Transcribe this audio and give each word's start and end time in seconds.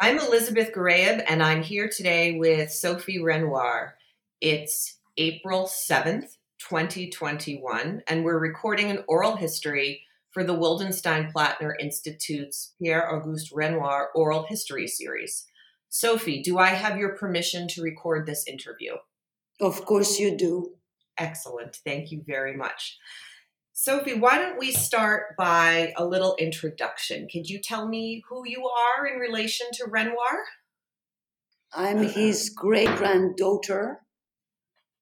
I'm 0.00 0.18
Elizabeth 0.18 0.72
Garaeb, 0.72 1.24
and 1.28 1.40
I'm 1.40 1.62
here 1.62 1.88
today 1.88 2.36
with 2.36 2.72
Sophie 2.72 3.22
Renoir. 3.22 3.94
It's 4.40 4.98
April 5.16 5.66
7th, 5.66 6.36
2021, 6.58 8.02
and 8.08 8.24
we're 8.24 8.40
recording 8.40 8.90
an 8.90 9.04
oral 9.06 9.36
history 9.36 10.02
for 10.32 10.42
the 10.42 10.52
Wildenstein 10.52 11.30
Plattner 11.30 11.76
Institute's 11.78 12.74
Pierre 12.82 13.14
Auguste 13.14 13.52
Renoir 13.52 14.08
Oral 14.16 14.46
History 14.48 14.88
Series. 14.88 15.46
Sophie, 15.90 16.42
do 16.42 16.58
I 16.58 16.70
have 16.70 16.98
your 16.98 17.16
permission 17.16 17.68
to 17.68 17.82
record 17.82 18.26
this 18.26 18.48
interview? 18.48 18.94
Of 19.60 19.84
course, 19.86 20.18
you 20.18 20.36
do. 20.36 20.72
Excellent. 21.18 21.76
Thank 21.84 22.10
you 22.10 22.24
very 22.26 22.56
much. 22.56 22.98
Sophie, 23.76 24.14
why 24.14 24.38
don't 24.38 24.56
we 24.56 24.70
start 24.70 25.36
by 25.36 25.92
a 25.96 26.04
little 26.06 26.36
introduction? 26.38 27.26
Could 27.30 27.50
you 27.50 27.60
tell 27.60 27.88
me 27.88 28.22
who 28.28 28.46
you 28.46 28.64
are 28.68 29.04
in 29.04 29.18
relation 29.18 29.66
to 29.72 29.86
Renoir? 29.90 30.44
I'm 31.72 32.04
his 32.04 32.50
great 32.50 32.88
granddaughter 32.96 33.98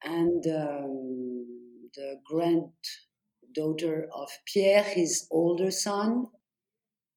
and 0.02 0.46
um, 0.46 1.90
the 1.94 2.18
granddaughter 2.24 4.08
of 4.10 4.30
Pierre, 4.46 4.82
his 4.82 5.28
older 5.30 5.70
son, 5.70 6.28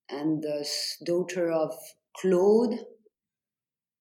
and 0.10 0.44
the 0.44 0.68
daughter 1.06 1.54
of 1.54 1.74
Claude, 2.18 2.80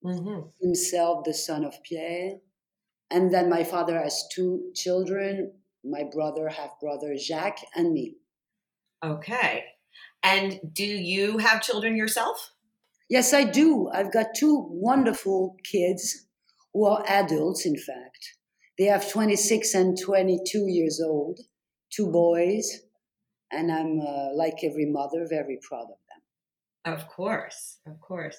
mm-hmm. 0.04 0.48
himself 0.60 1.24
the 1.24 1.32
son 1.32 1.64
of 1.64 1.80
Pierre. 1.84 2.32
And 3.12 3.32
then 3.32 3.48
my 3.48 3.62
father 3.62 3.96
has 4.02 4.26
two 4.34 4.72
children 4.74 5.52
my 5.84 6.04
brother, 6.04 6.48
half 6.48 6.80
brother 6.80 7.16
Jacques, 7.16 7.64
and 7.74 7.92
me. 7.92 8.16
Okay. 9.04 9.64
And 10.22 10.60
do 10.72 10.84
you 10.84 11.38
have 11.38 11.62
children 11.62 11.96
yourself? 11.96 12.52
Yes, 13.08 13.34
I 13.34 13.44
do. 13.44 13.90
I've 13.92 14.12
got 14.12 14.34
two 14.34 14.66
wonderful 14.70 15.56
kids 15.62 16.26
who 16.72 16.86
are 16.86 17.04
adults, 17.06 17.66
in 17.66 17.76
fact. 17.76 18.36
They 18.78 18.84
have 18.84 19.10
26 19.10 19.74
and 19.74 20.00
22 20.00 20.66
years 20.66 21.00
old, 21.04 21.40
two 21.90 22.10
boys, 22.10 22.80
and 23.52 23.70
I'm, 23.70 24.00
uh, 24.00 24.34
like 24.34 24.64
every 24.64 24.86
mother, 24.86 25.26
very 25.28 25.58
proud 25.62 25.84
of 25.84 25.98
them. 26.08 26.94
Of 26.94 27.08
course, 27.08 27.78
of 27.86 28.00
course. 28.00 28.36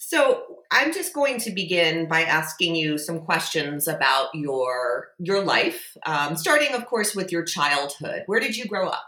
So 0.00 0.44
I'm 0.70 0.92
just 0.92 1.12
going 1.12 1.38
to 1.40 1.50
begin 1.50 2.06
by 2.06 2.22
asking 2.22 2.76
you 2.76 2.98
some 2.98 3.20
questions 3.20 3.88
about 3.88 4.28
your 4.32 5.08
your 5.18 5.44
life, 5.44 5.96
um, 6.06 6.36
starting, 6.36 6.72
of 6.72 6.86
course, 6.86 7.16
with 7.16 7.32
your 7.32 7.44
childhood. 7.44 8.22
Where 8.26 8.38
did 8.38 8.56
you 8.56 8.66
grow 8.66 8.88
up? 8.88 9.06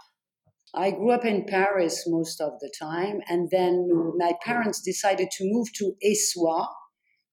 I 0.74 0.90
grew 0.90 1.12
up 1.12 1.24
in 1.24 1.44
Paris 1.44 2.04
most 2.08 2.40
of 2.40 2.58
the 2.60 2.72
time, 2.76 3.20
and 3.28 3.48
then 3.52 3.88
my 4.16 4.32
parents 4.44 4.80
decided 4.80 5.30
to 5.32 5.44
move 5.44 5.72
to 5.74 5.94
Essoyes, 6.04 6.66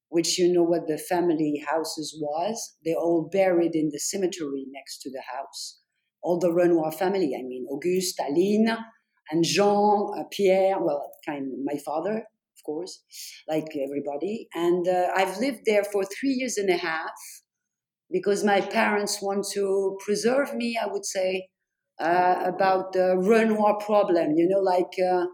which 0.09 0.38
you 0.38 0.53
know 0.53 0.63
what 0.63 0.88
the 0.88 1.00
family 1.00 1.63
houses 1.67 2.16
was. 2.19 2.75
They're 2.85 2.95
all 2.95 3.28
buried 3.31 3.73
in 3.73 3.89
the 3.91 4.00
cemetery 4.00 4.66
next 4.72 5.02
to 5.02 5.11
the 5.11 5.23
house. 5.35 5.80
All 6.22 6.39
the 6.39 6.53
Renoir 6.53 6.91
family, 6.91 7.35
I 7.35 7.41
mean, 7.41 7.66
Auguste, 7.69 8.19
Aline, 8.19 8.78
and 9.31 9.44
Jean, 9.44 10.11
uh, 10.16 10.23
Pierre, 10.31 10.80
well, 10.80 11.11
kind 11.25 11.53
of 11.53 11.59
my 11.63 11.80
father, 11.83 12.23
course, 12.67 12.93
like 13.47 13.69
everybody. 13.87 14.47
And 14.53 14.87
uh, 14.87 15.07
I've 15.15 15.37
lived 15.45 15.61
there 15.65 15.83
for 15.83 16.03
three 16.05 16.35
years 16.39 16.57
and 16.57 16.69
a 16.69 16.77
half 16.77 17.17
because 18.11 18.43
my 18.43 18.61
parents 18.61 19.21
want 19.21 19.45
to 19.53 19.97
preserve 20.05 20.53
me, 20.53 20.77
I 20.81 20.88
would 20.88 21.05
say, 21.05 21.47
uh, 21.99 22.35
about 22.53 22.93
the 22.93 23.17
Renoir 23.17 23.79
problem. 23.79 24.33
You 24.35 24.47
know, 24.51 24.59
like 24.59 24.93
uh, 25.13 25.25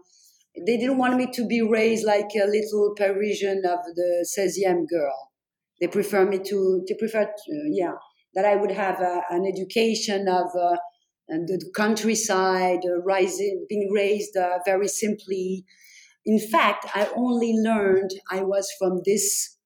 they 0.66 0.76
didn't 0.76 0.98
want 0.98 1.16
me 1.16 1.26
to 1.32 1.46
be 1.46 1.60
raised 1.62 2.04
like 2.06 2.30
a 2.42 2.46
little 2.46 2.94
Parisian 2.96 3.62
of 3.66 3.80
the 3.98 4.26
16e 4.38 4.88
girl. 4.88 5.18
They 5.80 5.88
prefer 5.88 6.24
me 6.24 6.38
to, 6.38 6.84
they 6.88 6.94
prefer, 6.94 7.24
to, 7.24 7.52
yeah, 7.70 7.94
that 8.34 8.44
I 8.44 8.56
would 8.56 8.70
have 8.70 9.00
a, 9.00 9.22
an 9.30 9.44
education 9.46 10.28
of 10.28 10.46
uh, 10.58 10.76
the 11.28 11.70
countryside, 11.74 12.80
uh, 12.84 13.02
rising, 13.02 13.66
being 13.68 13.90
raised 13.92 14.36
uh, 14.36 14.58
very 14.64 14.88
simply, 14.88 15.64
in 16.26 16.38
fact, 16.40 16.86
I 16.94 17.08
only 17.16 17.54
learned 17.54 18.10
I 18.30 18.42
was 18.42 18.70
from 18.78 19.02
this 19.04 19.56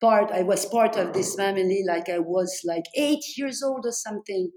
part, 0.00 0.30
I 0.32 0.42
was 0.42 0.66
part 0.66 0.96
of 0.96 1.12
this 1.14 1.34
family 1.36 1.84
like 1.86 2.08
I 2.08 2.18
was 2.20 2.62
like 2.64 2.84
eight 2.96 3.24
years 3.38 3.62
old 3.62 3.86
or 3.86 3.92
something. 3.92 4.52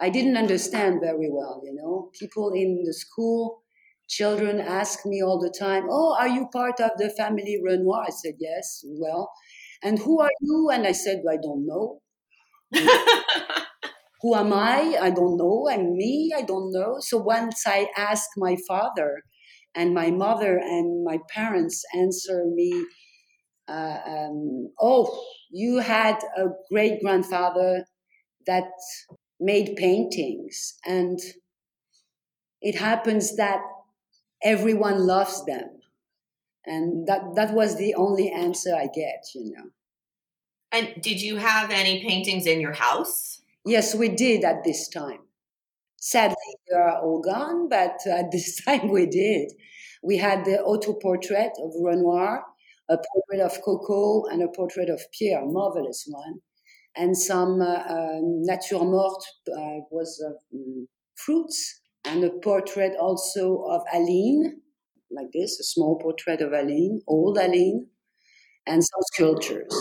I 0.00 0.10
didn't 0.10 0.36
understand 0.36 1.00
very 1.00 1.30
well, 1.30 1.60
you 1.64 1.74
know. 1.74 2.10
People 2.18 2.52
in 2.54 2.82
the 2.84 2.94
school, 2.94 3.62
children 4.08 4.60
ask 4.60 5.04
me 5.04 5.22
all 5.22 5.38
the 5.40 5.52
time, 5.58 5.86
Oh, 5.90 6.16
are 6.18 6.28
you 6.28 6.48
part 6.52 6.80
of 6.80 6.92
the 6.98 7.10
family 7.10 7.60
Renoir? 7.62 8.04
I 8.06 8.10
said, 8.10 8.34
Yes. 8.38 8.84
Well, 8.86 9.30
and 9.82 9.98
who 9.98 10.20
are 10.20 10.30
you? 10.40 10.70
And 10.72 10.86
I 10.86 10.92
said, 10.92 11.22
I 11.30 11.36
don't 11.36 11.66
know. 11.66 12.00
who 14.22 14.34
am 14.34 14.52
I? 14.52 14.98
I 15.00 15.10
don't 15.10 15.36
know. 15.36 15.68
I'm 15.70 15.96
me. 15.96 16.32
I 16.36 16.42
don't 16.42 16.72
know. 16.72 16.96
So 17.00 17.18
once 17.18 17.64
I 17.66 17.88
asked 17.96 18.30
my 18.36 18.56
father, 18.66 19.22
and 19.78 19.94
my 19.94 20.10
mother 20.10 20.58
and 20.58 21.04
my 21.04 21.18
parents 21.30 21.84
answer 21.94 22.44
me, 22.46 22.70
uh, 23.68 24.00
um, 24.14 24.72
"Oh, 24.80 25.06
you 25.50 25.78
had 25.78 26.18
a 26.36 26.46
great 26.68 27.00
grandfather 27.00 27.86
that 28.46 28.70
made 29.38 29.76
paintings, 29.76 30.74
and 30.84 31.18
it 32.60 32.74
happens 32.74 33.36
that 33.36 33.60
everyone 34.42 35.06
loves 35.06 35.44
them." 35.46 35.68
And 36.66 37.06
that 37.06 37.22
that 37.36 37.54
was 37.54 37.76
the 37.76 37.94
only 37.94 38.30
answer 38.30 38.74
I 38.74 38.88
get, 38.88 39.22
you 39.34 39.52
know. 39.52 39.70
And 40.72 41.00
did 41.00 41.22
you 41.22 41.36
have 41.36 41.70
any 41.70 42.02
paintings 42.02 42.46
in 42.46 42.60
your 42.60 42.74
house? 42.74 43.40
Yes, 43.64 43.94
we 43.94 44.08
did 44.08 44.44
at 44.44 44.64
this 44.64 44.88
time. 44.88 45.27
Sadly, 46.00 46.36
they 46.68 46.76
are 46.76 47.00
all 47.02 47.20
gone, 47.20 47.68
but 47.68 47.98
at 48.06 48.30
this 48.30 48.62
time 48.64 48.88
we 48.88 49.06
did. 49.06 49.52
We 50.02 50.16
had 50.16 50.44
the 50.44 50.60
auto 50.62 50.94
portrait 50.94 51.52
of 51.58 51.72
Renoir, 51.82 52.44
a 52.88 52.96
portrait 52.96 53.44
of 53.44 53.60
Coco, 53.62 54.26
and 54.26 54.42
a 54.42 54.48
portrait 54.48 54.88
of 54.88 55.00
Pierre, 55.12 55.44
marvelous 55.44 56.06
one, 56.08 56.40
and 56.96 57.16
some 57.16 57.60
uh, 57.60 57.66
uh, 57.66 58.20
nature 58.22 58.78
morte 58.78 59.24
uh, 59.48 59.80
was 59.90 60.24
mm, 60.54 60.86
fruits, 61.16 61.80
and 62.04 62.24
a 62.24 62.30
portrait 62.30 62.96
also 62.98 63.64
of 63.68 63.82
Aline, 63.92 64.60
like 65.10 65.28
this, 65.32 65.58
a 65.58 65.64
small 65.64 65.98
portrait 65.98 66.40
of 66.40 66.52
Aline, 66.52 67.00
old 67.08 67.36
Aline, 67.38 67.86
and 68.66 68.82
some 68.82 69.00
sculptures. 69.12 69.74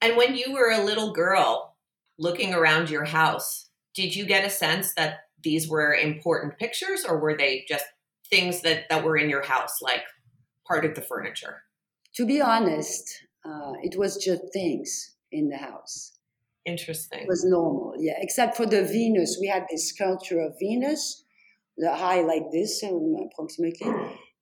And 0.00 0.16
when 0.16 0.36
you 0.36 0.52
were 0.52 0.70
a 0.70 0.84
little 0.84 1.12
girl 1.12 1.76
looking 2.18 2.54
around 2.54 2.90
your 2.90 3.04
house, 3.04 3.70
did 3.94 4.14
you 4.14 4.24
get 4.24 4.44
a 4.44 4.50
sense 4.50 4.94
that 4.94 5.20
these 5.42 5.68
were 5.68 5.94
important 5.94 6.58
pictures 6.58 7.04
or 7.04 7.18
were 7.18 7.36
they 7.36 7.64
just 7.68 7.84
things 8.30 8.62
that, 8.62 8.88
that 8.88 9.04
were 9.04 9.16
in 9.16 9.28
your 9.28 9.42
house, 9.42 9.82
like 9.82 10.04
part 10.66 10.84
of 10.84 10.94
the 10.94 11.02
furniture? 11.02 11.62
To 12.16 12.26
be 12.26 12.40
honest, 12.40 13.10
uh, 13.44 13.72
it 13.82 13.98
was 13.98 14.16
just 14.16 14.42
things 14.52 15.16
in 15.30 15.48
the 15.48 15.56
house. 15.56 16.12
Interesting. 16.64 17.20
It 17.20 17.28
was 17.28 17.44
normal, 17.44 17.94
yeah, 17.98 18.14
except 18.18 18.56
for 18.56 18.66
the 18.66 18.84
Venus. 18.84 19.38
We 19.40 19.48
had 19.48 19.66
this 19.70 19.88
sculpture 19.88 20.40
of 20.40 20.54
Venus, 20.60 21.24
the 21.76 21.94
high 21.94 22.20
like 22.20 22.44
this, 22.52 22.82
um, 22.84 23.16
approximately. 23.24 23.90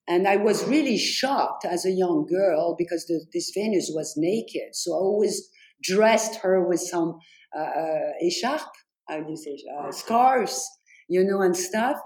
And 0.06 0.28
I 0.28 0.37
was 0.37 0.67
really 0.67 0.99
shocked 0.99 1.65
as 1.65 1.87
a 1.87 1.91
young 1.91 2.27
girl 2.28 2.75
because 2.77 3.06
the, 3.06 3.25
this 3.32 3.53
Venus 3.55 3.91
was 3.94 4.15
naked. 4.17 4.75
So 4.75 4.93
I 4.93 4.97
always 4.97 5.49
dressed 5.82 6.41
her 6.43 6.67
with 6.67 6.81
some 6.81 7.19
uh, 7.56 7.62
uh, 7.62 8.12
echarpe, 8.22 8.75
how 9.10 9.21
do 9.21 9.31
you 9.31 9.37
say, 9.37 9.56
uh, 9.78 9.91
scarves, 9.93 10.69
you 11.09 11.25
know, 11.25 11.41
and 11.43 11.56
stuff. 11.56 11.98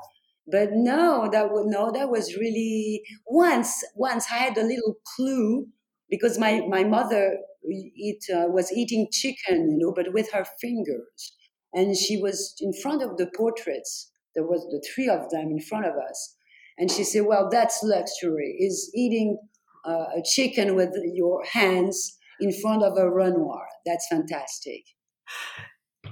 But 0.47 0.71
no, 0.73 1.29
that 1.33 1.51
was 1.51 1.65
no, 1.67 1.91
that 1.93 2.11
was 2.11 2.37
really 2.37 3.03
once. 3.27 3.83
Once 3.95 4.27
I 4.31 4.37
had 4.37 4.59
a 4.59 4.63
little 4.63 4.97
clue 5.17 5.67
because 6.11 6.39
my 6.39 6.63
my 6.69 6.85
mother 6.85 7.39
eat 7.71 8.25
uh, 8.35 8.47
was 8.49 8.73
eating 8.73 9.09
chicken, 9.11 9.71
you 9.71 9.79
know, 9.79 9.93
but 9.95 10.13
with 10.13 10.31
her 10.33 10.45
fingers, 10.61 11.35
and 11.73 11.97
she 11.97 12.17
was 12.21 12.55
in 12.61 12.73
front 12.83 13.03
of 13.03 13.17
the 13.17 13.31
portraits. 13.37 14.11
There 14.35 14.47
was 14.47 14.65
the 14.71 14.85
three 14.95 15.09
of 15.09 15.31
them 15.31 15.49
in 15.51 15.61
front 15.61 15.87
of 15.87 15.95
us, 15.97 16.37
and 16.77 16.91
she 16.91 17.05
said, 17.05 17.25
"Well, 17.27 17.49
that's 17.51 17.81
luxury. 17.83 18.57
Is 18.59 18.91
eating 18.95 19.39
uh, 19.87 20.07
a 20.19 20.23
chicken 20.25 20.75
with 20.75 20.91
your 21.15 21.43
hands 21.45 22.19
in 22.41 22.53
front 22.61 22.83
of 22.83 22.99
a 22.99 23.11
Renoir. 23.11 23.67
That's 23.87 24.07
fantastic." 24.11 24.85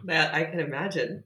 That 0.04 0.34
I 0.34 0.44
can 0.44 0.60
imagine. 0.60 1.24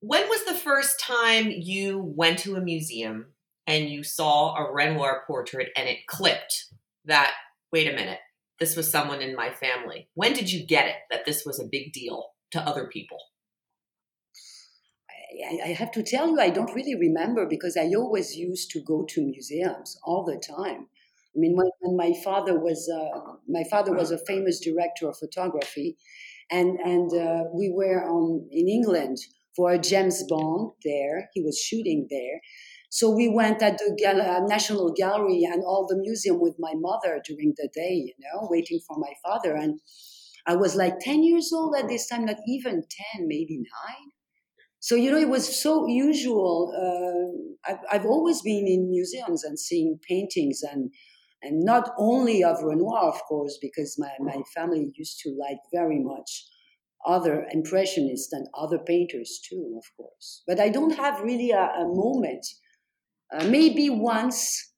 When 0.00 0.28
was 0.28 0.44
the 0.44 0.54
first 0.54 1.00
time 1.00 1.50
you 1.50 1.98
went 1.98 2.40
to 2.40 2.56
a 2.56 2.60
museum 2.60 3.26
and 3.66 3.88
you 3.88 4.02
saw 4.02 4.54
a 4.54 4.72
Renoir 4.72 5.22
portrait 5.26 5.70
and 5.76 5.88
it 5.88 6.06
clicked 6.06 6.66
that, 7.06 7.32
wait 7.72 7.90
a 7.90 7.96
minute, 7.96 8.18
this 8.60 8.76
was 8.76 8.90
someone 8.90 9.22
in 9.22 9.34
my 9.34 9.50
family? 9.50 10.08
When 10.14 10.32
did 10.32 10.52
you 10.52 10.66
get 10.66 10.86
it 10.86 10.96
that 11.10 11.24
this 11.24 11.44
was 11.46 11.58
a 11.58 11.68
big 11.70 11.92
deal 11.92 12.32
to 12.50 12.60
other 12.60 12.86
people? 12.86 13.18
I, 15.50 15.70
I 15.70 15.72
have 15.72 15.90
to 15.92 16.02
tell 16.02 16.28
you, 16.28 16.40
I 16.40 16.50
don't 16.50 16.74
really 16.74 16.94
remember 16.94 17.46
because 17.46 17.76
I 17.76 17.92
always 17.94 18.36
used 18.36 18.70
to 18.70 18.80
go 18.80 19.04
to 19.08 19.22
museums 19.22 19.98
all 20.04 20.24
the 20.24 20.36
time. 20.36 20.88
I 21.34 21.38
mean, 21.40 21.56
when, 21.56 21.68
when 21.80 21.96
my 21.96 22.12
father 22.22 22.58
was 22.58 22.88
uh, 22.88 23.32
my 23.48 23.64
father 23.68 23.92
was 23.92 24.12
a 24.12 24.18
famous 24.18 24.60
director 24.60 25.08
of 25.08 25.18
photography, 25.18 25.96
and 26.50 26.78
and 26.80 27.12
uh, 27.12 27.44
we 27.52 27.72
were 27.74 28.04
on 28.04 28.48
in 28.50 28.68
England 28.68 29.18
for 29.56 29.72
a 29.72 29.78
James 29.78 30.22
Bond 30.28 30.72
there. 30.84 31.30
He 31.34 31.42
was 31.42 31.58
shooting 31.58 32.06
there. 32.10 32.40
So 32.90 33.10
we 33.10 33.28
went 33.28 33.60
at 33.60 33.78
the 33.78 33.96
Gal- 33.98 34.20
uh, 34.20 34.46
National 34.46 34.92
Gallery 34.92 35.42
and 35.44 35.62
all 35.64 35.86
the 35.88 35.96
museum 35.96 36.40
with 36.40 36.54
my 36.58 36.74
mother 36.76 37.20
during 37.24 37.54
the 37.56 37.68
day, 37.74 37.94
you 38.06 38.14
know, 38.20 38.46
waiting 38.50 38.80
for 38.86 38.96
my 38.98 39.12
father. 39.24 39.56
And 39.56 39.80
I 40.46 40.56
was 40.56 40.76
like 40.76 41.00
10 41.00 41.24
years 41.24 41.52
old 41.52 41.74
at 41.76 41.88
this 41.88 42.06
time, 42.08 42.26
not 42.26 42.36
even 42.46 42.84
10, 43.16 43.26
maybe 43.26 43.56
nine. 43.56 44.10
So, 44.80 44.94
you 44.94 45.10
know, 45.10 45.18
it 45.18 45.28
was 45.30 45.60
so 45.60 45.86
usual. 45.86 46.72
Uh, 46.76 47.72
I've, 47.72 47.78
I've 47.90 48.06
always 48.06 48.42
been 48.42 48.66
in 48.68 48.90
museums 48.90 49.42
and 49.42 49.58
seeing 49.58 49.98
paintings 50.06 50.62
and 50.62 50.90
and 51.44 51.64
not 51.64 51.90
only 51.98 52.42
of 52.42 52.62
Renoir, 52.62 53.08
of 53.08 53.20
course, 53.28 53.58
because 53.60 53.96
my, 53.98 54.10
my 54.18 54.42
family 54.54 54.90
used 54.96 55.20
to 55.20 55.36
like 55.38 55.58
very 55.72 56.00
much 56.00 56.46
other 57.06 57.46
impressionists 57.52 58.32
and 58.32 58.48
other 58.58 58.78
painters 58.78 59.40
too, 59.48 59.78
of 59.78 59.84
course. 59.96 60.42
But 60.46 60.58
I 60.58 60.70
don't 60.70 60.96
have 60.96 61.20
really 61.20 61.50
a, 61.50 61.60
a 61.60 61.86
moment. 61.86 62.46
Uh, 63.32 63.44
maybe 63.44 63.90
once 63.90 64.72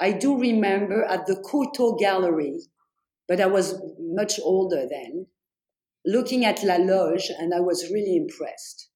I 0.00 0.12
do 0.12 0.38
remember 0.38 1.04
at 1.04 1.26
the 1.26 1.36
Courtauld 1.36 1.98
Gallery, 1.98 2.58
but 3.28 3.40
I 3.40 3.46
was 3.46 3.80
much 4.00 4.40
older 4.42 4.86
then, 4.90 5.26
looking 6.04 6.44
at 6.44 6.64
La 6.64 6.76
Loge, 6.76 7.30
and 7.38 7.54
I 7.54 7.60
was 7.60 7.90
really 7.92 8.16
impressed. 8.16 8.88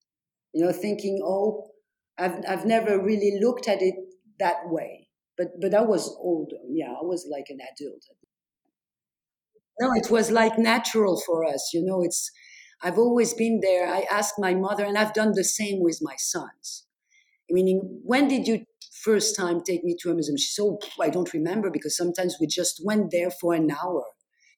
You 0.53 0.65
know, 0.65 0.73
thinking, 0.73 1.21
oh, 1.23 1.69
I've, 2.19 2.43
I've 2.49 2.65
never 2.65 3.01
really 3.01 3.39
looked 3.41 3.69
at 3.69 3.83
it 3.83 3.95
that 4.39 4.57
way. 4.65 5.04
But, 5.37 5.61
but 5.61 5.75
I 5.75 5.83
was 5.83 6.17
older. 6.21 6.57
Yeah, 6.69 6.93
I 6.93 7.05
was 7.05 7.27
like 7.31 7.47
an 7.51 7.59
adult. 7.61 8.03
No, 9.81 9.93
it 9.95 10.11
was 10.11 10.31
like 10.31 10.59
natural 10.59 11.21
for 11.21 11.45
us. 11.45 11.71
You 11.73 11.83
know, 11.85 12.03
it's 12.03 12.31
I've 12.83 12.99
always 12.99 13.35
been 13.35 13.61
there. 13.61 13.89
I 13.89 14.03
asked 14.11 14.35
my 14.39 14.55
mother, 14.55 14.85
and 14.85 14.97
I've 14.99 15.15
done 15.15 15.33
the 15.35 15.45
same 15.45 15.81
with 15.81 15.99
my 16.03 16.15
sons. 16.17 16.85
Meaning, 17.51 18.01
when 18.05 18.29
did 18.29 18.49
you 18.49 18.67
first 19.03 19.37
time 19.37 19.63
take 19.63 19.85
me 19.85 19.97
to 20.03 20.11
a 20.11 20.15
museum? 20.15 20.39
She 20.39 20.53
said, 20.53 20.65
oh, 20.65 20.79
I 21.01 21.11
don't 21.11 21.33
remember 21.35 21.71
because 21.71 21.97
sometimes 21.97 22.37
we 22.41 22.47
just 22.49 22.83
went 22.85 23.11
there 23.13 23.31
for 23.31 23.55
an 23.55 23.71
hour 23.71 24.05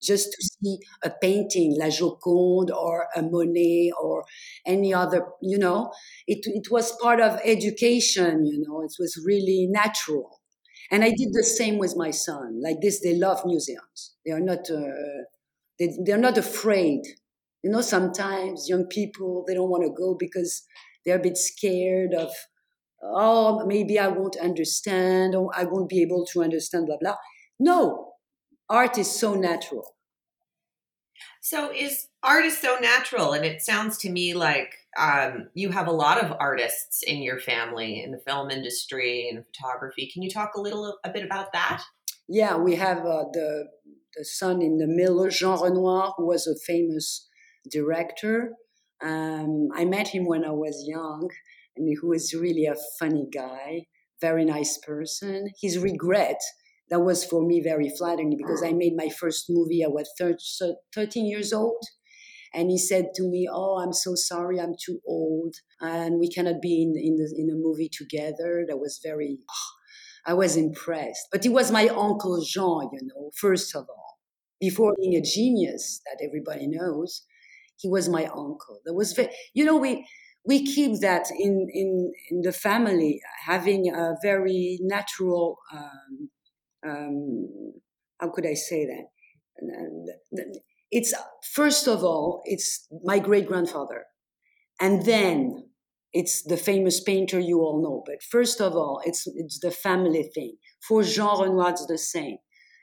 just 0.03 0.33
to 0.33 0.39
see 0.45 0.79
a 1.05 1.11
painting, 1.11 1.77
La 1.79 1.87
Joconde 1.87 2.71
or 2.71 3.09
a 3.17 3.23
Monet 3.23 3.93
or 4.01 4.25
any 4.67 4.95
other, 4.95 5.27
you 5.43 5.59
know. 5.59 5.93
It, 6.27 6.41
it 6.47 6.71
was 6.71 6.93
part 7.03 7.21
of 7.21 7.41
education, 7.45 8.47
you 8.47 8.63
know, 8.67 8.83
it 8.83 8.95
was 8.99 9.21
really 9.25 9.67
natural. 9.71 10.36
And 10.91 11.05
I 11.05 11.09
did 11.11 11.33
the 11.33 11.45
same 11.45 11.79
with 11.79 11.97
my 11.97 12.11
son. 12.11 12.61
Like 12.63 12.81
this, 12.81 13.01
they 13.01 13.15
love 13.15 13.45
museums. 13.45 14.15
They 14.25 14.33
are 14.33 14.41
not, 14.41 14.71
uh, 14.71 15.25
they, 15.79 15.97
they're 16.05 16.19
not 16.19 16.39
afraid 16.39 17.03
you 17.63 17.71
know, 17.73 17.81
sometimes 17.81 18.69
young 18.69 18.85
people, 18.87 19.45
they 19.49 19.55
don't 19.55 19.71
want 19.71 19.83
to 19.83 19.91
go 19.91 20.15
because 20.17 20.63
they're 21.05 21.19
a 21.19 21.23
bit 21.23 21.37
scared 21.37 22.15
of, 22.15 22.31
oh, 23.03 23.67
maybe 23.67 23.99
I 23.99 24.07
won't 24.09 24.37
understand 24.37 25.35
or 25.35 25.51
I 25.57 25.65
won't 25.65 25.89
be 25.89 26.01
able 26.03 26.27
to 26.27 26.45
understand, 26.45 26.87
blah, 26.87 26.99
blah. 27.01 27.17
No, 27.59 28.13
art 28.69 28.99
is 28.99 29.11
so 29.11 29.35
natural. 29.35 29.96
So 31.49 31.71
is 31.73 32.09
art 32.25 32.45
is 32.45 32.59
so 32.59 32.77
natural, 32.81 33.33
and 33.33 33.45
it 33.45 33.63
sounds 33.63 33.99
to 33.99 34.11
me 34.11 34.35
like 34.35 34.75
um, 34.99 35.47
you 35.55 35.71
have 35.71 35.87
a 35.87 35.93
lot 35.93 36.21
of 36.21 36.37
artists 36.41 37.05
in 37.05 37.23
your 37.23 37.39
family 37.39 38.03
in 38.03 38.11
the 38.11 38.19
film 38.19 38.51
industry 38.51 39.29
and 39.31 39.45
photography. 39.47 40.11
Can 40.13 40.25
you 40.25 40.29
talk 40.29 40.55
a 40.57 40.61
little 40.61 40.99
a 41.05 41.11
bit 41.11 41.25
about 41.25 41.53
that? 41.53 41.85
Yeah, 42.29 42.57
we 42.57 42.75
have 42.75 42.99
uh, 42.99 43.27
the 43.33 43.69
the 44.17 44.25
son 44.25 44.61
in 44.61 44.79
the 44.79 44.89
middle, 44.89 45.29
Jean 45.29 45.63
Renoir, 45.63 46.15
who 46.17 46.27
was 46.27 46.49
a 46.49 46.57
famous 46.67 47.29
director. 47.71 48.51
Um, 49.01 49.69
I 49.73 49.85
met 49.85 50.09
him 50.09 50.27
when 50.27 50.45
I 50.45 50.51
was 50.51 50.83
young, 50.85 51.31
and 51.77 51.89
he 51.89 51.97
was 52.03 52.35
really 52.35 52.67
a 52.67 52.75
funny 52.99 53.29
guy, 53.33 53.87
very 54.21 54.45
nice 54.45 54.79
person. 54.79 55.51
His 55.63 55.79
regret 55.79 56.41
that 56.91 57.01
was 57.01 57.25
for 57.25 57.45
me 57.47 57.61
very 57.63 57.91
flattering 57.91 58.37
because 58.37 58.63
I 58.63 58.73
made 58.73 58.95
my 58.97 59.09
first 59.09 59.47
movie. 59.49 59.85
I 59.85 59.89
was 59.89 60.09
13 60.95 61.27
years 61.27 61.53
old. 61.53 61.83
And 62.55 62.71
he 62.71 62.79
said 62.79 63.11
to 63.17 63.23
me, 63.29 63.47
"Oh, 63.51 63.79
I'm 63.83 63.93
so 63.93 64.15
sorry, 64.15 64.59
I'm 64.59 64.75
too 64.83 65.01
old, 65.07 65.57
and 65.81 66.19
we 66.19 66.31
cannot 66.31 66.63
be 66.63 66.83
in 66.83 66.95
in, 66.97 67.17
the, 67.17 67.35
in 67.37 67.51
a 67.51 67.55
movie 67.55 67.91
together." 67.93 68.65
That 68.67 68.79
was 68.79 69.01
very, 69.03 69.39
oh, 69.51 69.71
I 70.31 70.35
was 70.35 70.57
impressed. 70.57 71.29
But 71.31 71.43
he 71.45 71.51
was 71.51 71.71
my 71.71 71.89
uncle 71.89 72.43
Jean, 72.43 72.89
you 72.93 73.01
know. 73.09 73.31
First 73.37 73.75
of 73.77 73.87
all, 73.91 74.19
before 74.61 74.95
being 74.99 75.15
a 75.17 75.21
genius 75.23 76.01
that 76.07 76.25
everybody 76.25 76.67
knows, 76.67 77.23
he 77.77 77.89
was 77.89 78.09
my 78.09 78.25
uncle. 78.27 78.81
That 78.87 78.95
was, 78.95 79.13
very, 79.13 79.29
you 79.53 79.65
know, 79.65 79.77
we 79.77 80.07
we 80.47 80.65
keep 80.65 81.01
that 81.01 81.27
in 81.39 81.69
in 81.73 82.13
in 82.31 82.41
the 82.43 82.53
family, 82.53 83.21
having 83.45 83.91
a 83.95 84.15
very 84.23 84.79
natural. 84.83 85.59
Um, 85.73 86.31
um, 86.89 87.49
how 88.21 88.31
could 88.31 88.47
I 88.47 88.55
say 88.55 88.87
that? 88.87 89.07
It's 90.91 91.15
first 91.55 91.89
of 91.89 92.05
all, 92.05 92.43
it's 92.45 92.87
my 93.05 93.19
great 93.19 93.47
grandfather, 93.47 94.05
and 94.81 95.05
then 95.05 95.71
it's 96.13 96.43
the 96.43 96.57
famous 96.57 97.01
painter 97.03 97.41
you 97.41 97.61
all 97.61 97.83
know. 97.83 98.03
But 98.07 98.23
first 98.23 98.61
of 98.61 98.75
all, 98.75 99.01
it's 99.05 99.27
it's 99.27 99.59
the 99.61 99.71
family 99.71 100.31
thing. 100.35 100.57
For 100.87 101.03
Jean 101.03 101.43
Renoir, 101.43 101.71
it's 101.71 101.87
the 101.87 101.99
same 101.99 102.39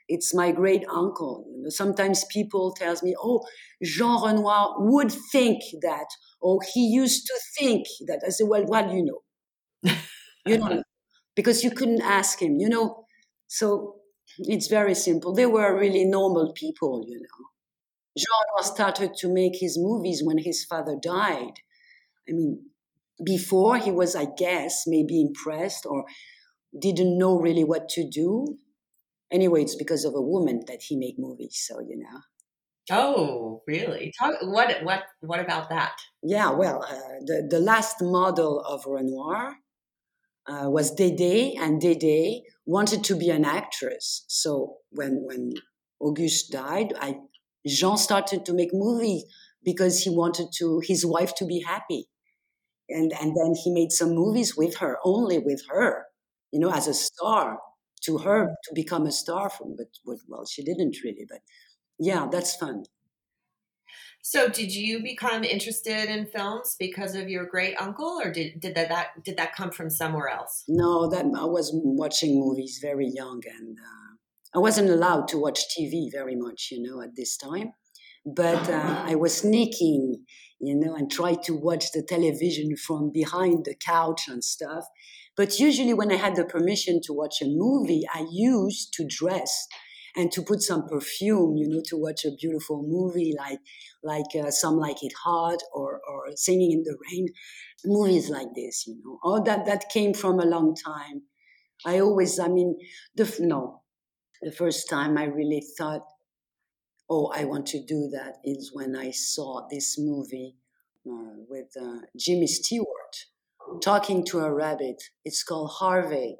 it's 0.08 0.34
my 0.34 0.52
great 0.52 0.84
uncle. 0.92 1.46
Sometimes 1.68 2.24
people 2.30 2.72
tells 2.74 3.02
me, 3.02 3.14
"Oh, 3.18 3.40
Jean 3.82 4.22
Renoir 4.22 4.74
would 4.78 5.10
think 5.32 5.62
that," 5.82 6.06
or 6.40 6.60
"He 6.74 6.88
used 6.88 7.26
to 7.26 7.34
think 7.58 7.86
that." 8.06 8.22
I 8.26 8.30
say, 8.30 8.44
"Well, 8.44 8.64
what 8.66 8.90
do 8.90 8.96
you 8.96 9.04
know? 9.04 9.22
you 10.46 10.58
don't 10.58 10.70
know 10.76 10.82
because 11.36 11.64
you 11.64 11.70
couldn't 11.70 12.02
ask 12.02 12.40
him. 12.40 12.58
You 12.58 12.68
know, 12.68 13.03
so 13.46 13.96
it's 14.38 14.68
very 14.68 14.94
simple. 14.94 15.34
They 15.34 15.46
were 15.46 15.78
really 15.78 16.04
normal 16.04 16.52
people. 16.54 17.04
You 17.06 17.18
know, 17.18 17.46
Jean 18.16 18.26
Renoir 18.48 18.74
started 18.74 19.14
to 19.18 19.32
make 19.32 19.56
his 19.56 19.78
movies 19.78 20.22
when 20.24 20.38
his 20.38 20.64
father 20.64 20.96
died. 21.00 21.60
I 22.28 22.32
mean, 22.32 22.66
before 23.24 23.78
he 23.78 23.90
was, 23.90 24.16
I 24.16 24.26
guess, 24.36 24.84
maybe 24.86 25.20
impressed 25.20 25.86
or 25.86 26.04
didn't 26.80 27.18
know 27.18 27.38
really 27.38 27.64
what 27.64 27.88
to 27.90 28.08
do 28.08 28.58
anyway, 29.34 29.62
it's 29.62 29.74
because 29.74 30.04
of 30.04 30.14
a 30.14 30.20
woman 30.20 30.62
that 30.68 30.82
he 30.82 30.96
made 30.96 31.16
movies. 31.18 31.62
So 31.66 31.80
you 31.80 31.98
know. 31.98 32.20
Oh, 32.90 33.62
really? 33.66 34.12
Talk, 34.18 34.34
what 34.42 34.82
what 34.82 35.02
what 35.20 35.40
about 35.40 35.68
that? 35.70 35.96
Yeah, 36.22 36.50
well, 36.50 36.84
uh, 36.84 37.20
the 37.24 37.46
the 37.50 37.60
last 37.60 37.96
model 38.00 38.60
of 38.60 38.84
Renoir 38.86 39.56
uh, 40.46 40.68
was 40.70 40.94
Dédé, 40.94 41.58
and 41.58 41.80
Dédé 41.80 42.42
wanted 42.66 43.04
to 43.04 43.16
be 43.16 43.30
an 43.30 43.44
actress. 43.44 44.24
So 44.28 44.76
when 44.90 45.22
when 45.26 45.54
Auguste 46.00 46.50
died, 46.50 46.94
I 47.00 47.18
Jean 47.66 47.96
started 47.96 48.44
to 48.46 48.54
make 48.54 48.70
movies 48.72 49.24
because 49.64 50.00
he 50.02 50.10
wanted 50.10 50.48
to 50.58 50.80
his 50.84 51.04
wife 51.06 51.34
to 51.36 51.46
be 51.46 51.60
happy, 51.60 52.08
and 52.88 53.12
and 53.20 53.36
then 53.36 53.54
he 53.62 53.72
made 53.72 53.92
some 53.92 54.10
movies 54.14 54.56
with 54.56 54.78
her, 54.78 54.98
only 55.04 55.38
with 55.38 55.62
her, 55.68 56.06
you 56.52 56.60
know, 56.60 56.70
as 56.72 56.88
a 56.88 56.94
star 56.94 57.58
to 58.04 58.18
her 58.18 58.48
to 58.64 58.74
become 58.74 59.06
a 59.06 59.12
star 59.12 59.48
from 59.50 59.74
but 59.76 59.86
well 60.28 60.44
she 60.44 60.62
didn't 60.62 60.96
really 61.02 61.26
but 61.28 61.40
yeah 61.98 62.26
that's 62.30 62.54
fun 62.56 62.84
so 64.26 64.48
did 64.48 64.74
you 64.74 65.02
become 65.02 65.44
interested 65.44 66.08
in 66.08 66.24
films 66.24 66.76
because 66.78 67.14
of 67.14 67.28
your 67.28 67.44
great 67.44 67.74
uncle 67.78 68.18
or 68.24 68.32
did, 68.32 68.58
did 68.58 68.74
that, 68.74 68.88
that 68.88 69.22
did 69.22 69.36
that 69.36 69.54
come 69.54 69.70
from 69.70 69.90
somewhere 69.90 70.28
else? 70.28 70.64
No 70.66 71.10
that 71.10 71.26
i 71.26 71.44
was 71.44 71.70
watching 71.74 72.40
movies 72.40 72.78
very 72.80 73.10
young 73.20 73.42
and 73.58 73.76
uh, 73.78 74.56
i 74.56 74.58
wasn't 74.58 74.88
allowed 74.88 75.28
to 75.28 75.36
watch 75.38 75.60
tv 75.76 76.10
very 76.10 76.36
much 76.36 76.68
you 76.72 76.82
know 76.82 77.02
at 77.02 77.14
this 77.16 77.36
time. 77.36 77.74
But 78.24 78.70
uh, 78.70 79.04
i 79.06 79.14
was 79.14 79.36
sneaking 79.36 80.24
you 80.58 80.74
know 80.74 80.94
and 80.94 81.12
tried 81.12 81.42
to 81.42 81.54
watch 81.54 81.92
the 81.92 82.02
television 82.02 82.76
from 82.76 83.12
behind 83.12 83.66
the 83.66 83.74
couch 83.74 84.22
and 84.26 84.42
stuff. 84.42 84.84
But 85.36 85.58
usually, 85.58 85.94
when 85.94 86.12
I 86.12 86.14
had 86.14 86.36
the 86.36 86.44
permission 86.44 87.00
to 87.04 87.12
watch 87.12 87.42
a 87.42 87.46
movie, 87.46 88.04
I 88.14 88.24
used 88.30 88.94
to 88.94 89.04
dress 89.04 89.66
and 90.16 90.30
to 90.32 90.42
put 90.42 90.62
some 90.62 90.86
perfume, 90.88 91.56
you 91.56 91.68
know, 91.68 91.82
to 91.86 91.96
watch 91.96 92.24
a 92.24 92.30
beautiful 92.40 92.82
movie 92.86 93.34
like 93.36 93.58
like 94.02 94.34
uh, 94.40 94.50
Some 94.50 94.76
Like 94.76 95.02
It 95.02 95.12
Hot 95.24 95.58
or 95.72 96.00
or 96.08 96.26
Singing 96.36 96.72
in 96.72 96.82
the 96.84 96.96
Rain, 97.10 97.28
movies 97.84 98.30
like 98.30 98.48
this, 98.54 98.86
you 98.86 99.00
know. 99.04 99.18
All 99.22 99.42
that 99.42 99.66
that 99.66 99.88
came 99.90 100.14
from 100.14 100.38
a 100.38 100.46
long 100.46 100.74
time. 100.74 101.22
I 101.84 102.00
always, 102.00 102.38
I 102.38 102.48
mean, 102.48 102.78
the 103.16 103.36
no, 103.40 103.82
the 104.42 104.52
first 104.52 104.88
time 104.88 105.18
I 105.18 105.24
really 105.24 105.62
thought, 105.76 106.02
oh, 107.10 107.32
I 107.34 107.44
want 107.44 107.66
to 107.68 107.84
do 107.84 108.08
that 108.12 108.36
is 108.44 108.70
when 108.72 108.96
I 108.96 109.10
saw 109.10 109.66
this 109.70 109.98
movie 109.98 110.56
uh, 111.06 111.34
with 111.48 111.68
uh, 111.80 112.00
Jimmy 112.16 112.46
Stewart 112.46 113.26
talking 113.82 114.24
to 114.26 114.40
a 114.40 114.52
rabbit. 114.52 115.02
It's 115.24 115.42
called 115.42 115.70
Harvey. 115.78 116.36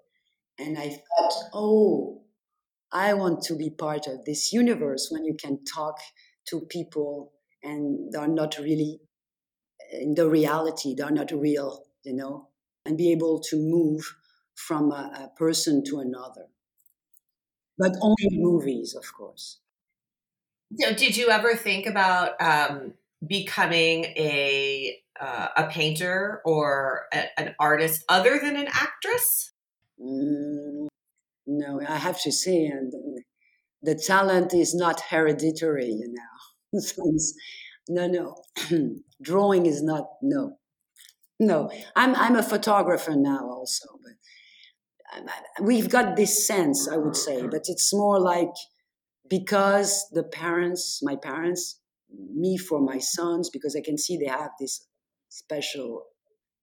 And 0.59 0.79
I 0.79 0.89
thought, 0.89 1.35
oh, 1.53 2.24
I 2.95 3.15
want 3.15 3.43
to 3.45 3.57
be 3.57 3.71
part 3.71 4.07
of 4.07 4.25
this 4.25 4.53
universe 4.53 5.09
when 5.11 5.25
you 5.25 5.35
can 5.35 5.65
talk 5.65 5.99
to 6.49 6.61
people 6.61 7.33
and 7.63 8.13
they're 8.13 8.29
not 8.29 8.57
really 8.59 9.01
in 9.93 10.15
the 10.15 10.29
reality, 10.29 10.95
they're 10.97 11.11
not 11.11 11.31
real, 11.33 11.85
you 12.05 12.15
know, 12.15 12.49
and 12.85 12.97
be 12.97 13.13
able 13.13 13.41
to 13.41 13.57
move 13.57 14.15
from 14.55 14.91
a, 14.93 15.31
a 15.33 15.39
person 15.39 15.85
to 15.85 15.99
another. 15.99 16.47
But 17.79 17.93
only 18.01 18.29
movies, 18.31 18.95
of 18.95 19.13
course. 19.13 19.59
So, 20.79 20.93
did 20.95 21.17
you 21.17 21.31
ever 21.31 21.55
think 21.55 21.87
about 21.87 22.41
um, 22.41 22.95
becoming 23.27 24.05
a 24.17 24.99
uh, 25.21 25.49
a 25.57 25.67
painter 25.69 26.41
or 26.45 27.07
a, 27.13 27.41
an 27.41 27.55
artist 27.61 28.05
other 28.09 28.39
than 28.41 28.57
an 28.57 28.69
actress? 28.69 29.53
Mm, 30.01 30.89
no, 31.47 31.81
I 31.87 31.97
have 31.97 32.21
to 32.23 32.33
say, 32.33 32.67
and 32.67 32.93
uh, 32.95 33.21
the 33.83 33.95
talent 33.95 34.55
is 34.55 34.75
not 34.75 35.01
hereditary, 35.01 35.89
you 35.89 36.13
know. 36.13 36.81
no, 37.89 38.07
no, 38.07 38.37
drawing 39.23 39.67
is 39.67 39.83
not 39.83 40.05
no, 40.23 40.57
no. 41.39 41.71
I'm 41.95 42.15
I'm 42.15 42.37
a 42.37 42.43
photographer 42.43 43.15
now 43.15 43.49
also, 43.49 43.87
but 44.03 45.19
um, 45.19 45.27
uh, 45.29 45.63
we've 45.63 45.89
got 45.89 46.17
this 46.17 46.47
sense, 46.47 46.89
I 46.89 46.97
would 46.97 47.17
say, 47.17 47.37
mm-hmm. 47.37 47.51
but 47.51 47.65
it's 47.67 47.93
more 47.93 48.21
like 48.21 48.55
because 49.29 50.07
the 50.13 50.25
parents, 50.25 51.01
my 51.03 51.17
parents, 51.17 51.81
me 52.35 52.57
for 52.57 52.81
my 52.81 52.99
sons, 52.99 53.51
because 53.51 53.77
I 53.77 53.83
can 53.85 53.99
see 53.99 54.17
they 54.17 54.31
have 54.31 54.51
this 54.59 54.87
special 55.29 56.05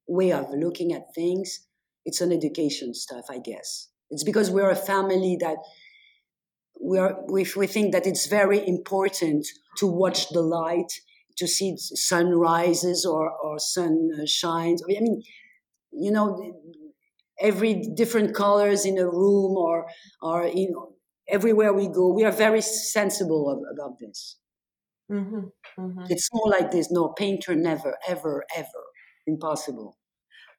way 0.08 0.32
of 0.32 0.48
looking 0.54 0.94
at 0.94 1.14
things. 1.14 1.68
It's 2.06 2.22
an 2.22 2.32
education 2.32 2.94
stuff, 2.94 3.26
I 3.30 3.40
guess. 3.40 3.90
It's 4.12 4.24
because 4.24 4.52
we're 4.52 4.70
a 4.70 4.76
family 4.76 5.38
that 5.40 5.58
we 6.80 7.00
are 7.00 7.18
we, 7.28 7.46
we 7.56 7.68
think 7.68 7.94
that 7.94 8.06
it's 8.06 8.28
very 8.28 8.66
important 8.68 9.48
to 9.78 9.88
watch 9.88 10.30
the 10.30 10.42
light, 10.42 10.92
to 11.38 11.48
see 11.48 11.76
sunrises 11.78 13.06
or 13.06 13.32
or 13.32 13.60
sun 13.60 14.10
shines. 14.26 14.84
I 14.84 15.00
mean, 15.00 15.24
you 15.92 16.12
know, 16.12 16.54
every 17.40 17.82
different 17.96 18.36
colors 18.36 18.86
in 18.86 18.98
a 18.98 19.06
room 19.06 19.56
or 19.58 19.88
or 20.22 20.48
you 20.48 20.72
know 20.72 20.94
everywhere 21.28 21.74
we 21.74 21.88
go. 21.88 22.14
We 22.14 22.26
are 22.26 22.32
very 22.32 22.62
sensible 22.62 23.50
of, 23.50 23.60
about 23.74 24.00
this. 24.00 24.38
Mm-hmm, 25.12 25.40
mm-hmm. 25.80 26.06
It's 26.10 26.30
more 26.34 26.50
like 26.50 26.72
this. 26.72 26.92
No 26.92 27.10
painter, 27.10 27.56
never, 27.56 27.98
ever, 28.08 28.46
ever, 28.56 28.84
impossible. 29.28 29.98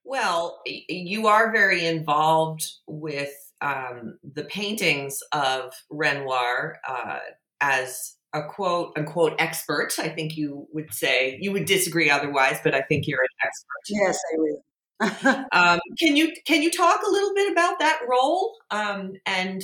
Well, 0.05 0.61
you 0.67 1.27
are 1.29 1.53
very 1.53 1.87
involved 1.87 2.65
with 2.87 3.33
um, 3.61 4.19
the 4.23 4.45
paintings 4.45 5.19
of 5.33 5.73
Renoir 5.91 6.79
uh, 6.87 7.19
as 7.61 8.17
a 8.33 8.43
quote 8.43 8.93
unquote 8.97 9.35
expert. 9.39 9.93
I 9.99 10.09
think 10.09 10.37
you 10.37 10.67
would 10.73 10.93
say 10.93 11.39
you 11.41 11.53
would 11.53 11.67
disagree 11.67 12.11
otherwise, 12.11 12.59
but 12.65 12.75
I 12.75 12.83
think 12.83 13.07
you're 13.07 13.21
an 13.23 13.29
expert. 13.45 13.83
Yes, 13.89 14.19
I 14.33 14.37
will. 14.39 14.63
um, 15.53 15.81
can 15.99 16.17
you 16.17 16.33
can 16.47 16.63
you 16.63 16.71
talk 16.71 17.01
a 17.07 17.11
little 17.11 17.35
bit 17.35 17.51
about 17.53 17.79
that 17.81 18.01
role 18.09 18.57
um, 18.71 19.13
and 19.27 19.63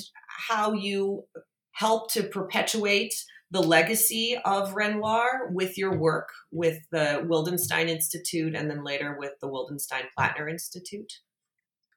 how 0.48 0.72
you 0.72 1.24
help 1.72 2.10
to 2.12 2.24
perpetuate 2.24 3.14
the 3.50 3.62
legacy 3.62 4.38
of 4.44 4.74
Renoir 4.74 5.50
with 5.52 5.78
your 5.78 5.96
work 5.96 6.28
with 6.50 6.78
the 6.90 7.24
Wildenstein 7.26 7.88
Institute 7.88 8.54
and 8.54 8.70
then 8.70 8.84
later 8.84 9.16
with 9.18 9.32
the 9.40 9.48
Wildenstein 9.48 10.04
Plattner 10.16 10.48
Institute? 10.48 11.12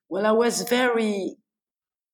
Well, 0.09 0.25
I 0.25 0.31
was 0.31 0.61
very 0.63 1.35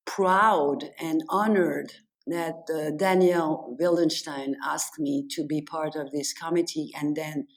proud 0.06 0.91
and 1.00 1.24
honored 1.29 1.94
that 2.25 2.67
uh, 2.74 2.91
Daniel 2.98 3.77
Wildenstein 3.79 4.53
asked 4.63 5.00
me 5.00 5.27
to 5.32 5.46
be 5.46 5.62
part 5.62 5.96
of 5.96 6.12
this 6.12 6.34
committee, 6.34 6.91
and 7.00 7.15
then 7.15 7.48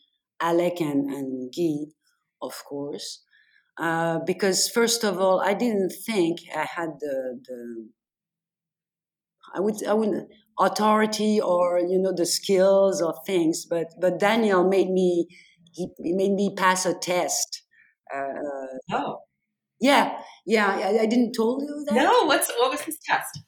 Alec 0.41 0.81
and, 0.81 1.11
and 1.11 1.53
Guy, 1.53 1.93
of 2.41 2.65
course. 2.65 3.23
Uh, 3.79 4.19
because 4.27 4.69
first 4.69 5.05
of 5.05 5.19
all, 5.19 5.41
I 5.41 5.55
didn't 5.55 5.91
think 5.91 6.41
I 6.55 6.65
had 6.65 6.91
the, 7.01 7.41
the 7.47 7.89
I 9.55 9.61
would 9.61 9.85
I 9.87 9.95
would 9.95 10.27
authority 10.61 11.41
or 11.41 11.81
you 11.81 11.99
know 11.99 12.13
the 12.15 12.27
skills 12.27 13.03
or 13.03 13.15
things, 13.27 13.67
but 13.67 13.89
but 14.01 14.19
Daniel 14.19 14.69
made 14.69 14.91
me 14.91 15.27
he, 15.73 15.89
he 16.03 16.13
made 16.13 16.33
me 16.33 16.55
pass 16.57 16.87
a 16.87 16.95
test. 16.95 17.63
Uh, 18.15 18.93
oh, 18.93 19.19
yeah, 19.81 20.19
yeah. 20.47 20.69
I, 20.69 21.03
I, 21.03 21.07
didn't 21.07 21.33
told 21.33 21.63
you 21.63 21.85
that. 21.89 21.95
No, 21.95 22.27
what's 22.27 22.51
what 22.59 22.71
was 22.71 22.81
his 22.83 22.99
test? 23.05 23.41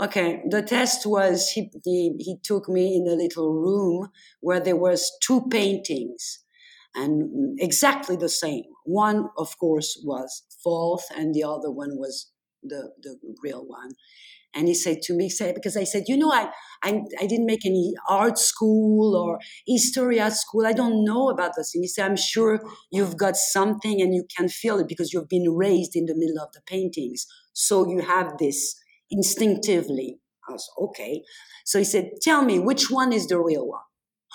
Okay, 0.00 0.42
the 0.48 0.62
test 0.62 1.06
was 1.06 1.50
he, 1.50 1.70
he 1.84 2.14
he 2.18 2.36
took 2.42 2.68
me 2.68 2.96
in 2.96 3.06
a 3.06 3.14
little 3.14 3.52
room 3.52 4.08
where 4.40 4.60
there 4.60 4.76
was 4.76 5.12
two 5.22 5.46
paintings 5.50 6.42
and 6.94 7.58
exactly 7.60 8.16
the 8.16 8.28
same. 8.28 8.64
One, 8.84 9.28
of 9.36 9.56
course, 9.58 10.00
was 10.04 10.42
false, 10.62 11.06
and 11.16 11.34
the 11.34 11.44
other 11.44 11.70
one 11.70 11.98
was 11.98 12.30
the 12.62 12.90
the 13.02 13.16
real 13.42 13.66
one. 13.66 13.92
And 14.54 14.68
he 14.68 14.74
said 14.74 15.02
to 15.02 15.14
me, 15.14 15.28
said, 15.28 15.54
because 15.54 15.76
I 15.76 15.84
said, 15.84 16.04
you 16.08 16.16
know, 16.16 16.30
I, 16.30 16.50
I, 16.82 17.02
I 17.20 17.26
didn't 17.26 17.46
make 17.46 17.64
any 17.64 17.94
art 18.08 18.38
school 18.38 19.16
or 19.16 19.38
history 19.66 20.20
at 20.20 20.34
school. 20.34 20.66
I 20.66 20.72
don't 20.72 21.04
know 21.04 21.30
about 21.30 21.52
this. 21.56 21.74
And 21.74 21.82
he 21.82 21.88
said, 21.88 22.06
I'm 22.06 22.16
sure 22.16 22.60
you've 22.90 23.16
got 23.16 23.36
something 23.36 24.00
and 24.00 24.14
you 24.14 24.24
can 24.36 24.48
feel 24.48 24.78
it 24.78 24.88
because 24.88 25.12
you've 25.12 25.28
been 25.28 25.54
raised 25.54 25.96
in 25.96 26.06
the 26.06 26.14
middle 26.14 26.42
of 26.42 26.52
the 26.52 26.60
paintings. 26.66 27.26
So 27.54 27.88
you 27.88 28.00
have 28.02 28.38
this 28.38 28.76
instinctively. 29.10 30.18
I 30.48 30.52
was 30.52 30.68
okay. 30.78 31.22
So 31.64 31.78
he 31.78 31.84
said, 31.84 32.10
tell 32.20 32.42
me, 32.42 32.58
which 32.58 32.90
one 32.90 33.12
is 33.12 33.28
the 33.28 33.40
real 33.40 33.66
one? 33.66 33.80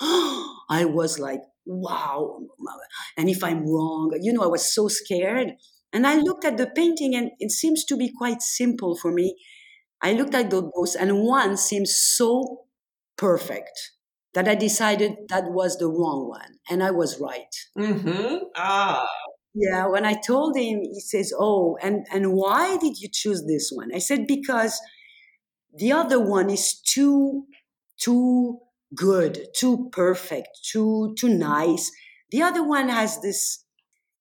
I 0.70 0.84
was 0.84 1.18
like, 1.18 1.40
wow. 1.66 2.40
And 3.16 3.28
if 3.28 3.44
I'm 3.44 3.66
wrong, 3.66 4.16
you 4.20 4.32
know, 4.32 4.42
I 4.42 4.48
was 4.48 4.72
so 4.74 4.88
scared. 4.88 5.52
And 5.92 6.06
I 6.06 6.16
looked 6.16 6.44
at 6.44 6.56
the 6.56 6.66
painting 6.66 7.14
and 7.14 7.30
it 7.38 7.50
seems 7.50 7.84
to 7.86 7.96
be 7.96 8.10
quite 8.16 8.42
simple 8.42 8.96
for 8.96 9.12
me. 9.12 9.36
I 10.00 10.12
looked 10.12 10.34
at 10.34 10.50
those 10.50 10.94
and 10.98 11.22
one 11.22 11.56
seemed 11.56 11.88
so 11.88 12.66
perfect 13.16 13.92
that 14.34 14.48
I 14.48 14.54
decided 14.54 15.16
that 15.28 15.50
was 15.50 15.78
the 15.78 15.88
wrong 15.88 16.28
one. 16.28 16.58
And 16.70 16.82
I 16.82 16.90
was 16.90 17.20
right. 17.20 17.54
Mm-hmm. 17.76 18.36
Ah. 18.56 19.06
Yeah, 19.54 19.86
when 19.88 20.04
I 20.04 20.14
told 20.14 20.56
him, 20.56 20.82
he 20.82 21.00
says, 21.00 21.32
Oh, 21.36 21.76
and, 21.82 22.06
and 22.12 22.32
why 22.32 22.76
did 22.76 22.98
you 23.00 23.08
choose 23.12 23.44
this 23.46 23.70
one? 23.74 23.88
I 23.94 23.98
said, 23.98 24.26
Because 24.26 24.80
the 25.76 25.92
other 25.92 26.20
one 26.20 26.50
is 26.50 26.80
too, 26.80 27.46
too 27.98 28.58
good, 28.94 29.48
too 29.56 29.88
perfect, 29.90 30.48
too, 30.70 31.14
too 31.18 31.28
nice. 31.28 31.90
The 32.30 32.42
other 32.42 32.62
one 32.62 32.88
has 32.88 33.20
this 33.20 33.64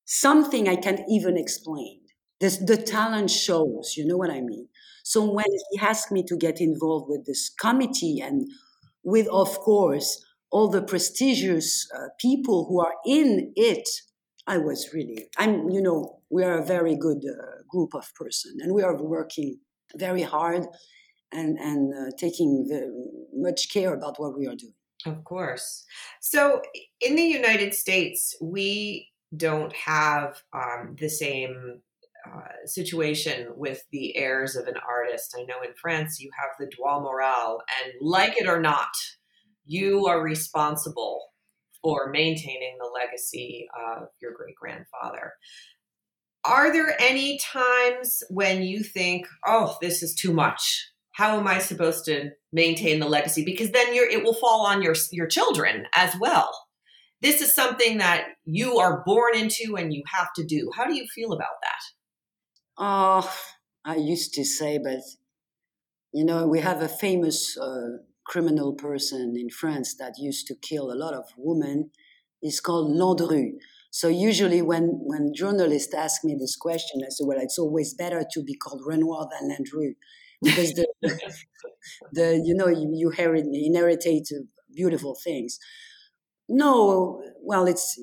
something 0.05 0.67
I 0.67 0.77
can't 0.77 1.01
even 1.09 1.37
explain. 1.37 1.99
This, 2.39 2.57
the 2.57 2.77
talent 2.77 3.29
shows, 3.29 3.95
you 3.97 4.05
know 4.05 4.17
what 4.17 4.29
I 4.29 4.41
mean? 4.41 4.67
So 5.07 5.23
when 5.23 5.45
he 5.71 5.79
asked 5.79 6.11
me 6.11 6.21
to 6.23 6.35
get 6.35 6.59
involved 6.59 7.05
with 7.07 7.25
this 7.25 7.49
committee 7.49 8.19
and 8.19 8.45
with, 9.03 9.25
of 9.29 9.57
course, 9.59 10.21
all 10.51 10.67
the 10.67 10.81
prestigious 10.81 11.87
uh, 11.95 12.09
people 12.19 12.65
who 12.67 12.81
are 12.81 12.93
in 13.05 13.53
it, 13.55 13.87
I 14.47 14.57
was 14.57 14.89
really, 14.93 15.29
I'm, 15.37 15.69
you 15.69 15.81
know, 15.81 16.19
we 16.29 16.43
are 16.43 16.57
a 16.57 16.65
very 16.65 16.97
good 16.97 17.23
uh, 17.25 17.63
group 17.69 17.95
of 17.95 18.13
person 18.15 18.57
and 18.59 18.73
we 18.73 18.83
are 18.83 19.01
working 19.01 19.59
very 19.95 20.23
hard 20.23 20.67
and, 21.31 21.57
and 21.57 21.93
uh, 21.93 22.11
taking 22.19 22.67
much 23.33 23.71
care 23.71 23.93
about 23.93 24.19
what 24.19 24.37
we 24.37 24.45
are 24.45 24.55
doing. 24.55 24.73
Of 25.05 25.23
course. 25.23 25.85
So 26.19 26.61
in 26.99 27.15
the 27.15 27.23
United 27.39 27.73
States, 27.73 28.35
we 28.41 29.07
don't 29.37 29.73
have 29.73 30.43
um, 30.51 30.97
the 30.99 31.09
same 31.09 31.81
uh, 32.35 32.65
situation 32.65 33.47
with 33.55 33.83
the 33.91 34.15
heirs 34.17 34.55
of 34.55 34.67
an 34.67 34.75
artist. 34.87 35.35
I 35.37 35.43
know 35.43 35.61
in 35.63 35.73
France 35.81 36.19
you 36.19 36.29
have 36.39 36.51
the 36.59 36.69
droit 36.75 37.01
moral, 37.01 37.61
and 37.83 37.93
like 38.01 38.37
it 38.37 38.47
or 38.47 38.59
not, 38.59 38.89
you 39.65 40.07
are 40.07 40.21
responsible 40.21 41.21
for 41.81 42.09
maintaining 42.11 42.77
the 42.79 42.89
legacy 42.89 43.67
of 43.75 44.07
your 44.21 44.33
great 44.33 44.55
grandfather. 44.55 45.33
Are 46.43 46.71
there 46.71 46.95
any 46.99 47.39
times 47.39 48.23
when 48.29 48.63
you 48.63 48.83
think, 48.83 49.27
"Oh, 49.45 49.77
this 49.81 50.01
is 50.01 50.15
too 50.15 50.33
much"? 50.33 50.89
How 51.13 51.39
am 51.39 51.47
I 51.47 51.59
supposed 51.59 52.05
to 52.05 52.31
maintain 52.53 52.99
the 52.99 53.09
legacy? 53.09 53.43
Because 53.43 53.71
then 53.71 53.87
it 53.89 54.23
will 54.23 54.33
fall 54.35 54.65
on 54.65 54.81
your 54.81 54.95
your 55.11 55.27
children 55.27 55.87
as 55.95 56.15
well. 56.19 56.67
This 57.21 57.41
is 57.41 57.53
something 57.53 57.97
that 57.97 58.27
you 58.45 58.77
are 58.77 59.03
born 59.03 59.35
into 59.35 59.75
and 59.75 59.93
you 59.93 60.03
have 60.13 60.31
to 60.35 60.45
do. 60.45 60.71
How 60.75 60.85
do 60.85 60.93
you 60.93 61.07
feel 61.13 61.33
about 61.33 61.57
that? 61.63 61.96
Oh, 62.77 63.31
I 63.85 63.97
used 63.97 64.33
to 64.33 64.43
say, 64.43 64.77
but 64.79 65.01
you 66.13 66.25
know, 66.25 66.47
we 66.47 66.59
have 66.59 66.81
a 66.81 66.87
famous 66.87 67.57
uh, 67.57 67.97
criminal 68.25 68.73
person 68.73 69.35
in 69.37 69.49
France 69.49 69.95
that 69.99 70.15
used 70.17 70.47
to 70.47 70.55
kill 70.55 70.91
a 70.91 70.95
lot 70.95 71.13
of 71.13 71.25
women. 71.37 71.91
He's 72.41 72.59
called 72.59 72.91
Landru. 72.95 73.51
So 73.91 74.07
usually, 74.07 74.61
when 74.61 74.99
when 75.03 75.33
journalists 75.33 75.93
ask 75.93 76.23
me 76.23 76.35
this 76.39 76.55
question, 76.55 77.01
I 77.05 77.09
say, 77.09 77.23
"Well, 77.25 77.39
it's 77.39 77.57
always 77.57 77.93
better 77.93 78.23
to 78.31 78.43
be 78.43 78.55
called 78.55 78.81
Renoir 78.85 79.27
than 79.31 79.49
Landru." 79.49 79.93
because 80.43 80.73
the 80.73 80.87
the 82.11 82.41
you 82.43 82.55
know 82.55 82.67
you, 82.67 82.89
you 82.93 83.11
inherit 83.11 84.03
beautiful 84.73 85.15
things. 85.23 85.59
No, 86.49 87.21
well, 87.41 87.67
it's 87.67 87.99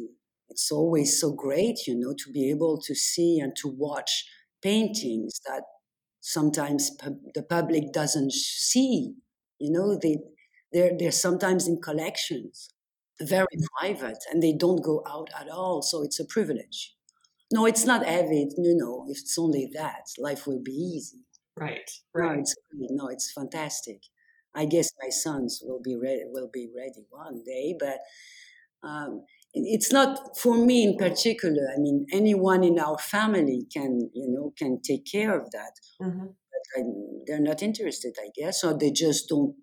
it's 0.48 0.70
always 0.70 1.20
so 1.20 1.32
great, 1.32 1.86
you 1.86 1.98
know, 1.98 2.14
to 2.24 2.30
be 2.32 2.50
able 2.50 2.80
to 2.86 2.94
see 2.94 3.38
and 3.40 3.54
to 3.56 3.68
watch 3.68 4.26
paintings 4.64 5.40
that 5.46 5.64
sometimes 6.22 6.90
pu- 6.90 7.20
the 7.34 7.44
public 7.44 7.92
doesn't 7.92 8.32
see. 8.32 9.14
You 9.60 9.72
know, 9.72 9.98
they 10.02 10.18
they're 10.72 10.92
they're 10.98 11.12
sometimes 11.12 11.68
in 11.68 11.80
collections, 11.82 12.70
very 13.20 13.46
private, 13.78 14.18
and 14.32 14.42
they 14.42 14.54
don't 14.54 14.84
go 14.84 15.04
out 15.08 15.30
at 15.40 15.48
all. 15.50 15.82
So 15.82 16.02
it's 16.04 16.20
a 16.20 16.26
privilege. 16.26 16.94
No, 17.52 17.66
it's 17.66 17.84
not 17.84 18.06
heavy. 18.06 18.48
You 18.58 18.76
know, 18.76 19.06
if 19.08 19.18
it's 19.20 19.38
only 19.38 19.70
that, 19.74 20.06
life 20.18 20.46
will 20.46 20.62
be 20.62 20.72
easy. 20.72 21.20
Right. 21.56 21.90
Right. 22.14 22.34
No, 22.36 22.40
it's 22.40 22.56
no, 22.72 23.08
it's 23.08 23.32
fantastic. 23.32 24.02
I 24.54 24.66
guess 24.66 24.90
my 25.02 25.10
sons 25.10 25.60
will 25.64 25.80
be 25.82 25.96
ready. 25.96 26.22
Will 26.26 26.50
be 26.52 26.70
ready 26.76 27.04
one 27.10 27.42
day, 27.44 27.76
but 27.78 27.98
um, 28.82 29.24
it's 29.54 29.92
not 29.92 30.36
for 30.36 30.56
me 30.56 30.84
in 30.84 30.96
particular. 30.96 31.68
I 31.74 31.78
mean, 31.78 32.06
anyone 32.12 32.64
in 32.64 32.78
our 32.78 32.98
family 32.98 33.66
can, 33.72 34.10
you 34.12 34.28
know, 34.28 34.52
can 34.58 34.80
take 34.82 35.06
care 35.06 35.38
of 35.38 35.50
that. 35.52 35.72
Mm-hmm. 36.02 36.26
But 36.26 36.80
I, 36.80 36.82
they're 37.26 37.40
not 37.40 37.62
interested, 37.62 38.16
I 38.20 38.30
guess, 38.36 38.64
or 38.64 38.76
they 38.76 38.90
just 38.90 39.28
don't 39.28 39.54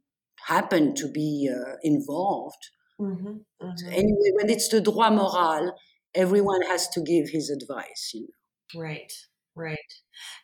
happen 0.48 0.96
to 0.96 1.08
be 1.10 1.52
uh, 1.54 1.74
involved. 1.84 2.70
Mm-hmm. 3.00 3.28
Mm-hmm. 3.62 3.90
Anyway, 3.90 4.32
when 4.34 4.50
it's 4.50 4.70
the 4.70 4.82
droit 4.82 5.14
moral, 5.14 5.74
everyone 6.16 6.62
has 6.64 6.88
to 6.90 7.02
give 7.02 7.30
his 7.30 7.50
advice. 7.50 8.12
You 8.14 8.28
know. 8.74 8.82
Right. 8.82 9.12
Right. 9.54 9.78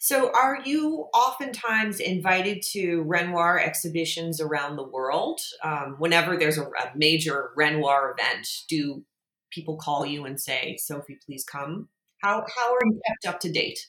So, 0.02 0.32
are 0.34 0.60
you 0.66 1.08
oftentimes 1.14 2.02
invited 2.02 2.62
to 2.74 3.04
Renoir 3.04 3.58
exhibitions 3.58 4.42
around 4.42 4.76
the 4.76 4.84
world? 4.84 5.40
Um, 5.64 5.96
whenever 5.98 6.36
there's 6.36 6.58
a, 6.58 6.64
a, 6.64 6.92
major 6.94 7.52
Renoir 7.56 8.14
event, 8.18 8.46
do 8.68 9.06
people 9.52 9.78
call 9.78 10.06
you 10.06 10.26
and 10.26 10.40
say, 10.40 10.78
Sophie, 10.78 11.20
please 11.26 11.44
come? 11.44 11.90
How, 12.24 12.46
how 12.56 12.74
are 12.74 12.86
you 12.86 13.00
kept 13.08 13.36
up 13.36 13.40
to 13.42 13.52
date? 13.52 13.80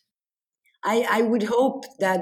I, 0.84 1.06
I 1.10 1.22
would 1.22 1.44
hope 1.44 1.84
that 1.98 2.20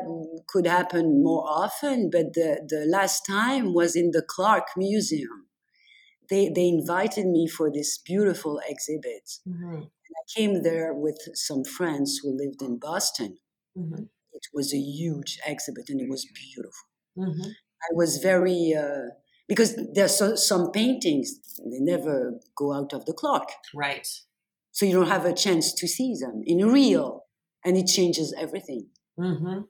could 0.48 0.66
happen 0.66 1.22
more 1.22 1.44
often, 1.46 2.08
but 2.10 2.32
the, 2.32 2.66
the 2.66 2.86
last 2.86 3.26
time 3.26 3.74
was 3.74 3.94
in 3.94 4.12
the 4.12 4.22
Clark 4.22 4.68
Museum. 4.76 5.46
They, 6.30 6.48
they 6.48 6.68
invited 6.68 7.26
me 7.26 7.46
for 7.48 7.70
this 7.70 7.98
beautiful 7.98 8.60
exhibit. 8.66 9.30
Mm-hmm. 9.46 9.74
And 9.74 9.84
I 9.84 10.24
came 10.34 10.62
there 10.62 10.94
with 10.94 11.18
some 11.34 11.64
friends 11.64 12.20
who 12.22 12.36
lived 12.36 12.62
in 12.62 12.78
Boston. 12.78 13.38
Mm-hmm. 13.76 14.04
It 14.32 14.46
was 14.52 14.72
a 14.72 14.78
huge 14.78 15.38
exhibit 15.46 15.88
and 15.88 16.00
it 16.00 16.08
was 16.08 16.26
beautiful. 16.34 16.88
Mm-hmm. 17.16 17.50
I 17.50 17.94
was 17.94 18.18
very 18.18 18.74
uh, 18.76 19.10
because 19.48 19.76
there's 19.94 20.16
so, 20.16 20.34
some 20.34 20.70
paintings 20.70 21.38
they 21.58 21.80
never 21.80 22.40
go 22.56 22.72
out 22.72 22.92
of 22.92 23.04
the 23.06 23.12
Clark. 23.12 23.48
Right. 23.74 24.06
So 24.72 24.84
you 24.86 24.92
don't 24.92 25.08
have 25.08 25.24
a 25.24 25.32
chance 25.32 25.72
to 25.74 25.88
see 25.88 26.14
them 26.20 26.42
in 26.44 26.58
real 26.66 27.24
and 27.64 27.76
it 27.76 27.86
changes 27.86 28.34
everything. 28.38 28.88
Mm-hmm. 29.18 29.60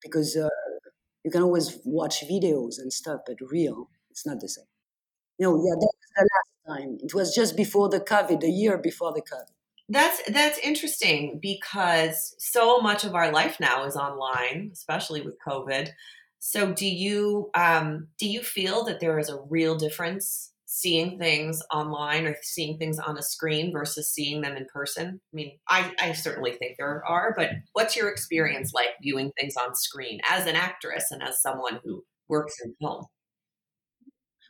because 0.00 0.36
uh, 0.36 0.48
you 1.24 1.30
can 1.32 1.42
always 1.42 1.80
watch 1.84 2.22
videos 2.22 2.78
and 2.78 2.92
stuff 2.92 3.22
but 3.26 3.34
real 3.50 3.90
it's 4.12 4.24
not 4.24 4.38
the 4.40 4.48
same. 4.48 4.64
No 5.40 5.56
yeah 5.56 5.74
that 5.74 5.92
was 5.98 6.10
the 6.16 6.28
last 6.32 6.78
time. 6.78 6.98
It 7.00 7.12
was 7.12 7.34
just 7.34 7.56
before 7.56 7.88
the 7.88 7.98
covid 7.98 8.40
the 8.42 8.50
year 8.50 8.78
before 8.78 9.12
the 9.12 9.22
covid. 9.22 9.50
That's 9.88 10.22
that's 10.30 10.58
interesting 10.58 11.40
because 11.42 12.36
so 12.38 12.78
much 12.80 13.02
of 13.02 13.16
our 13.16 13.32
life 13.32 13.58
now 13.58 13.84
is 13.86 13.96
online 13.96 14.70
especially 14.72 15.20
with 15.20 15.36
covid 15.44 15.88
so 16.44 16.72
do 16.72 16.88
you 16.88 17.50
um, 17.54 18.08
do 18.18 18.28
you 18.28 18.42
feel 18.42 18.82
that 18.86 18.98
there 18.98 19.16
is 19.20 19.30
a 19.30 19.38
real 19.48 19.76
difference 19.76 20.52
seeing 20.66 21.16
things 21.16 21.62
online 21.72 22.26
or 22.26 22.36
seeing 22.42 22.78
things 22.78 22.98
on 22.98 23.16
a 23.16 23.22
screen 23.22 23.70
versus 23.70 24.12
seeing 24.12 24.40
them 24.40 24.56
in 24.56 24.66
person? 24.74 25.20
I 25.32 25.36
mean, 25.36 25.52
I, 25.68 25.92
I 26.00 26.12
certainly 26.12 26.50
think 26.50 26.74
there 26.76 27.04
are, 27.06 27.32
but 27.36 27.50
what's 27.74 27.96
your 27.96 28.08
experience 28.08 28.72
like 28.74 28.88
viewing 29.00 29.30
things 29.38 29.54
on 29.56 29.76
screen 29.76 30.18
as 30.28 30.48
an 30.48 30.56
actress 30.56 31.12
and 31.12 31.22
as 31.22 31.40
someone 31.40 31.78
who 31.84 32.02
works 32.28 32.56
in 32.64 32.74
film? 32.80 33.04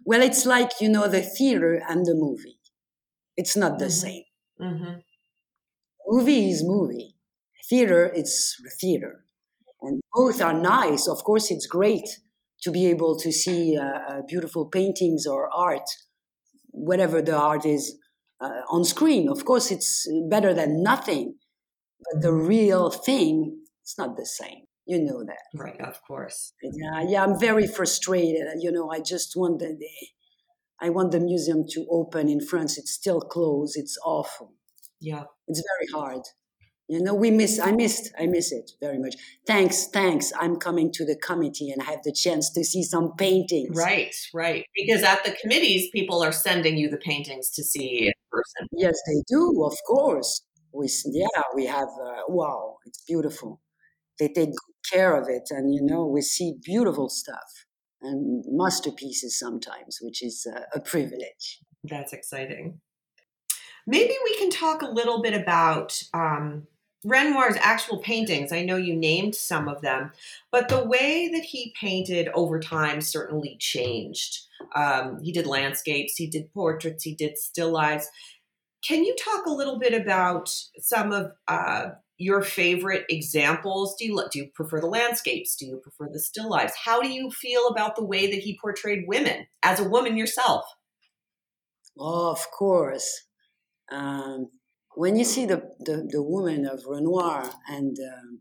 Well, 0.07 0.23
it's 0.23 0.47
like, 0.47 0.71
you 0.81 0.88
know, 0.88 1.09
the 1.09 1.21
theater 1.21 1.83
and 1.87 2.07
the 2.07 2.14
movie. 2.14 2.59
It's 3.37 3.55
not 3.55 3.79
the 3.79 3.85
mm-hmm. 3.85 3.90
same. 3.90 4.23
Mm-hmm. 4.59 4.95
Movie 6.07 6.49
is 6.49 6.64
movie. 6.64 7.16
Theater, 7.69 8.11
it's 8.14 8.57
theater 8.81 9.27
both 10.14 10.40
are 10.40 10.53
nice. 10.53 11.09
Of 11.09 11.25
course, 11.25 11.51
it's 11.51 11.66
great 11.66 12.09
to 12.62 12.70
be 12.70 12.87
able 12.87 13.18
to 13.18 13.33
see 13.33 13.77
uh, 13.77 13.85
uh, 13.85 14.22
beautiful 14.27 14.66
paintings 14.66 15.27
or 15.27 15.51
art, 15.55 15.88
whatever 16.70 17.20
the 17.20 17.37
art 17.37 17.64
is, 17.66 17.96
uh, 18.40 18.61
on 18.70 18.85
screen. 18.85 19.29
Of 19.29 19.44
course, 19.44 19.70
it's 19.70 20.09
better 20.31 20.55
than 20.55 20.83
nothing, 20.83 21.37
but 22.05 22.22
the 22.22 22.33
real 22.33 22.90
thing, 22.90 23.62
it's 23.83 23.98
not 23.98 24.16
the 24.16 24.27
same. 24.27 24.66
You 24.85 25.01
know 25.01 25.25
that, 25.25 25.44
right? 25.55 25.81
Of 25.81 26.01
course. 26.03 26.55
Yeah, 26.61 27.05
yeah. 27.09 27.22
I'm 27.22 27.38
very 27.38 27.68
frustrated. 27.68 28.42
You 28.59 28.72
know, 28.72 28.90
I 28.90 28.98
just 29.01 29.35
want 29.37 29.61
the, 29.61 29.79
I 30.81 30.90
want 30.90 31.12
the 31.12 31.20
museum 31.20 31.64
to 31.70 31.87
open 31.88 32.29
in 32.29 32.40
France. 32.40 32.79
It's 32.79 32.90
still 32.90 33.20
closed. 33.20 33.75
It's 33.77 33.96
awful. 34.05 34.55
Yeah, 35.01 35.25
it's 35.46 35.62
very 35.62 35.88
hard. 35.94 36.22
You 36.88 37.03
know, 37.03 37.14
we 37.14 37.31
miss, 37.31 37.59
I 37.59 37.73
missed, 37.73 38.12
I 38.18 38.27
miss 38.27 38.53
it 38.53 38.73
very 38.81 38.99
much. 38.99 39.14
Thanks, 39.47 39.87
thanks. 39.87 40.33
I'm 40.38 40.57
coming 40.57 40.92
to 40.92 41.05
the 41.07 41.16
committee 41.16 41.71
and 41.71 41.81
I 41.81 41.87
have 41.87 42.03
the 42.03 42.12
chance 42.12 42.51
to 42.53 42.64
see 42.64 42.83
some 42.83 43.14
paintings. 43.16 43.77
Right, 43.77 44.14
right. 44.35 44.66
Because 44.77 45.03
at 45.03 45.25
the 45.25 45.35
committees, 45.40 45.88
people 45.90 46.23
are 46.23 46.33
sending 46.33 46.77
you 46.77 46.90
the 46.90 46.99
paintings 46.99 47.51
to 47.53 47.62
see 47.62 48.07
in 48.07 48.12
person. 48.31 48.68
Yes, 48.77 49.01
they 49.07 49.23
do, 49.27 49.64
of 49.64 49.77
course. 49.87 50.42
We, 50.75 50.90
yeah, 51.12 51.42
we 51.55 51.66
have, 51.66 51.88
uh, 51.88 52.23
wow, 52.29 52.77
it's 52.85 53.03
beautiful. 53.07 53.61
They 54.18 54.29
take 54.29 54.51
good 54.51 54.90
care 54.92 55.16
of 55.21 55.29
it 55.29 55.49
and, 55.51 55.75
you 55.75 55.83
know, 55.83 56.07
we 56.07 56.21
see 56.21 56.55
beautiful 56.62 57.09
stuff 57.09 57.64
and 58.03 58.45
masterpieces 58.49 59.38
sometimes, 59.38 59.99
which 60.03 60.23
is 60.23 60.47
uh, 60.53 60.62
a 60.75 60.81
privilege. 60.81 61.61
That's 61.85 62.12
exciting. 62.12 62.81
Maybe 63.87 64.14
we 64.25 64.37
can 64.37 64.51
talk 64.51 64.83
a 64.83 64.90
little 64.90 65.23
bit 65.23 65.35
about 65.35 66.01
um, 66.14 66.66
Renoir's 67.05 67.57
actual 67.61 67.99
paintings, 67.99 68.53
I 68.53 68.65
know 68.65 68.77
you 68.77 68.95
named 68.95 69.35
some 69.35 69.69
of 69.69 69.81
them, 69.81 70.12
but 70.53 70.69
the 70.69 70.85
way 70.85 71.29
that 71.33 71.43
he 71.43 71.75
painted 71.79 72.29
over 72.35 72.61
time 72.61 73.01
certainly 73.01 73.57
changed. 73.59 74.47
Um, 74.77 75.21
he 75.21 75.33
did 75.33 75.47
landscapes, 75.47 76.15
he 76.17 76.29
did 76.29 76.53
portraits, 76.53 77.03
he 77.03 77.15
did 77.15 77.38
still 77.38 77.71
lives. 77.71 78.09
Can 78.87 79.05
you 79.05 79.17
talk 79.17 79.47
a 79.47 79.53
little 79.53 79.79
bit 79.79 79.95
about 79.95 80.55
some 80.79 81.12
of 81.12 81.33
uh, 81.49 81.91
your 82.19 82.43
favorite 82.43 83.05
examples? 83.09 83.97
Do 83.97 84.07
you 84.07 84.23
do 84.31 84.38
you 84.41 84.49
prefer 84.55 84.81
the 84.81 84.87
landscapes? 84.87 85.57
Do 85.57 85.67
you 85.67 85.77
prefer 85.79 86.09
the 86.12 86.21
still 86.21 86.49
lives? 86.49 86.73
How 86.85 87.01
do 87.01 87.09
you 87.09 87.31
feel 87.31 87.69
about 87.69 87.97
the 87.97 88.05
way 88.05 88.31
that 88.31 88.41
he 88.41 88.59
portrayed 88.61 89.05
women 89.09 89.47
as 89.62 89.81
a 89.81 89.88
woman 89.88 90.17
yourself? 90.17 90.65
Oh, 91.99 92.31
of 92.31 92.51
course. 92.51 93.25
Um, 93.91 94.51
when 94.94 95.16
you 95.16 95.24
see 95.24 95.46
the, 95.46 95.70
the, 95.81 96.07
the 96.11 96.22
woman 96.22 96.66
of 96.66 96.85
Renoir 96.87 97.50
and, 97.68 97.96
um, 97.98 98.40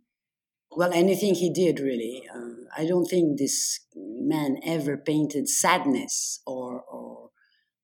well, 0.75 0.91
anything 0.93 1.35
he 1.35 1.51
did 1.51 1.79
really, 1.79 2.23
uh, 2.33 2.65
I 2.77 2.85
don't 2.85 3.05
think 3.05 3.37
this 3.37 3.79
man 3.95 4.57
ever 4.65 4.97
painted 4.97 5.49
sadness 5.49 6.41
or, 6.45 6.81
or, 6.81 7.29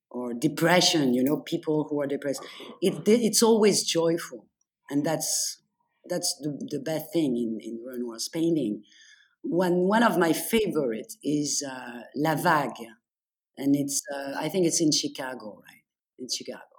or 0.10 0.34
depression, 0.34 1.13
you 1.13 1.23
know, 1.23 1.38
people 1.38 1.88
who 1.89 2.01
are 2.01 2.08
depressed. 2.08 2.45
It, 2.82 3.08
it's 3.08 3.43
always 3.43 3.84
joyful. 3.84 4.47
And 4.89 5.06
that's, 5.06 5.62
that's 6.10 6.38
the, 6.41 6.58
the 6.69 6.80
best 6.80 7.12
thing 7.12 7.36
in, 7.36 7.60
in 7.62 7.84
Renoir's 7.86 8.30
painting. 8.30 8.84
One, 9.41 9.88
one 9.88 10.03
of 10.03 10.17
my 10.17 10.32
favorites 10.32 11.17
is 11.23 11.63
uh, 11.67 12.03
La 12.15 12.36
Vague. 12.36 12.88
And 13.58 13.75
it's, 13.75 14.01
uh, 14.13 14.34
I 14.38 14.49
think 14.49 14.65
it's 14.65 14.80
in 14.80 14.91
Chicago, 14.91 15.62
right? 15.67 15.84
In 16.19 16.27
Chicago 16.34 16.77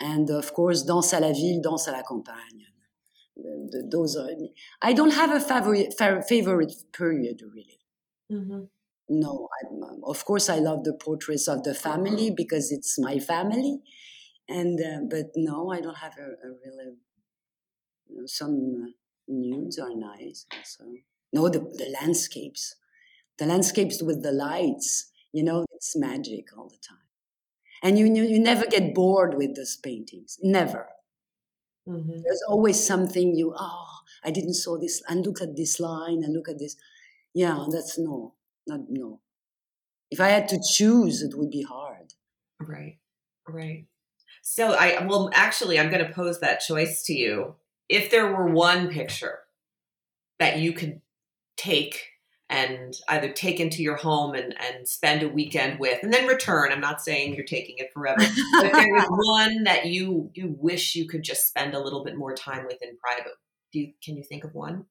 and 0.00 0.30
of 0.30 0.52
course 0.52 0.84
Danse 0.84 1.12
à 1.12 1.20
la 1.20 1.32
ville, 1.32 1.60
Danse 1.60 1.88
à 1.88 1.92
la 1.92 2.02
campagne. 2.02 2.66
Those 3.90 4.16
are. 4.16 4.30
I 4.80 4.92
don't 4.94 5.12
have 5.12 5.30
a 5.30 5.40
favorite 5.40 5.94
favorite 6.28 6.72
period 6.92 7.42
really. 7.42 7.78
Mm-hmm. 8.32 8.64
No, 9.08 9.48
I'm, 9.62 10.02
of 10.04 10.24
course 10.24 10.48
I 10.48 10.58
love 10.58 10.84
the 10.84 10.94
portraits 10.94 11.46
of 11.46 11.62
the 11.62 11.74
family 11.74 12.30
because 12.30 12.72
it's 12.72 12.98
my 12.98 13.18
family, 13.18 13.80
and 14.48 14.80
uh, 14.80 15.00
but 15.08 15.26
no, 15.36 15.70
I 15.70 15.80
don't 15.80 15.98
have 15.98 16.14
a, 16.18 16.22
a 16.22 16.50
really. 16.64 16.96
You 18.08 18.20
know, 18.20 18.26
some 18.26 18.94
nudes 19.28 19.78
are 19.78 19.94
nice. 19.94 20.46
So 20.64 20.84
no, 21.32 21.48
the 21.48 21.60
the 21.60 21.94
landscapes, 22.00 22.76
the 23.38 23.46
landscapes 23.46 24.02
with 24.02 24.22
the 24.22 24.32
lights. 24.32 25.12
You 25.32 25.44
know, 25.44 25.66
it's 25.74 25.94
magic 25.94 26.46
all 26.56 26.68
the 26.68 26.78
time 26.78 27.05
and 27.86 27.98
you 27.98 28.06
you 28.34 28.38
never 28.38 28.66
get 28.66 28.94
bored 28.94 29.34
with 29.38 29.54
those 29.56 29.76
paintings 29.76 30.38
never 30.42 30.88
mm-hmm. 31.88 32.20
there's 32.24 32.44
always 32.48 32.84
something 32.92 33.34
you 33.34 33.54
oh 33.56 33.86
i 34.24 34.30
didn't 34.30 34.54
saw 34.54 34.76
this 34.78 35.02
and 35.08 35.24
look 35.26 35.40
at 35.40 35.56
this 35.56 35.78
line 35.78 36.24
and 36.24 36.34
look 36.34 36.48
at 36.48 36.58
this 36.58 36.76
Yeah, 37.36 37.66
that's 37.70 37.98
no, 37.98 38.32
not 38.66 38.80
no. 38.88 39.20
If 40.10 40.20
I 40.20 40.28
had 40.28 40.48
to 40.48 40.58
choose, 40.58 41.20
it 41.20 41.36
would 41.36 41.50
be 41.50 41.64
hard. 41.64 42.14
Right, 42.58 42.96
right. 43.46 43.84
So 44.42 44.72
I 44.72 45.04
well, 45.04 45.28
actually, 45.34 45.78
I'm 45.78 45.90
going 45.90 46.06
to 46.06 46.14
pose 46.14 46.40
that 46.40 46.60
choice 46.60 47.02
to 47.04 47.12
you. 47.12 47.56
If 47.90 48.10
there 48.10 48.32
were 48.32 48.50
one 48.50 48.88
picture 48.88 49.40
that 50.38 50.60
you 50.60 50.72
could 50.72 51.02
take 51.58 52.15
and 52.48 52.94
either 53.08 53.32
take 53.32 53.58
into 53.58 53.82
your 53.82 53.96
home 53.96 54.34
and, 54.34 54.54
and 54.60 54.86
spend 54.86 55.22
a 55.22 55.28
weekend 55.28 55.80
with 55.80 56.02
and 56.02 56.12
then 56.12 56.26
return. 56.26 56.70
I'm 56.70 56.80
not 56.80 57.02
saying 57.02 57.34
you're 57.34 57.44
taking 57.44 57.76
it 57.78 57.92
forever. 57.92 58.20
but 58.60 58.72
there 58.72 58.92
was 58.92 59.06
one 59.08 59.64
that 59.64 59.86
you 59.86 60.30
you 60.34 60.54
wish 60.58 60.94
you 60.94 61.08
could 61.08 61.22
just 61.22 61.48
spend 61.48 61.74
a 61.74 61.80
little 61.80 62.04
bit 62.04 62.16
more 62.16 62.34
time 62.34 62.64
with 62.66 62.78
in 62.82 62.96
private. 62.98 63.32
Do 63.72 63.80
you 63.80 63.92
can 64.02 64.16
you 64.16 64.22
think 64.22 64.44
of 64.44 64.54
one? 64.54 64.86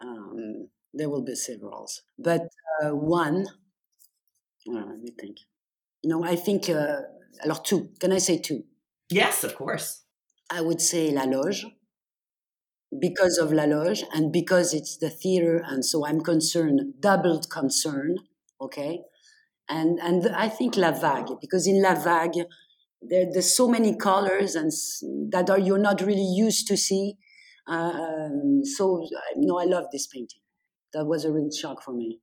Um, 0.00 0.68
there 0.92 1.08
will 1.08 1.24
be 1.24 1.34
several, 1.34 1.88
but 2.18 2.48
uh, 2.82 2.94
one. 2.94 3.46
Well, 4.66 4.86
let 4.88 4.98
me 4.98 5.12
think. 5.18 5.38
No, 6.04 6.22
I 6.22 6.36
think. 6.36 6.68
Uh, 6.68 7.02
alors 7.42 7.60
two. 7.60 7.90
Can 7.98 8.12
I 8.12 8.18
say 8.18 8.38
two? 8.38 8.64
Yes, 9.08 9.44
of 9.44 9.54
course. 9.54 10.02
I 10.50 10.60
would 10.60 10.80
say 10.80 11.10
La 11.10 11.24
Loge 11.24 11.66
because 13.00 13.38
of 13.38 13.52
La 13.52 13.64
Loge 13.64 14.04
and 14.12 14.32
because 14.32 14.74
it's 14.74 14.96
the 14.96 15.10
theater, 15.10 15.62
and 15.66 15.84
so 15.84 16.06
I'm 16.06 16.20
concerned, 16.20 16.94
doubled 17.00 17.50
concern, 17.50 18.18
okay? 18.60 19.02
And 19.68 19.98
and 20.00 20.28
I 20.28 20.48
think 20.48 20.76
La 20.76 20.92
Vague 20.92 21.40
because 21.40 21.66
in 21.66 21.82
La 21.82 21.94
Vague 21.94 22.46
there, 23.02 23.26
there's 23.30 23.54
so 23.54 23.68
many 23.68 23.96
colors 23.96 24.54
and 24.54 24.72
that 25.30 25.50
are 25.50 25.58
you're 25.58 25.78
not 25.78 26.00
really 26.00 26.24
used 26.24 26.66
to 26.68 26.76
see. 26.76 27.16
Um, 27.66 28.60
so 28.64 29.06
no, 29.36 29.58
I 29.58 29.64
love 29.64 29.86
this 29.92 30.06
painting. 30.06 30.40
That 30.92 31.06
was 31.06 31.24
a 31.24 31.32
real 31.32 31.50
shock 31.50 31.82
for 31.82 31.92
me. 31.92 32.20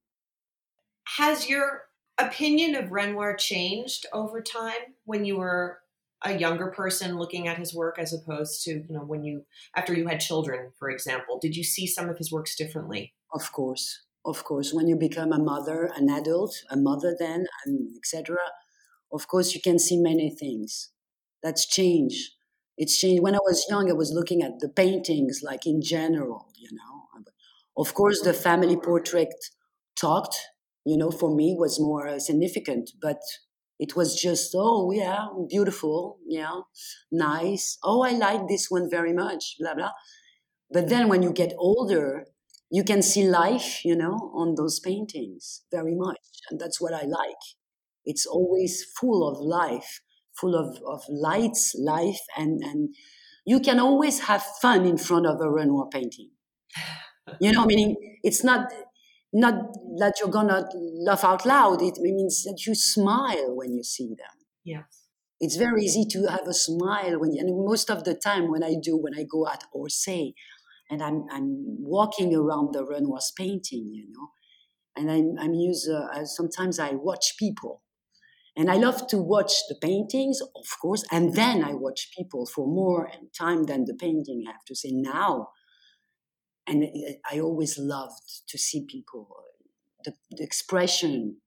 Has 1.18 1.50
your 1.50 1.84
opinion 2.18 2.76
of 2.76 2.92
Renoir 2.92 3.36
changed 3.36 4.06
over 4.14 4.42
time 4.42 4.96
when 5.06 5.26
you 5.26 5.38
were 5.38 5.80
a 6.24 6.38
younger 6.38 6.68
person 6.68 7.18
looking 7.18 7.48
at 7.48 7.58
his 7.58 7.74
work 7.74 7.98
as 8.00 8.14
opposed 8.14 8.64
to 8.64 8.72
you 8.72 8.86
know 8.90 9.04
when 9.04 9.24
you 9.24 9.44
after 9.76 9.94
you 9.94 10.08
had 10.08 10.20
children 10.20 10.72
for 10.80 10.90
example 10.90 11.40
did 11.42 11.56
you 11.56 11.64
see 11.64 11.86
some 11.88 12.10
of 12.10 12.18
his 12.18 12.32
works 12.32 12.56
differently? 12.56 13.14
Of 13.34 13.52
course 13.52 14.02
of 14.26 14.46
course. 14.46 14.72
When 14.74 14.88
you 14.88 14.96
become 14.96 15.34
a 15.34 15.40
mother 15.40 15.92
an 15.96 16.10
adult 16.10 16.54
a 16.70 16.78
mother 16.78 17.16
then 17.20 17.46
etc 17.98 18.38
of 19.12 19.28
course 19.28 19.54
you 19.54 19.62
can 19.62 19.80
see 19.80 19.98
many 19.98 20.30
things. 20.30 20.90
That's 21.44 21.66
change 21.66 22.32
it's 22.78 22.98
changed. 23.00 23.22
When 23.24 23.36
i 23.36 23.40
was 23.40 23.66
young 23.70 23.90
i 23.90 23.94
was 23.94 24.12
looking 24.12 24.42
at 24.42 24.60
the 24.60 24.70
paintings 24.70 25.42
like 25.44 25.66
in 25.66 25.82
general 25.82 26.48
you 26.56 26.70
know? 26.72 26.90
Of 27.76 27.94
course 27.96 28.22
the 28.22 28.34
family 28.34 28.78
portrait 28.78 29.34
talked 29.96 30.38
you 30.86 30.98
know 30.98 31.12
for 31.12 31.34
me 31.36 31.56
was 31.58 31.80
more 31.80 32.20
significant 32.20 32.92
but 33.02 33.22
it 33.80 33.96
was 33.96 34.16
just 34.20 34.54
oh 34.56 34.92
yeah 34.92 35.28
beautiful 35.50 36.18
yeah 36.28 36.62
nice. 37.12 37.78
Oh 37.84 38.04
i 38.04 38.12
like 38.12 38.48
this 38.48 38.68
one 38.70 38.90
very 38.90 39.14
much 39.14 39.56
blah 39.60 39.74
blah. 39.76 39.92
But 40.72 40.90
then 40.90 41.08
when 41.08 41.22
you 41.24 41.32
get 41.32 41.54
older 41.58 42.26
you 42.72 42.84
can 42.84 43.02
see 43.02 43.28
life 43.28 43.86
you 43.86 43.96
know 43.96 44.32
on 44.34 44.56
those 44.56 44.80
paintings 44.80 45.62
very 45.72 45.96
much 45.96 46.18
and 46.50 46.60
that's 46.60 46.80
what 46.82 46.94
i 46.94 47.04
like. 47.04 47.44
It's 48.06 48.26
always 48.26 48.84
full 49.00 49.28
of 49.28 49.40
life 49.40 50.02
full 50.40 50.56
of, 50.56 50.80
of 50.88 51.04
lights 51.10 51.74
life 51.78 52.22
and 52.38 52.62
and 52.64 52.96
you 53.46 53.60
can 53.60 53.80
always 53.80 54.22
have 54.22 54.42
fun 54.62 54.86
in 54.86 54.98
front 54.98 55.26
of 55.28 55.40
a 55.42 55.50
renoir 55.50 55.88
painting. 55.90 56.30
You 57.40 57.52
know 57.52 57.66
meaning 57.66 57.96
it's 58.24 58.44
not 58.44 58.72
not 59.34 59.56
that 59.98 60.16
you're 60.20 60.30
gonna 60.30 60.70
laugh 60.74 61.24
out 61.24 61.46
loud. 61.46 61.82
It 61.82 61.98
means 62.00 62.44
that 62.44 62.66
you 62.66 62.76
smile 62.76 63.56
when 63.56 63.74
you 63.74 63.84
see 63.84 64.10
them. 64.10 64.46
Yes. 64.64 65.08
It's 65.40 65.56
very 65.58 65.84
easy 65.84 66.06
to 66.12 66.28
have 66.28 66.48
a 66.48 66.54
smile 66.54 67.20
when, 67.20 67.34
you, 67.34 67.42
and 67.42 67.66
most 67.66 67.90
of 67.90 68.06
the 68.06 68.16
time 68.16 68.50
when 68.50 68.64
I 68.64 68.76
do, 68.82 68.96
when 68.96 69.14
I 69.18 69.24
go 69.24 69.48
at 69.48 69.64
Orsay, 69.76 70.34
and 70.90 71.02
I'm 71.02 71.26
I'm 71.32 71.66
walking 71.80 72.36
around 72.36 72.74
the 72.74 72.86
Renoir's 72.86 73.34
painting, 73.36 73.92
you 73.94 74.06
know, 74.10 74.30
and 74.96 75.12
I'm 75.12 75.36
I'm 75.40 75.54
use 75.54 75.90
uh, 75.90 76.24
sometimes 76.26 76.80
I 76.80 76.92
watch 76.92 77.36
people, 77.38 77.82
and 78.56 78.70
I 78.70 78.76
love 78.76 79.08
to 79.08 79.18
watch 79.18 79.54
the 79.68 79.76
paintings, 79.82 80.40
of 80.42 80.68
course, 80.82 81.04
and 81.12 81.34
then 81.36 81.64
I 81.64 81.74
watch 81.74 82.10
people 82.16 82.46
for 82.46 82.68
more 82.68 83.12
time 83.38 83.64
than 83.64 83.86
the 83.86 83.96
painting. 83.96 84.44
I 84.48 84.52
have 84.52 84.66
to 84.68 84.76
say 84.76 84.92
now 84.92 85.50
and 86.68 86.86
I 87.30 87.40
always 87.40 87.78
loved 87.78 88.48
to 88.48 88.58
see 88.58 88.86
people, 88.88 89.28
the, 90.06 90.14
the, 90.32 90.44
expression 90.44 91.38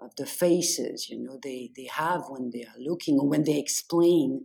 of 0.00 0.14
the 0.16 0.26
faces, 0.26 1.08
you 1.08 1.22
know, 1.22 1.38
they, 1.42 1.70
they 1.76 1.88
have 1.92 2.24
when 2.28 2.50
they 2.52 2.62
are 2.62 2.78
looking 2.78 3.18
or 3.18 3.28
when 3.28 3.44
they 3.44 3.58
explain. 3.58 4.42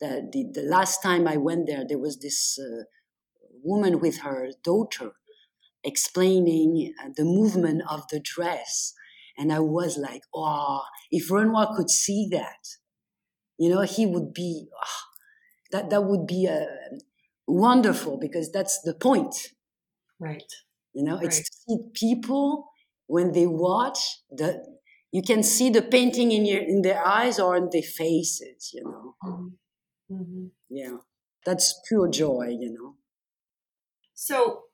That 0.00 0.32
the, 0.32 0.46
the 0.50 0.62
last 0.62 1.02
time 1.02 1.28
I 1.28 1.36
went 1.36 1.66
there, 1.66 1.84
there 1.86 1.98
was 1.98 2.20
this 2.20 2.58
uh, 2.58 2.84
woman 3.62 4.00
with 4.00 4.20
her 4.20 4.48
daughter 4.64 5.12
explaining 5.84 6.94
uh, 7.02 7.10
the 7.14 7.24
movement 7.24 7.82
of 7.88 8.08
the 8.08 8.20
dress. 8.20 8.94
And 9.36 9.52
I 9.52 9.60
was 9.60 9.98
like, 9.98 10.22
oh, 10.34 10.82
if 11.10 11.30
Renoir 11.30 11.74
could 11.76 11.90
see 11.90 12.28
that, 12.32 12.66
you 13.58 13.68
know, 13.68 13.82
he 13.82 14.06
would 14.06 14.32
be, 14.32 14.68
oh, 14.74 15.00
that, 15.72 15.90
that 15.90 16.04
would 16.04 16.26
be 16.26 16.46
a, 16.46 16.66
wonderful 17.50 18.18
because 18.18 18.50
that's 18.50 18.80
the 18.82 18.94
point. 18.94 19.34
Right. 20.18 20.52
You 20.92 21.04
know, 21.04 21.16
right. 21.16 21.24
it's 21.24 21.38
to 21.38 21.56
see 21.66 21.78
people 21.94 22.70
when 23.06 23.32
they 23.32 23.46
watch 23.46 23.98
the 24.30 24.64
you 25.12 25.22
can 25.22 25.42
see 25.42 25.70
the 25.70 25.82
painting 25.82 26.30
in 26.30 26.46
your 26.46 26.60
in 26.60 26.82
their 26.82 27.04
eyes 27.04 27.38
or 27.38 27.56
in 27.56 27.68
their 27.72 27.82
faces, 27.82 28.70
you 28.72 28.84
know. 28.84 29.14
Mm-hmm. 29.24 30.14
mm-hmm. 30.14 30.46
Yeah. 30.68 30.96
That's 31.44 31.80
pure 31.88 32.08
joy, 32.08 32.56
you 32.60 32.72
know. 32.72 32.94
So 34.14 34.64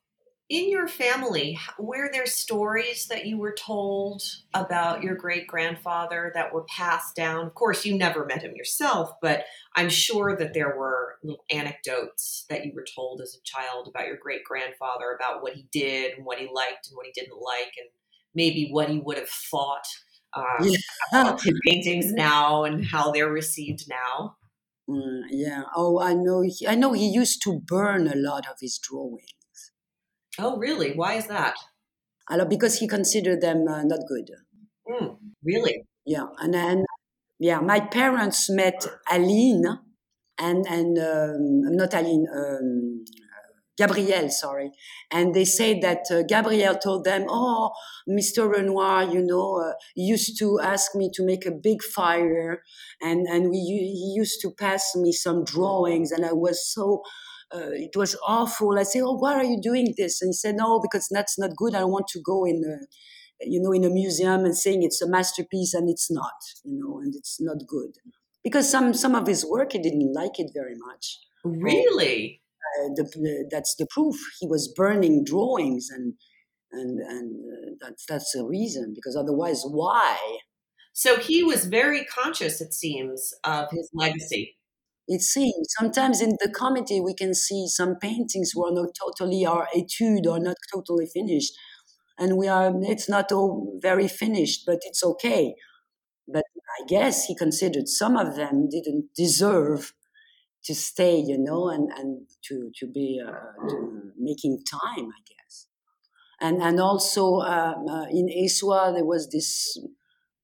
in 0.49 0.71
your 0.71 0.87
family, 0.87 1.59
were 1.79 2.09
there 2.13 2.27
stories 2.27 3.09
that 3.09 3.27
you 3.27 3.37
were 3.37 3.55
told 3.55 4.23
about 4.55 5.03
your 5.03 5.17
great 5.17 5.49
grandfather 5.49 6.31
that 6.35 6.53
were 6.53 6.65
passed 6.65 7.17
down? 7.17 7.47
Of 7.47 7.55
course, 7.55 7.85
you 7.85 7.97
never 7.97 8.25
met 8.25 8.43
him 8.43 8.55
yourself, 8.55 9.11
but 9.21 9.45
I'm 9.75 9.89
sure 9.89 10.37
that 10.37 10.55
there 10.55 10.77
were 10.77 11.17
little 11.25 11.45
anecdotes 11.51 12.45
that 12.49 12.65
you 12.65 12.73
were 12.75 12.87
told 12.95 13.21
as 13.21 13.35
a 13.35 13.43
child 13.43 13.89
about 13.89 14.07
your 14.07 14.19
great 14.19 14.45
grandfather, 14.45 15.19
about 15.19 15.43
what 15.43 15.55
he 15.55 15.67
did 15.73 16.17
and 16.17 16.25
what 16.25 16.39
he 16.39 16.49
liked 16.53 16.89
and 16.89 16.97
what 16.97 17.07
he 17.07 17.13
didn't 17.13 17.41
like, 17.41 17.73
and 17.79 17.89
maybe 18.33 18.69
what 18.71 18.89
he 18.89 19.01
would 19.01 19.19
have 19.19 19.29
thought 19.29 19.87
um, 20.35 20.45
yeah. 20.61 20.77
about 21.11 21.43
his 21.43 21.59
paintings 21.67 22.13
now 22.13 22.63
and 22.63 22.87
how 22.87 23.11
they're 23.11 23.33
received 23.33 23.89
now. 23.89 24.37
Mm, 24.89 25.23
yeah. 25.31 25.63
Oh, 25.75 26.01
I 26.01 26.15
know. 26.15 26.43
He, 26.43 26.69
I 26.69 26.77
know 26.77 26.93
he 26.93 27.09
used 27.09 27.43
to 27.43 27.61
burn 27.67 28.07
a 28.07 28.15
lot 28.15 28.47
of 28.47 28.57
his 28.61 28.79
drawings. 28.79 29.27
Oh, 30.39 30.57
really? 30.59 30.93
Why 30.95 31.15
is 31.15 31.27
that? 31.29 31.57
Because 32.49 32.79
he 32.79 32.89
considered 32.89 33.41
them 33.41 33.67
uh, 33.69 33.83
not 33.85 34.01
good. 34.09 34.31
Mm, 34.89 35.17
really? 35.45 35.85
Yeah, 36.05 36.27
and 36.39 36.55
then 36.55 36.85
yeah, 37.39 37.61
my 37.61 37.81
parents 37.81 38.51
met 38.51 38.87
Aline 39.11 39.67
and 40.39 40.67
and 40.69 40.99
um, 40.99 41.77
not 41.77 41.95
Aline, 41.95 42.27
um, 42.35 43.05
Gabrielle, 43.79 44.31
sorry, 44.31 44.73
and 45.11 45.35
they 45.35 45.45
say 45.45 45.79
that 45.81 46.05
uh, 46.11 46.23
Gabrielle 46.23 46.79
told 46.79 47.05
them, 47.05 47.27
"Oh, 47.29 47.71
Mr. 48.09 48.49
Renoir, 48.49 49.05
you 49.05 49.23
know, 49.23 49.61
uh, 49.61 49.75
used 49.97 50.39
to 50.39 50.61
ask 50.61 50.95
me 50.95 51.11
to 51.15 51.25
make 51.27 51.47
a 51.47 51.53
big 51.53 51.83
fire, 51.83 52.63
and 53.03 53.27
and 53.29 53.51
we 53.51 53.59
he 53.59 54.15
used 54.17 54.41
to 54.43 54.51
pass 54.53 54.95
me 54.97 55.13
some 55.13 55.45
drawings, 55.45 56.13
and 56.13 56.25
I 56.27 56.33
was 56.33 56.73
so." 56.73 57.03
Uh, 57.55 57.71
it 57.73 57.97
was 57.97 58.17
awful. 58.27 58.79
I 58.79 58.83
said, 58.83 59.03
oh, 59.03 59.17
why 59.17 59.35
are 59.35 59.45
you 59.45 59.61
doing 59.61 59.95
this? 59.97 60.21
And 60.21 60.31
he 60.31 60.33
said, 60.33 60.57
no, 60.57 60.81
because 60.81 61.09
that's 61.11 61.39
not 61.39 61.57
good. 61.57 61.75
I 61.75 61.81
don't 61.81 61.93
want 61.93 62.09
to 62.09 62.21
go 62.21 62.45
in 62.45 62.63
a, 62.65 62.87
you 63.41 63.61
know, 63.61 63.73
in 63.73 63.85
a 63.85 63.91
museum 63.91 64.45
and 64.45 64.57
saying 64.57 64.83
it's 64.83 65.03
a 65.03 65.09
masterpiece 65.09 65.75
and 65.75 65.89
it's 65.89 66.11
not, 66.11 66.35
you 66.65 66.79
know, 66.79 66.99
and 66.99 67.15
it's 67.15 67.41
not 67.41 67.59
good. 67.67 67.93
Because 68.43 68.71
some, 68.71 68.95
some 68.95 69.15
of 69.15 69.27
his 69.27 69.45
work, 69.45 69.73
he 69.73 69.79
didn't 69.79 70.13
like 70.13 70.39
it 70.39 70.51
very 70.55 70.75
much. 70.77 71.19
Really? 71.45 72.43
Uh, 72.81 72.89
the, 72.95 73.05
the, 73.15 73.49
that's 73.51 73.77
the 73.77 73.87
proof. 73.91 74.17
He 74.41 74.47
was 74.47 74.73
burning 74.75 75.25
drawings 75.25 75.89
and, 75.91 76.15
and, 76.73 76.99
and 77.01 77.37
uh, 77.37 77.71
that's, 77.81 78.07
that's 78.07 78.33
the 78.33 78.45
reason, 78.45 78.93
because 78.95 79.17
otherwise, 79.17 79.63
why? 79.65 80.19
So 80.93 81.19
he 81.19 81.43
was 81.43 81.67
very 81.67 82.05
conscious, 82.05 82.61
it 82.61 82.73
seems, 82.73 83.33
of 83.45 83.69
his 83.71 83.91
legacy 83.93 84.57
it 85.09 85.23
seems. 85.23 85.69
Sometimes 85.79 86.21
in 86.21 86.31
the 86.41 86.51
committee 86.51 87.01
we 87.01 87.15
can 87.15 87.35
see 87.35 87.67
some 87.69 87.97
paintings 87.97 88.53
who 88.55 88.65
are 88.67 88.73
not 88.73 88.91
totally 88.99 89.45
our 89.47 89.69
etude 89.75 90.27
or 90.27 90.39
not 90.41 90.57
totally 90.73 91.07
finished. 91.07 91.53
And 92.19 92.37
we 92.37 92.49
are 92.49 92.73
it's 92.83 93.09
not 93.09 93.33
all 93.33 93.79
very 93.83 94.09
finished 94.09 94.63
but 94.67 94.81
it's 94.83 95.05
okay. 95.05 95.55
But 96.29 96.45
i 96.81 96.85
guess 96.89 97.25
he 97.27 97.35
considered 97.37 97.89
some 97.89 98.17
of 98.17 98.37
them 98.37 98.69
didn't 98.71 99.07
deserve 99.17 99.93
to 100.65 100.75
stay 100.75 101.17
you 101.19 101.39
know 101.39 101.69
and 101.71 101.91
and 101.99 102.29
to 102.47 102.71
to 102.79 102.87
be 102.87 103.21
uh, 103.27 103.69
to 103.69 104.13
making 104.19 104.63
time 104.71 105.07
i 105.19 105.21
guess. 105.33 105.67
And 106.41 106.63
and 106.63 106.81
also 106.81 107.41
um, 107.41 107.87
uh, 107.89 108.07
in 108.11 108.27
Essoyes 108.29 108.95
there 108.95 109.05
was 109.05 109.29
this 109.31 109.79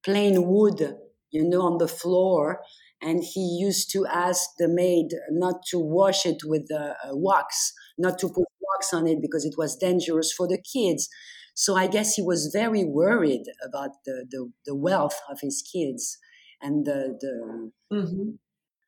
plain 0.05 0.47
wood, 0.47 0.97
you 1.31 1.45
know, 1.49 1.63
on 1.63 1.79
the 1.79 1.89
floor, 1.89 2.61
and 3.03 3.23
he 3.23 3.59
used 3.61 3.91
to 3.93 4.07
ask 4.07 4.51
the 4.59 4.69
maid 4.69 5.09
not 5.31 5.57
to 5.71 5.79
wash 5.79 6.25
it 6.25 6.43
with 6.45 6.69
uh, 6.73 6.95
wax, 7.13 7.73
not 7.99 8.19
to 8.21 8.29
put 8.29 8.47
wax 8.71 8.95
on 8.95 9.07
it 9.07 9.21
because 9.21 9.45
it 9.45 9.55
was 9.59 9.77
dangerous 9.77 10.33
for 10.33 10.47
the 10.49 10.63
kids. 10.73 11.09
So 11.55 11.77
I 11.77 11.87
guess 11.87 12.15
he 12.15 12.23
was 12.23 12.51
very 12.53 12.85
worried 12.85 13.45
about 13.69 13.91
the, 14.07 14.27
the, 14.31 14.51
the 14.67 14.75
wealth 14.75 15.19
of 15.31 15.41
his 15.43 15.63
kids 15.63 16.19
and 16.63 16.87
the 16.87 17.19
the, 17.21 17.71
mm-hmm. 17.93 18.31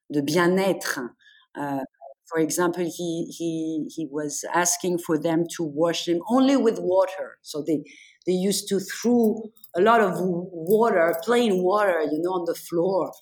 the 0.08 0.22
bien-être. 0.22 1.10
Uh, 1.54 1.84
for 2.26 2.38
example, 2.38 2.84
he, 2.84 3.26
he, 3.36 3.86
he 3.94 4.08
was 4.10 4.44
asking 4.54 4.98
for 4.98 5.18
them 5.20 5.44
to 5.56 5.62
wash 5.62 6.08
him 6.08 6.20
only 6.30 6.56
with 6.56 6.78
water. 6.78 7.36
So 7.42 7.62
they, 7.66 7.82
they 8.26 8.32
used 8.32 8.66
to 8.68 8.80
throw 8.80 9.50
a 9.76 9.82
lot 9.82 10.00
of 10.00 10.14
water, 10.20 11.14
plain 11.22 11.62
water, 11.62 12.00
you 12.00 12.20
know, 12.22 12.30
on 12.30 12.44
the 12.46 12.54
floor. 12.54 13.12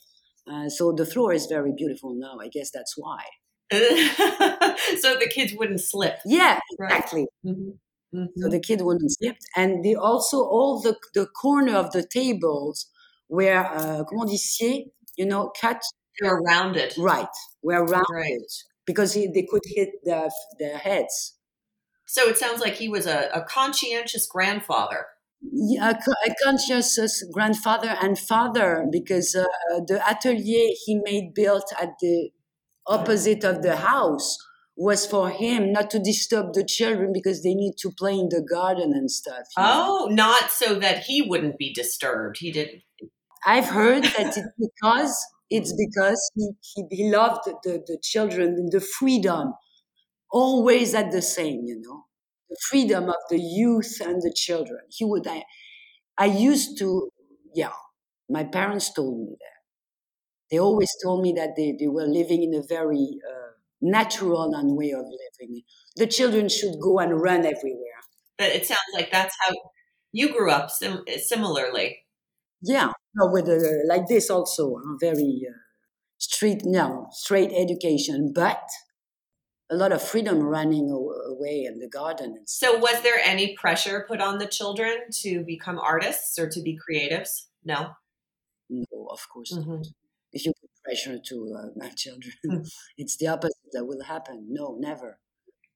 Uh, 0.51 0.69
so 0.69 0.93
the 0.93 1.07
floor 1.07 1.33
is 1.33 1.47
very 1.47 1.73
beautiful 1.77 2.15
now. 2.15 2.39
I 2.41 2.49
guess 2.49 2.71
that's 2.71 2.95
why. 2.97 3.23
so 3.73 5.17
the 5.17 5.31
kids 5.33 5.55
wouldn't 5.55 5.81
slip. 5.81 6.19
Yeah, 6.27 6.59
exactly. 6.79 7.27
Right. 7.45 7.55
Mm-hmm. 7.55 8.19
Mm-hmm. 8.19 8.41
So 8.43 8.49
the 8.49 8.61
kid 8.61 8.83
wouldn't 8.83 9.11
slip. 9.13 9.37
And 9.57 9.85
they 9.85 9.95
also, 9.95 10.39
all 10.39 10.81
the, 10.81 10.97
the 11.15 11.27
corner 11.27 11.75
of 11.75 11.93
the 11.93 12.05
tables 12.05 12.91
were, 13.29 13.65
uh, 13.65 14.05
comment 14.05 14.31
you 15.17 15.25
know, 15.25 15.53
cut. 15.59 15.83
They 16.21 16.29
were 16.29 16.43
rounded. 16.43 16.93
Right, 16.99 17.27
were 17.63 17.85
rounded. 17.85 18.07
Right 18.13 18.41
because 18.87 19.15
he, 19.15 19.27
they 19.27 19.47
could 19.49 19.63
hit 19.65 19.91
their, 20.05 20.29
their 20.59 20.79
heads. 20.79 21.37
So 22.07 22.29
it 22.29 22.37
sounds 22.37 22.61
like 22.61 22.75
he 22.75 22.89
was 22.89 23.07
a, 23.07 23.31
a 23.33 23.43
conscientious 23.43 24.27
grandfather. 24.27 25.07
Yeah, 25.51 25.91
a, 25.91 26.31
a, 26.31 26.35
conscientious 26.45 27.25
grandfather 27.33 27.97
and 28.01 28.19
father 28.19 28.87
because 28.91 29.35
uh, 29.35 29.47
the 29.87 30.01
atelier 30.09 30.71
he 30.85 31.01
made 31.05 31.35
built 31.35 31.73
at 31.81 31.91
the 32.01 32.31
opposite 32.87 33.43
of 33.43 33.63
the 33.63 33.77
house 33.77 34.39
was 34.77 35.05
for 35.05 35.31
him 35.31 35.73
not 35.73 35.91
to 35.91 35.99
disturb 35.99 36.55
the 36.55 36.65
children 36.65 37.13
because 37.13 37.43
they 37.43 37.55
need 37.55 37.75
to 37.79 37.91
play 37.91 38.15
in 38.15 38.29
the 38.31 38.41
garden 38.43 38.93
and 38.95 39.11
stuff. 39.11 39.47
Oh, 39.57 40.07
know? 40.09 40.15
not 40.15 40.51
so 40.51 40.79
that 40.79 41.05
he 41.05 41.23
wouldn't 41.23 41.59
be 41.59 41.73
disturbed. 41.73 42.37
He 42.39 42.51
didn't. 42.53 42.83
I've 43.45 43.67
heard 43.67 44.05
that 44.05 44.37
it's 44.37 44.41
because 44.59 45.27
it's 45.51 45.75
because 45.77 46.31
he, 46.35 46.51
he, 46.75 46.85
he 46.91 47.11
loved 47.11 47.45
the, 47.65 47.83
the 47.87 47.99
children 48.03 48.55
and 48.55 48.73
the 48.73 48.81
freedom, 48.81 49.53
always 50.31 50.95
at 50.95 51.11
the 51.11 51.21
same, 51.21 51.63
you 51.65 51.81
know, 51.81 52.05
the 52.53 52.59
freedom 52.71 53.09
of 53.11 53.23
the 53.31 53.41
youth 53.41 53.99
and 54.01 54.23
the 54.23 54.33
children. 54.37 54.81
He 54.91 55.05
would, 55.07 55.27
I, 55.29 55.45
I 56.19 56.27
used 56.27 56.79
to, 56.81 57.11
yeah, 57.55 57.73
my 58.31 58.45
parents 58.45 58.93
told 58.93 59.19
me 59.21 59.37
that. 59.41 59.59
They 60.51 60.59
always 60.59 60.91
told 61.03 61.23
me 61.23 61.33
that 61.35 61.51
they, 61.57 61.77
they 61.79 61.89
were 61.89 62.07
living 62.07 62.43
in 62.43 62.55
a 62.55 62.63
very 62.63 63.19
uh, 63.29 63.53
natural 63.81 64.55
and 64.55 64.77
way 64.77 64.91
of 64.93 65.05
living. 65.07 65.63
The 65.97 66.07
children 66.07 66.49
should 66.49 66.75
go 66.81 66.99
and 66.99 67.21
run 67.21 67.41
everywhere. 67.47 68.01
But 68.39 68.49
it 68.51 68.67
sounds 68.67 68.81
like 68.95 69.11
that's 69.11 69.35
how 69.41 69.55
you 70.13 70.33
grew 70.33 70.51
up 70.51 70.71
sim- 70.71 71.05
similarly. 71.19 72.01
Yeah, 72.63 72.93
no, 73.15 73.29
with 73.33 73.49
a, 73.49 73.85
like 73.89 74.09
this 74.09 74.31
also, 74.31 74.77
a 74.77 74.97
very 75.01 75.43
uh, 75.49 75.55
street, 76.19 76.63
no, 76.65 77.09
straight 77.13 77.53
education, 77.53 78.33
but 78.35 78.63
a 79.73 79.77
lot 79.77 79.91
of 79.91 80.03
freedom 80.03 80.41
running 80.43 80.91
away 80.91 81.65
in 81.65 81.79
the 81.79 81.89
garden. 81.89 82.43
So, 82.47 82.79
was 82.79 83.03
there 83.03 83.19
any 83.25 83.57
pressure 83.57 84.05
put 84.07 84.21
on 84.21 84.39
the 84.39 84.47
children 84.47 84.99
to 85.23 85.43
become 85.45 85.79
artists 85.79 86.39
or 86.39 86.49
to 86.51 86.61
be 86.61 86.79
creatives? 86.79 87.47
No. 87.65 87.93
No, 88.69 89.09
of 89.11 89.21
course 89.33 89.53
mm-hmm. 89.53 89.77
not. 89.77 89.87
If 90.33 90.45
you 90.47 90.53
put 90.61 90.71
pressure 90.85 91.19
to 91.29 91.57
uh, 91.59 91.67
my 91.77 91.89
children, 91.91 92.35
mm-hmm. 92.47 92.63
it's 92.99 93.17
the 93.17 93.29
opposite 93.29 93.73
that 93.73 93.87
will 93.87 94.05
happen. 94.05 94.49
No, 94.51 94.77
never. 94.79 95.19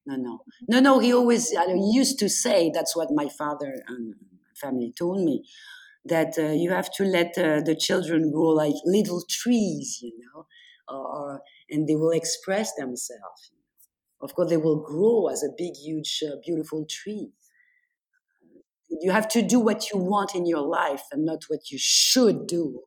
No, 0.05 0.15
no, 0.15 0.39
no, 0.69 0.79
no. 0.79 0.99
He 0.99 1.13
always 1.13 1.53
I 1.55 1.65
used 2.01 2.19
to 2.19 2.29
say 2.29 2.71
that's 2.73 2.95
what 2.95 3.09
my 3.11 3.27
father 3.27 3.73
and 3.87 4.13
family 4.55 4.93
told 4.97 5.23
me 5.23 5.43
that 6.05 6.37
uh, 6.37 6.53
you 6.53 6.71
have 6.71 6.89
to 6.93 7.03
let 7.03 7.37
uh, 7.37 7.61
the 7.61 7.75
children 7.75 8.31
grow 8.31 8.49
like 8.49 8.75
little 8.85 9.21
trees, 9.29 9.99
you 10.01 10.13
know, 10.23 10.45
or, 10.87 11.41
and 11.69 11.87
they 11.87 11.95
will 11.95 12.11
express 12.11 12.73
themselves. 12.75 13.51
Of 14.21 14.33
course, 14.33 14.49
they 14.49 14.57
will 14.57 14.81
grow 14.81 15.27
as 15.27 15.43
a 15.43 15.49
big, 15.57 15.75
huge, 15.75 16.23
uh, 16.25 16.37
beautiful 16.43 16.85
tree. 16.89 17.31
You 18.89 19.11
have 19.11 19.27
to 19.29 19.41
do 19.41 19.59
what 19.59 19.91
you 19.91 19.99
want 19.99 20.33
in 20.33 20.45
your 20.45 20.61
life 20.61 21.03
and 21.11 21.25
not 21.25 21.43
what 21.49 21.71
you 21.71 21.77
should 21.79 22.47
do 22.47 22.81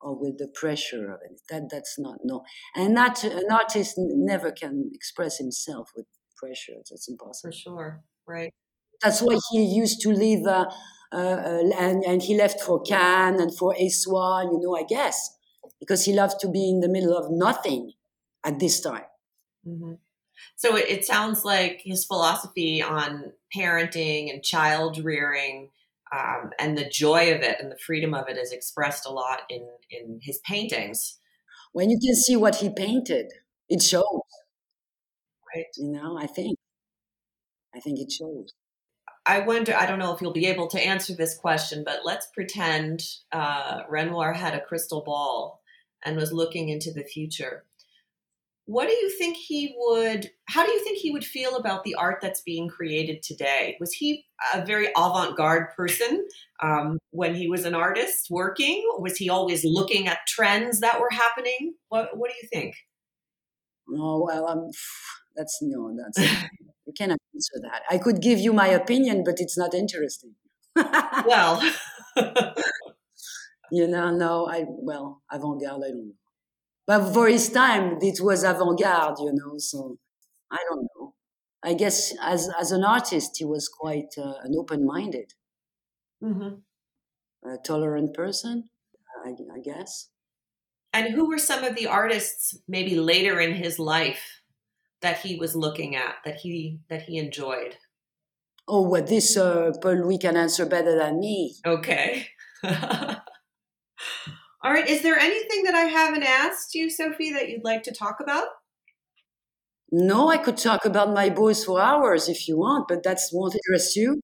or 0.00 0.18
with 0.18 0.38
the 0.38 0.48
pressure 0.48 1.10
of 1.12 1.20
it. 1.24 1.40
That, 1.50 1.68
that's 1.70 1.98
not, 1.98 2.18
no. 2.24 2.42
And 2.74 2.94
not, 2.94 3.22
an 3.24 3.50
artist 3.50 3.94
never 3.96 4.50
can 4.50 4.90
express 4.94 5.38
himself 5.38 5.90
with 5.96 6.06
pressure. 6.36 6.72
It's 6.78 7.08
impossible. 7.08 7.52
For 7.52 7.56
sure, 7.56 8.04
right. 8.26 8.52
That's 9.02 9.20
why 9.20 9.38
he 9.52 9.64
used 9.64 10.00
to 10.02 10.10
live 10.10 10.46
uh, 10.46 10.66
uh, 11.12 11.16
uh, 11.16 11.70
and, 11.78 12.02
and 12.04 12.22
he 12.22 12.36
left 12.36 12.60
for 12.60 12.82
Cannes 12.82 13.40
and 13.40 13.56
for 13.56 13.74
Essoyes, 13.74 14.44
you 14.50 14.58
know, 14.60 14.76
I 14.76 14.82
guess, 14.82 15.36
because 15.78 16.04
he 16.04 16.12
loved 16.12 16.40
to 16.40 16.48
be 16.48 16.68
in 16.68 16.80
the 16.80 16.88
middle 16.88 17.16
of 17.16 17.30
nothing 17.30 17.92
at 18.44 18.58
this 18.58 18.80
time. 18.80 19.04
Mm-hmm. 19.66 19.94
So 20.56 20.76
it, 20.76 20.88
it, 20.88 21.04
sounds 21.04 21.44
like 21.44 21.80
his 21.84 22.04
philosophy 22.04 22.82
on 22.82 23.32
parenting 23.54 24.32
and 24.32 24.42
child 24.42 24.98
rearing 24.98 25.70
um, 26.12 26.50
and 26.58 26.76
the 26.76 26.88
joy 26.88 27.34
of 27.34 27.42
it 27.42 27.56
and 27.60 27.70
the 27.70 27.78
freedom 27.78 28.14
of 28.14 28.28
it 28.28 28.36
is 28.36 28.52
expressed 28.52 29.06
a 29.06 29.12
lot 29.12 29.42
in, 29.48 29.66
in 29.90 30.20
his 30.22 30.38
paintings. 30.46 31.18
When 31.72 31.90
you 31.90 31.98
can 31.98 32.14
see 32.14 32.36
what 32.36 32.56
he 32.56 32.70
painted, 32.70 33.32
it 33.68 33.82
shows. 33.82 34.04
Right. 35.54 35.66
You 35.76 35.90
know, 35.90 36.18
I 36.18 36.26
think. 36.26 36.58
I 37.74 37.80
think 37.80 37.98
it 37.98 38.12
shows. 38.12 38.52
I 39.26 39.40
wonder, 39.40 39.74
I 39.74 39.86
don't 39.86 39.98
know 39.98 40.14
if 40.14 40.20
you'll 40.20 40.32
be 40.32 40.46
able 40.46 40.68
to 40.68 40.86
answer 40.86 41.14
this 41.14 41.36
question, 41.36 41.82
but 41.84 42.00
let's 42.04 42.26
pretend 42.26 43.02
uh, 43.32 43.80
Renoir 43.88 44.34
had 44.34 44.54
a 44.54 44.60
crystal 44.60 45.02
ball 45.02 45.62
and 46.04 46.16
was 46.16 46.32
looking 46.32 46.68
into 46.68 46.92
the 46.92 47.02
future. 47.02 47.64
What 48.66 48.88
do 48.88 48.94
you 48.94 49.10
think 49.18 49.36
he 49.36 49.74
would, 49.76 50.30
how 50.46 50.64
do 50.64 50.72
you 50.72 50.82
think 50.82 50.98
he 50.98 51.10
would 51.10 51.24
feel 51.24 51.56
about 51.56 51.84
the 51.84 51.94
art 51.96 52.20
that's 52.22 52.40
being 52.40 52.68
created 52.68 53.22
today? 53.22 53.76
Was 53.78 53.92
he 53.92 54.24
a 54.54 54.64
very 54.64 54.88
avant 54.96 55.36
garde 55.36 55.68
person 55.76 56.26
um, 56.62 56.98
when 57.10 57.34
he 57.34 57.46
was 57.46 57.66
an 57.66 57.74
artist 57.74 58.28
working? 58.30 58.82
Was 58.98 59.16
he 59.16 59.28
always 59.28 59.64
looking 59.64 60.08
at 60.08 60.26
trends 60.26 60.80
that 60.80 60.98
were 60.98 61.10
happening? 61.10 61.74
What, 61.88 62.16
what 62.16 62.30
do 62.30 62.36
you 62.40 62.48
think? 62.48 62.74
Oh, 63.90 64.24
well, 64.26 64.48
um, 64.48 64.70
that's 65.36 65.58
no, 65.60 65.94
that's 65.96 66.32
you 66.86 66.92
cannot 66.96 67.18
answer 67.34 67.60
that. 67.70 67.82
I 67.90 67.98
could 67.98 68.22
give 68.22 68.38
you 68.38 68.52
my 68.52 68.68
opinion, 68.68 69.24
but 69.24 69.36
it's 69.38 69.58
not 69.58 69.74
interesting. 69.74 70.34
well, 70.76 71.60
you 73.70 73.86
know, 73.86 74.10
no, 74.10 74.48
I 74.48 74.64
well, 74.68 75.22
avant-garde, 75.30 75.82
I 75.84 75.88
don't 75.90 76.08
know. 76.08 76.23
But 76.86 77.12
for 77.12 77.28
his 77.28 77.48
time, 77.48 77.98
it 78.02 78.20
was 78.20 78.44
avant-garde, 78.44 79.16
you 79.20 79.32
know. 79.32 79.54
So 79.58 79.98
I 80.50 80.58
don't 80.68 80.86
know. 80.96 81.14
I 81.62 81.74
guess 81.74 82.12
as 82.20 82.50
as 82.58 82.72
an 82.72 82.84
artist, 82.84 83.36
he 83.38 83.44
was 83.44 83.68
quite 83.68 84.14
uh, 84.18 84.34
an 84.42 84.54
open-minded, 84.58 85.32
mm-hmm. 86.22 87.48
a 87.48 87.56
tolerant 87.64 88.14
person. 88.14 88.68
I, 89.24 89.30
I 89.54 89.60
guess. 89.60 90.10
And 90.92 91.12
who 91.12 91.28
were 91.28 91.38
some 91.38 91.64
of 91.64 91.74
the 91.74 91.86
artists 91.86 92.56
maybe 92.68 92.96
later 92.96 93.40
in 93.40 93.54
his 93.54 93.78
life 93.78 94.42
that 95.00 95.20
he 95.20 95.36
was 95.36 95.56
looking 95.56 95.96
at 95.96 96.16
that 96.24 96.36
he 96.36 96.78
that 96.88 97.02
he 97.02 97.18
enjoyed? 97.18 97.76
Oh, 98.68 98.88
well, 98.88 99.02
this 99.04 99.36
uh, 99.36 99.72
Paul 99.82 100.04
Louis 100.04 100.18
can 100.18 100.36
answer 100.36 100.64
better 100.66 100.96
than 100.96 101.20
me. 101.20 101.56
Okay. 101.66 102.28
All 104.64 104.72
right. 104.72 104.88
Is 104.88 105.02
there 105.02 105.18
anything 105.18 105.64
that 105.64 105.74
I 105.74 105.82
haven't 105.82 106.22
asked 106.22 106.74
you, 106.74 106.88
Sophie, 106.88 107.32
that 107.32 107.50
you'd 107.50 107.64
like 107.64 107.82
to 107.82 107.92
talk 107.92 108.16
about? 108.18 108.46
No, 109.92 110.30
I 110.30 110.38
could 110.38 110.56
talk 110.56 110.86
about 110.86 111.12
my 111.12 111.28
boys 111.28 111.62
for 111.62 111.80
hours 111.80 112.30
if 112.30 112.48
you 112.48 112.56
want, 112.56 112.88
but 112.88 113.02
that 113.02 113.18
won't 113.30 113.54
interest 113.54 113.94
you. 113.94 114.20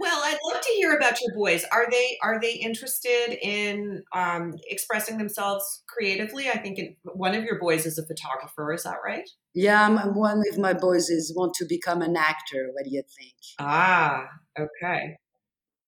Well, 0.00 0.20
I'd 0.24 0.38
love 0.50 0.62
to 0.62 0.72
hear 0.74 0.96
about 0.96 1.20
your 1.20 1.34
boys. 1.34 1.64
Are 1.70 1.86
they 1.90 2.16
are 2.22 2.40
they 2.40 2.54
interested 2.54 3.36
in 3.42 4.04
um, 4.14 4.54
expressing 4.68 5.18
themselves 5.18 5.82
creatively? 5.86 6.48
I 6.48 6.56
think 6.56 6.78
it, 6.78 6.96
one 7.02 7.34
of 7.34 7.44
your 7.44 7.58
boys 7.58 7.84
is 7.84 7.98
a 7.98 8.06
photographer. 8.06 8.72
Is 8.72 8.84
that 8.84 8.98
right? 9.04 9.28
Yeah, 9.54 10.06
one 10.06 10.42
of 10.50 10.58
my 10.58 10.72
boys 10.72 11.10
is 11.10 11.34
want 11.36 11.54
to 11.54 11.66
become 11.68 12.00
an 12.00 12.16
actor. 12.16 12.70
What 12.72 12.84
do 12.84 12.90
you 12.90 13.02
think? 13.18 13.34
Ah, 13.58 14.28
okay. 14.58 15.18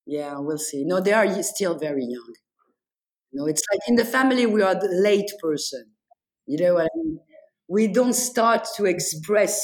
Yeah, 0.07 0.39
we'll 0.39 0.59
see. 0.59 0.85
No, 0.85 1.01
they 1.01 1.13
are 1.13 1.43
still 1.43 1.79
very 1.79 2.05
young. 2.05 2.35
No, 3.33 3.47
it's 3.47 3.63
like 3.73 3.81
in 3.89 3.97
the 3.97 4.05
family 4.05 4.47
we 4.47 4.63
are 4.63 4.75
the 4.75 4.89
late 4.91 5.31
person. 5.43 5.85
You 6.47 6.59
know 6.59 6.79
I 6.79 6.89
mean? 6.97 7.21
We 7.69 7.87
don't 7.89 8.15
start 8.15 8.67
to 8.77 8.87
express 8.87 9.63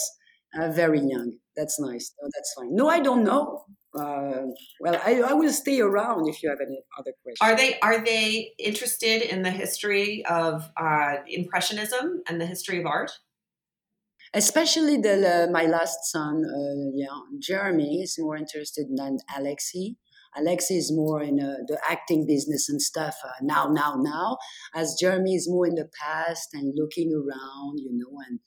uh, 0.59 0.71
very 0.71 1.01
young. 1.01 1.39
That's 1.57 1.81
nice. 1.81 2.13
No, 2.21 2.29
that's 2.35 2.53
fine. 2.57 2.75
No, 2.75 2.89
I 2.89 3.01
don't 3.01 3.25
know. 3.25 3.65
uh, 3.99 4.43
well, 4.81 5.01
I, 5.05 5.23
I 5.23 5.33
will 5.33 5.53
stay 5.53 5.81
around 5.81 6.29
if 6.29 6.43
you 6.43 6.51
have 6.51 6.61
any 6.61 6.81
other 6.99 7.13
questions. 7.23 7.39
Are 7.41 7.57
they 7.57 7.79
are 7.81 8.05
they 8.05 8.53
interested 8.59 9.23
in 9.23 9.43
the 9.43 9.51
history 9.51 10.25
of 10.27 10.71
uh, 10.77 11.15
impressionism 11.27 12.23
and 12.29 12.41
the 12.41 12.47
history 12.47 12.79
of 12.81 12.87
art? 12.87 13.11
Especially 14.35 14.97
the 14.99 15.47
uh, 15.47 15.51
my 15.51 15.65
last 15.67 15.99
son, 16.13 16.45
uh, 16.45 16.91
yeah, 16.95 17.19
Jeremy 17.41 18.03
is 18.03 18.17
more 18.19 18.37
interested 18.37 18.87
than 18.95 19.19
Alexei. 19.37 19.97
Alexei 20.37 20.75
is 20.75 20.93
more 20.95 21.23
in 21.23 21.41
uh, 21.41 21.57
the 21.67 21.79
acting 21.89 22.27
business 22.27 22.69
and 22.69 22.81
stuff 22.81 23.17
uh, 23.25 23.31
now, 23.43 23.67
now, 23.67 23.97
now. 23.99 24.39
As 24.75 24.97
Jeremy 25.01 25.35
is 25.35 25.49
more 25.49 25.67
in 25.67 25.75
the 25.75 25.89
past 26.01 26.51
and 26.53 26.75
looking 26.77 27.13
around, 27.13 27.79
you 27.79 27.91
know, 27.93 28.19
and 28.29 28.41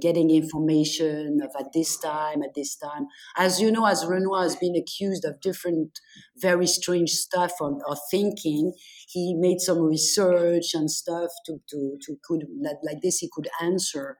getting 0.00 0.30
information 0.30 1.38
of 1.42 1.50
at 1.58 1.72
this 1.74 1.98
time, 1.98 2.42
at 2.42 2.54
this 2.54 2.76
time. 2.76 3.06
As 3.36 3.60
you 3.60 3.70
know, 3.70 3.86
as 3.86 4.06
Renoir 4.06 4.42
has 4.42 4.56
been 4.56 4.74
accused 4.74 5.24
of 5.24 5.40
different 5.40 6.00
very 6.36 6.66
strange 6.66 7.10
stuff 7.10 7.52
or, 7.60 7.78
thinking, 8.10 8.72
he 9.08 9.34
made 9.38 9.60
some 9.60 9.80
research 9.80 10.72
and 10.72 10.90
stuff 10.90 11.30
to, 11.46 11.58
to, 11.70 11.98
to 12.06 12.16
could 12.24 12.44
like 12.82 13.02
this 13.02 13.18
he 13.18 13.28
could 13.30 13.48
answer 13.60 14.16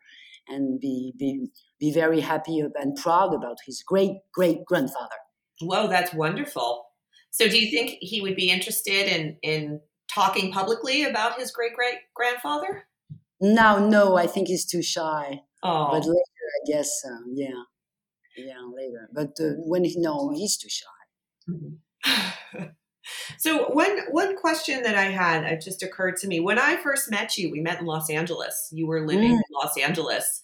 and 0.49 0.79
be, 0.81 1.15
be, 1.19 1.49
be 1.81 1.93
very 1.93 2.21
happy 2.21 2.61
and 2.61 2.97
proud 2.97 3.35
about 3.35 3.57
his 3.67 3.83
great 3.87 4.13
great 4.35 4.65
grandfather. 4.67 5.17
Whoa, 5.61 5.89
that's 5.89 6.13
wonderful. 6.13 6.86
So 7.37 7.51
do 7.51 7.59
you 7.59 7.71
think 7.71 7.99
he 8.01 8.23
would 8.23 8.35
be 8.35 8.51
interested 8.51 9.15
in, 9.15 9.37
in 9.43 9.81
talking 10.11 10.51
publicly 10.51 11.05
about 11.05 11.39
his 11.39 11.51
great 11.51 11.75
great 11.75 11.99
grandfather? 12.15 12.85
No, 13.43 13.79
no, 13.79 14.17
I 14.17 14.27
think 14.27 14.49
he's 14.49 14.65
too 14.65 14.83
shy. 14.83 15.43
Oh. 15.63 15.91
But 15.91 16.07
later, 16.07 16.15
I 16.15 16.67
guess, 16.67 16.91
uh, 17.07 17.25
yeah, 17.35 17.49
yeah, 18.39 18.63
later. 18.75 19.11
But 19.13 19.33
uh, 19.39 19.53
when 19.59 19.85
he 19.85 19.97
no, 19.99 20.33
he's 20.35 20.57
too 20.57 20.71
shy. 20.71 22.69
So 23.39 23.69
one 23.69 24.01
one 24.11 24.37
question 24.37 24.83
that 24.83 24.97
I 24.97 25.05
had 25.05 25.45
it 25.45 25.61
just 25.61 25.81
occurred 25.81 26.17
to 26.17 26.27
me 26.27 26.41
when 26.41 26.59
I 26.59 26.77
first 26.77 27.09
met 27.09 27.39
you. 27.39 27.53
We 27.53 27.61
met 27.61 27.79
in 27.79 27.87
Los 27.87 28.11
Angeles. 28.11 28.69
You 28.73 28.89
were 28.89 29.07
living 29.07 29.31
mm. 29.31 29.35
in 29.35 29.43
Los 29.53 29.79
Angeles. 29.79 30.41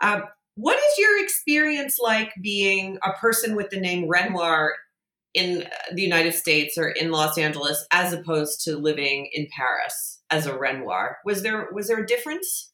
Um, 0.00 0.22
what 0.54 0.76
is 0.76 0.98
your 0.98 1.24
experience 1.24 1.98
like 1.98 2.32
being 2.40 2.98
a 3.02 3.14
person 3.14 3.56
with 3.56 3.70
the 3.70 3.80
name 3.80 4.08
Renoir 4.08 4.76
in 5.34 5.64
the 5.92 6.02
United 6.02 6.32
States 6.32 6.78
or 6.78 6.88
in 6.88 7.10
Los 7.10 7.36
Angeles 7.36 7.84
as 7.90 8.12
opposed 8.12 8.62
to 8.64 8.76
living 8.76 9.28
in 9.32 9.48
Paris 9.54 10.22
as 10.30 10.46
a 10.46 10.56
Renoir? 10.56 11.18
Was 11.24 11.42
there 11.42 11.68
was 11.72 11.88
there 11.88 12.02
a 12.02 12.06
difference? 12.06 12.72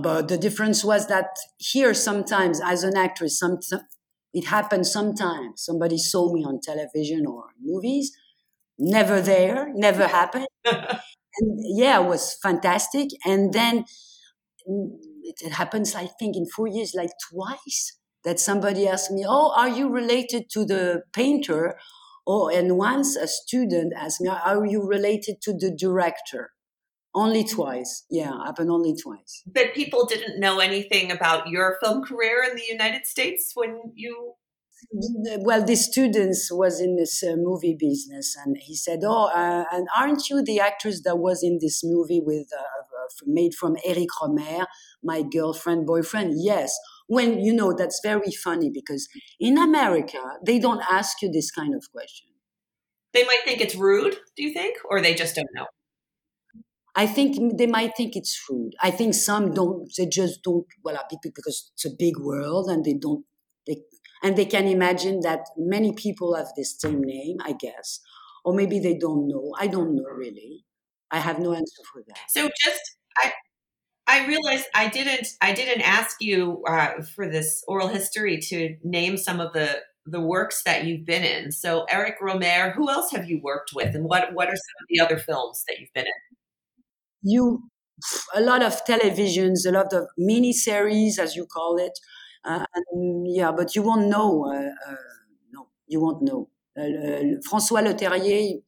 But 0.00 0.28
the 0.28 0.38
difference 0.38 0.84
was 0.84 1.06
that 1.06 1.36
here 1.58 1.94
sometimes 1.94 2.60
as 2.60 2.82
an 2.82 2.96
actress, 2.96 3.38
some, 3.38 3.58
it 4.32 4.46
happened 4.46 4.86
sometimes. 4.86 5.62
Somebody 5.64 5.98
saw 5.98 6.32
me 6.32 6.44
on 6.44 6.60
television 6.60 7.26
or 7.26 7.50
movies, 7.62 8.10
never 8.76 9.20
there, 9.20 9.70
never 9.72 10.08
happened. 10.08 10.48
and 10.64 11.58
yeah, 11.76 12.00
it 12.00 12.08
was 12.08 12.36
fantastic. 12.42 13.10
And 13.24 13.52
then 13.52 13.84
mm, 14.68 14.88
it 15.22 15.52
happens, 15.52 15.94
I 15.94 16.06
think, 16.06 16.36
in 16.36 16.46
four 16.46 16.66
years, 16.66 16.92
like 16.96 17.10
twice 17.30 17.96
that 18.24 18.40
somebody 18.40 18.88
asked 18.88 19.10
me, 19.10 19.24
"Oh, 19.26 19.52
are 19.56 19.68
you 19.68 19.88
related 19.88 20.50
to 20.50 20.64
the 20.64 21.02
painter?" 21.12 21.78
Oh, 22.26 22.48
and 22.48 22.78
once 22.78 23.16
a 23.16 23.28
student 23.28 23.92
asked 23.96 24.20
me, 24.20 24.28
"Are 24.28 24.64
you 24.66 24.82
related 24.82 25.40
to 25.42 25.52
the 25.52 25.70
director?" 25.70 26.52
Only 27.14 27.44
twice. 27.44 28.04
Yeah, 28.10 28.32
happened 28.44 28.70
only 28.70 28.96
twice. 28.96 29.44
But 29.46 29.72
people 29.72 30.04
didn't 30.04 30.40
know 30.40 30.58
anything 30.58 31.12
about 31.12 31.48
your 31.48 31.78
film 31.80 32.02
career 32.02 32.42
in 32.48 32.56
the 32.56 32.66
United 32.68 33.06
States 33.06 33.52
when 33.54 33.92
you. 33.94 34.34
Well, 35.38 35.64
the 35.64 35.76
students 35.76 36.50
was 36.52 36.80
in 36.80 36.96
this 36.96 37.22
uh, 37.22 37.36
movie 37.36 37.76
business, 37.78 38.36
and 38.36 38.56
he 38.58 38.74
said, 38.74 39.00
"Oh, 39.04 39.26
uh, 39.26 39.64
and 39.70 39.86
aren't 39.96 40.28
you 40.28 40.42
the 40.42 40.60
actress 40.60 41.02
that 41.04 41.18
was 41.18 41.42
in 41.42 41.58
this 41.60 41.82
movie 41.84 42.20
with 42.20 42.48
uh, 42.52 42.60
uh 42.60 43.08
made 43.26 43.54
from 43.54 43.76
Eric 43.84 44.08
Rohmer, 44.20 44.66
my 45.02 45.22
girlfriend 45.22 45.86
boyfriend?" 45.86 46.34
Yes 46.36 46.76
when 47.06 47.40
you 47.40 47.52
know 47.52 47.72
that's 47.72 48.00
very 48.02 48.30
funny 48.30 48.70
because 48.70 49.08
in 49.38 49.58
America 49.58 50.22
they 50.44 50.58
don't 50.58 50.82
ask 50.90 51.22
you 51.22 51.30
this 51.30 51.50
kind 51.50 51.74
of 51.74 51.90
question. 51.92 52.28
They 53.12 53.24
might 53.24 53.42
think 53.44 53.60
it's 53.60 53.76
rude, 53.76 54.16
do 54.36 54.42
you 54.42 54.52
think? 54.52 54.76
Or 54.88 55.00
they 55.00 55.14
just 55.14 55.36
don't 55.36 55.48
know? 55.54 55.66
I 56.96 57.06
think 57.06 57.58
they 57.58 57.66
might 57.66 57.92
think 57.96 58.14
it's 58.14 58.40
rude. 58.48 58.74
I 58.80 58.90
think 58.90 59.14
some 59.14 59.52
don't, 59.52 59.90
they 59.96 60.06
just 60.06 60.42
don't, 60.42 60.66
well, 60.84 60.98
because 61.22 61.70
it's 61.74 61.84
a 61.84 61.90
big 61.98 62.18
world 62.18 62.68
and 62.68 62.84
they 62.84 62.94
don't, 62.94 63.24
they, 63.66 63.82
and 64.22 64.36
they 64.36 64.44
can 64.44 64.66
imagine 64.66 65.20
that 65.20 65.40
many 65.56 65.92
people 65.92 66.36
have 66.36 66.48
the 66.56 66.64
same 66.64 67.02
name, 67.02 67.38
I 67.44 67.52
guess. 67.52 68.00
Or 68.44 68.54
maybe 68.54 68.78
they 68.78 68.96
don't 68.96 69.26
know. 69.26 69.52
I 69.58 69.66
don't 69.66 69.94
know 69.96 70.04
really. 70.04 70.64
I 71.10 71.18
have 71.18 71.38
no 71.40 71.52
answer 71.52 71.82
for 71.92 72.02
that. 72.06 72.18
So 72.28 72.48
just, 72.62 72.96
I, 73.18 73.32
I 74.06 74.26
realized 74.26 74.66
I 74.74 74.88
didn't 74.88 75.28
I 75.40 75.52
didn't 75.52 75.80
ask 75.82 76.16
you 76.20 76.62
uh, 76.68 77.02
for 77.14 77.28
this 77.28 77.64
oral 77.66 77.88
history 77.88 78.38
to 78.48 78.76
name 78.82 79.16
some 79.16 79.40
of 79.40 79.52
the 79.52 79.80
the 80.06 80.20
works 80.20 80.62
that 80.64 80.84
you've 80.84 81.06
been 81.06 81.24
in. 81.24 81.50
So 81.50 81.86
Eric 81.88 82.20
Rohmer, 82.20 82.74
who 82.74 82.90
else 82.90 83.10
have 83.12 83.28
you 83.28 83.40
worked 83.42 83.72
with, 83.74 83.94
and 83.94 84.04
what 84.04 84.34
what 84.34 84.48
are 84.48 84.56
some 84.56 84.78
of 84.82 84.86
the 84.90 85.00
other 85.00 85.18
films 85.18 85.64
that 85.68 85.78
you've 85.78 85.92
been 85.94 86.06
in? 86.06 86.36
You 87.22 87.70
a 88.34 88.40
lot 88.40 88.62
of 88.62 88.84
televisions, 88.84 89.66
a 89.66 89.70
lot 89.70 89.92
of 89.92 90.06
mini 90.18 90.52
series, 90.52 91.18
as 91.18 91.36
you 91.36 91.46
call 91.46 91.78
it. 91.78 91.98
Uh, 92.44 92.66
and, 92.74 93.26
yeah, 93.34 93.52
but 93.52 93.74
you 93.74 93.82
won't 93.82 94.08
know. 94.08 94.46
Uh, 94.46 94.90
uh 94.90 94.96
no, 95.52 95.68
you 95.86 96.00
won't 96.00 96.22
know. 96.22 96.48
Uh, 96.76 96.82
uh, 96.82 97.22
François 97.48 97.82
Leterrier, 97.82 98.60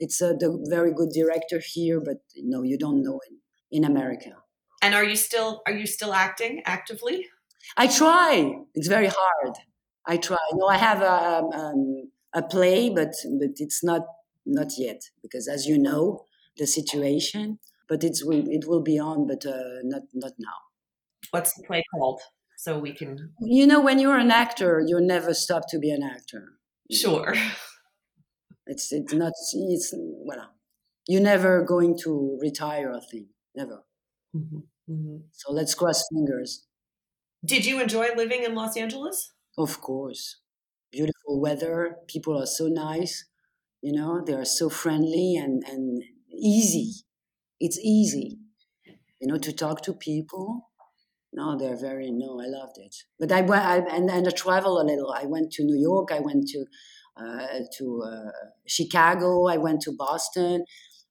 it's 0.00 0.20
a 0.20 0.36
very 0.68 0.92
good 0.92 1.10
director 1.10 1.60
here, 1.64 2.00
but 2.00 2.18
no, 2.36 2.62
you 2.62 2.76
don't 2.76 3.02
know 3.02 3.20
in, 3.30 3.38
in 3.78 3.84
America. 3.90 4.43
And 4.84 4.94
are 4.94 5.04
you 5.04 5.16
still 5.16 5.62
are 5.66 5.72
you 5.72 5.86
still 5.86 6.12
acting 6.12 6.60
actively? 6.66 7.26
I 7.74 7.86
try. 7.86 8.52
It's 8.74 8.86
very 8.88 9.10
hard. 9.18 9.54
I 10.06 10.18
try. 10.18 10.44
No, 10.52 10.66
I 10.66 10.76
have 10.76 11.00
a 11.00 11.16
um, 11.32 11.46
um, 11.60 12.10
a 12.34 12.42
play, 12.42 12.90
but 12.90 13.14
but 13.40 13.52
it's 13.56 13.82
not 13.82 14.02
not 14.44 14.72
yet 14.76 15.00
because, 15.22 15.48
as 15.48 15.64
you 15.64 15.78
know, 15.78 16.26
the 16.58 16.66
situation. 16.66 17.58
But 17.88 18.04
it's 18.04 18.22
it 18.56 18.68
will 18.68 18.82
be 18.82 18.98
on, 18.98 19.26
but 19.26 19.46
uh, 19.46 19.80
not 19.84 20.02
not 20.12 20.32
now. 20.38 20.58
What's 21.30 21.54
the 21.54 21.62
play 21.62 21.82
called? 21.94 22.20
So 22.58 22.78
we 22.78 22.92
can. 22.92 23.32
You 23.40 23.66
know, 23.66 23.80
when 23.80 23.98
you're 23.98 24.18
an 24.18 24.30
actor, 24.30 24.82
you 24.86 25.00
never 25.00 25.32
stop 25.32 25.62
to 25.70 25.78
be 25.78 25.90
an 25.90 26.02
actor. 26.02 26.58
Sure. 26.90 27.34
It's 28.66 28.92
it's 28.92 29.12
not 29.12 29.32
it's 29.52 29.92
well, 29.94 30.54
you're 31.06 31.20
never 31.32 31.62
going 31.62 31.98
to 32.04 32.38
retire. 32.40 32.90
I 32.94 33.00
think 33.10 33.26
never. 33.54 33.84
Mm-hmm. 34.34 34.60
Mm-hmm. 34.90 35.16
So 35.32 35.52
let's 35.52 35.74
cross 35.74 36.04
fingers. 36.12 36.66
Did 37.44 37.64
you 37.66 37.80
enjoy 37.80 38.08
living 38.16 38.42
in 38.42 38.54
Los 38.54 38.76
Angeles? 38.76 39.32
Of 39.56 39.80
course. 39.80 40.40
Beautiful 40.92 41.40
weather. 41.40 41.96
People 42.08 42.40
are 42.40 42.46
so 42.46 42.68
nice. 42.68 43.26
You 43.82 43.92
know, 43.92 44.22
they 44.24 44.32
are 44.32 44.44
so 44.44 44.70
friendly 44.70 45.36
and, 45.36 45.62
and 45.66 46.02
easy. 46.32 47.04
It's 47.60 47.78
easy, 47.78 48.38
you 49.20 49.28
know, 49.28 49.38
to 49.38 49.52
talk 49.52 49.82
to 49.82 49.92
people. 49.92 50.70
No, 51.32 51.58
they're 51.58 51.76
very, 51.76 52.10
no, 52.10 52.40
I 52.40 52.46
loved 52.46 52.78
it. 52.78 52.94
But 53.18 53.32
I 53.32 53.42
went, 53.42 53.64
I, 53.64 53.78
and, 53.78 54.08
and 54.10 54.26
I 54.26 54.30
travel 54.30 54.80
a 54.80 54.84
little. 54.84 55.12
I 55.12 55.26
went 55.26 55.52
to 55.52 55.64
New 55.64 55.78
York. 55.78 56.12
I 56.12 56.20
went 56.20 56.48
to, 56.48 56.64
uh, 57.16 57.46
to 57.78 58.02
uh, 58.06 58.30
Chicago. 58.66 59.46
I 59.48 59.56
went 59.56 59.82
to 59.82 59.92
Boston 59.96 60.64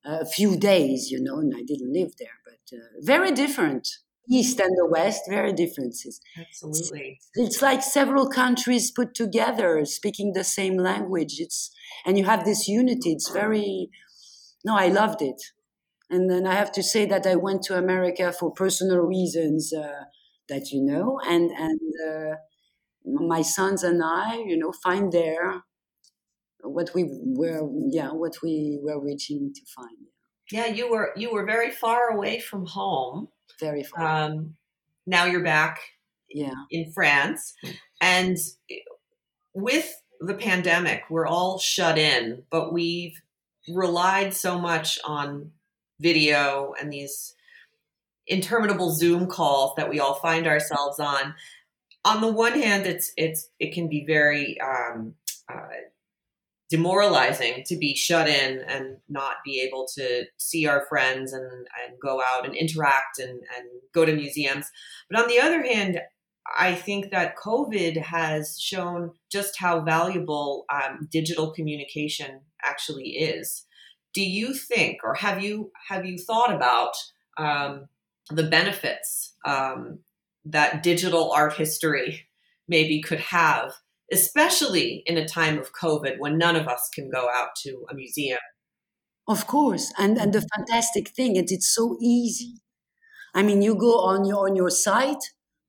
a 0.05 0.25
few 0.25 0.57
days, 0.57 1.09
you 1.09 1.21
know, 1.21 1.39
and 1.39 1.53
I 1.55 1.63
didn't 1.63 1.93
live 1.93 2.11
there, 2.19 2.39
but 2.45 2.77
uh, 2.77 2.81
very 3.01 3.31
different. 3.31 3.87
East 4.29 4.59
and 4.59 4.71
the 4.77 4.87
West, 4.89 5.23
very 5.27 5.51
differences. 5.51 6.21
Absolutely. 6.39 7.19
It's, 7.33 7.55
it's, 7.55 7.61
like 7.61 7.83
several 7.83 8.29
countries 8.29 8.89
put 8.89 9.13
together, 9.13 9.83
speaking 9.83 10.31
the 10.31 10.45
same 10.45 10.77
language. 10.77 11.35
It's 11.39 11.71
and 12.05 12.17
you 12.17 12.23
have 12.23 12.45
this 12.45 12.67
unity. 12.67 13.11
It's 13.11 13.29
very. 13.29 13.89
No, 14.63 14.77
I 14.77 14.87
loved 14.87 15.21
it, 15.21 15.41
and 16.09 16.29
then 16.29 16.47
I 16.47 16.53
have 16.53 16.71
to 16.73 16.83
say 16.83 17.05
that 17.05 17.27
I 17.27 17.35
went 17.35 17.63
to 17.63 17.77
America 17.77 18.31
for 18.31 18.49
personal 18.53 18.99
reasons 18.99 19.73
uh, 19.73 20.05
that 20.47 20.71
you 20.71 20.81
know, 20.81 21.19
and 21.27 21.51
and 21.51 21.81
uh, 22.07 22.35
my 23.03 23.41
sons 23.41 23.83
and 23.83 24.01
I, 24.01 24.37
you 24.37 24.57
know, 24.57 24.71
find 24.71 25.11
there 25.11 25.63
what 26.63 26.89
we 26.95 27.05
were 27.09 27.69
yeah 27.89 28.11
what 28.11 28.35
we 28.41 28.79
were 28.81 28.99
reaching 28.99 29.53
to 29.53 29.61
find. 29.75 29.97
Yeah 30.51 30.67
you 30.67 30.89
were 30.89 31.13
you 31.15 31.31
were 31.31 31.45
very 31.45 31.71
far 31.71 32.09
away 32.09 32.39
from 32.39 32.65
home. 32.65 33.27
Very 33.59 33.83
far. 33.83 34.05
Um, 34.05 34.55
now 35.05 35.25
you're 35.25 35.43
back 35.43 35.79
yeah. 36.29 36.53
in 36.71 36.91
france. 36.91 37.53
And 38.01 38.37
with 39.53 39.93
the 40.19 40.33
pandemic 40.33 41.03
we're 41.09 41.27
all 41.27 41.59
shut 41.59 41.97
in 41.97 42.43
but 42.49 42.73
we've 42.73 43.21
relied 43.67 44.33
so 44.33 44.59
much 44.59 44.97
on 45.03 45.51
video 45.99 46.73
and 46.79 46.91
these 46.91 47.35
interminable 48.25 48.91
zoom 48.91 49.27
calls 49.27 49.73
that 49.75 49.89
we 49.89 49.99
all 49.99 50.15
find 50.15 50.47
ourselves 50.47 50.99
on. 50.99 51.35
On 52.05 52.21
the 52.21 52.31
one 52.31 52.53
hand 52.53 52.85
it's 52.85 53.11
it's 53.17 53.49
it 53.59 53.73
can 53.73 53.89
be 53.89 54.05
very 54.05 54.59
um, 54.61 55.15
uh, 55.53 55.59
demoralizing 56.73 57.63
to 57.67 57.75
be 57.77 57.93
shut 57.93 58.27
in 58.27 58.59
and 58.67 58.97
not 59.07 59.35
be 59.45 59.61
able 59.61 59.85
to 59.93 60.25
see 60.37 60.65
our 60.65 60.87
friends 60.89 61.31
and, 61.31 61.45
and 61.45 61.99
go 62.01 62.19
out 62.19 62.47
and 62.47 62.55
interact 62.55 63.19
and, 63.19 63.29
and 63.29 63.67
go 63.93 64.03
to 64.03 64.15
museums. 64.15 64.65
But 65.07 65.21
on 65.21 65.27
the 65.27 65.39
other 65.39 65.61
hand, 65.61 66.01
I 66.57 66.73
think 66.73 67.11
that 67.11 67.37
COVID 67.37 67.97
has 67.97 68.59
shown 68.59 69.11
just 69.31 69.59
how 69.59 69.81
valuable 69.81 70.65
um, 70.73 71.07
digital 71.11 71.51
communication 71.51 72.41
actually 72.63 73.09
is. 73.09 73.65
Do 74.15 74.23
you 74.23 74.55
think, 74.55 75.03
or 75.03 75.13
have 75.13 75.43
you 75.43 75.71
have 75.89 76.07
you 76.07 76.17
thought 76.17 76.51
about 76.51 76.93
um, 77.37 77.87
the 78.31 78.49
benefits 78.57 79.35
um, 79.45 79.99
that 80.45 80.81
digital 80.81 81.31
art 81.31 81.53
history 81.53 82.25
maybe 82.67 82.99
could 82.99 83.19
have, 83.19 83.73
especially 84.13 85.03
in 85.05 85.17
a 85.17 85.27
time 85.27 85.57
of 85.59 85.73
COVID 85.73 86.15
when 86.19 86.37
none 86.37 86.55
of 86.55 86.67
us 86.67 86.89
can 86.95 87.09
go 87.09 87.27
out 87.33 87.51
to 87.63 87.71
a 87.89 87.95
museum? 87.95 88.39
Of 89.27 89.47
course, 89.47 89.93
and 89.97 90.17
and 90.17 90.33
the 90.33 90.45
fantastic 90.55 91.09
thing 91.09 91.35
is 91.35 91.51
it's 91.51 91.73
so 91.73 91.97
easy. 92.01 92.53
I 93.33 93.41
mean, 93.43 93.61
you 93.61 93.75
go 93.75 93.93
on 93.99 94.25
your 94.25 94.47
on 94.47 94.55
your 94.55 94.69
site 94.69 95.23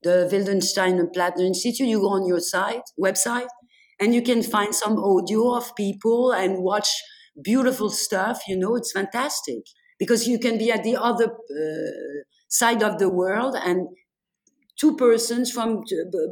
the 0.04 0.28
Wildenstein 0.30 1.00
and 1.00 1.12
Plattner 1.12 1.44
Institute, 1.44 1.88
you 1.88 1.98
go 1.98 2.10
on 2.10 2.26
your 2.26 2.38
site, 2.38 2.88
website, 3.00 3.48
and 3.98 4.14
you 4.14 4.22
can 4.22 4.42
find 4.42 4.74
some 4.74 4.98
audio 4.98 5.56
of 5.56 5.74
people 5.74 6.30
and 6.30 6.62
watch 6.62 6.88
beautiful 7.42 7.90
stuff. 7.90 8.42
You 8.46 8.56
know, 8.56 8.76
it's 8.76 8.92
fantastic 8.92 9.62
because 9.98 10.28
you 10.28 10.38
can 10.38 10.58
be 10.58 10.70
at 10.70 10.84
the 10.84 10.96
other 10.96 11.26
uh, 11.26 12.22
side 12.48 12.82
of 12.82 12.98
the 12.98 13.08
world 13.08 13.56
and 13.56 13.88
two 14.78 14.96
persons 14.96 15.50
from 15.50 15.84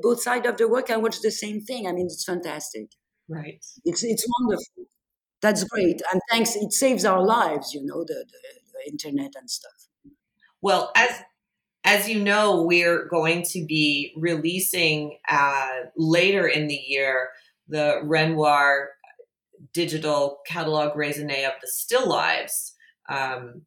both 0.03 0.22
sides 0.22 0.47
of 0.47 0.57
the 0.57 0.68
world 0.68 0.86
can 0.86 1.03
watch 1.03 1.20
the 1.20 1.30
same 1.30 1.61
thing. 1.61 1.86
I 1.86 1.93
mean, 1.93 2.07
it's 2.07 2.24
fantastic. 2.24 2.88
Right. 3.28 3.64
It's 3.84 4.03
it's 4.03 4.26
wonderful. 4.40 4.84
That's 5.40 5.64
great, 5.64 6.01
and 6.12 6.20
thanks. 6.30 6.55
It 6.55 6.72
saves 6.72 7.05
our 7.05 7.24
lives. 7.24 7.74
You 7.74 7.84
know, 7.84 8.05
the, 8.05 8.24
the, 8.28 8.38
the 8.72 8.90
internet 8.90 9.32
and 9.36 9.51
stuff. 9.51 9.88
Well, 10.61 10.93
as 10.97 11.11
as 11.84 12.09
you 12.09 12.22
know, 12.22 12.62
we're 12.62 13.07
going 13.09 13.43
to 13.51 13.64
be 13.66 14.12
releasing 14.16 15.18
uh, 15.28 15.68
later 15.97 16.47
in 16.47 16.68
the 16.68 16.80
year 16.86 17.30
the 17.68 18.01
Renoir 18.05 18.90
digital 19.72 20.38
catalog 20.47 20.95
raisonné 20.95 21.47
of 21.47 21.55
the 21.61 21.66
still 21.66 22.09
lives. 22.09 22.74
Um, 23.09 23.62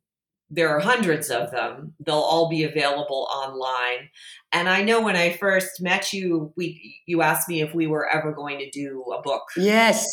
there 0.55 0.69
are 0.69 0.79
hundreds 0.79 1.29
of 1.29 1.51
them. 1.51 1.93
They'll 2.05 2.15
all 2.15 2.49
be 2.49 2.63
available 2.63 3.27
online. 3.33 4.09
And 4.51 4.69
I 4.69 4.81
know 4.81 5.01
when 5.01 5.15
I 5.15 5.33
first 5.33 5.81
met 5.81 6.13
you, 6.13 6.53
we 6.55 7.01
you 7.05 7.21
asked 7.21 7.49
me 7.49 7.61
if 7.61 7.73
we 7.73 7.87
were 7.87 8.07
ever 8.07 8.31
going 8.31 8.59
to 8.59 8.69
do 8.69 9.03
a 9.17 9.21
book. 9.21 9.43
Yes, 9.57 10.05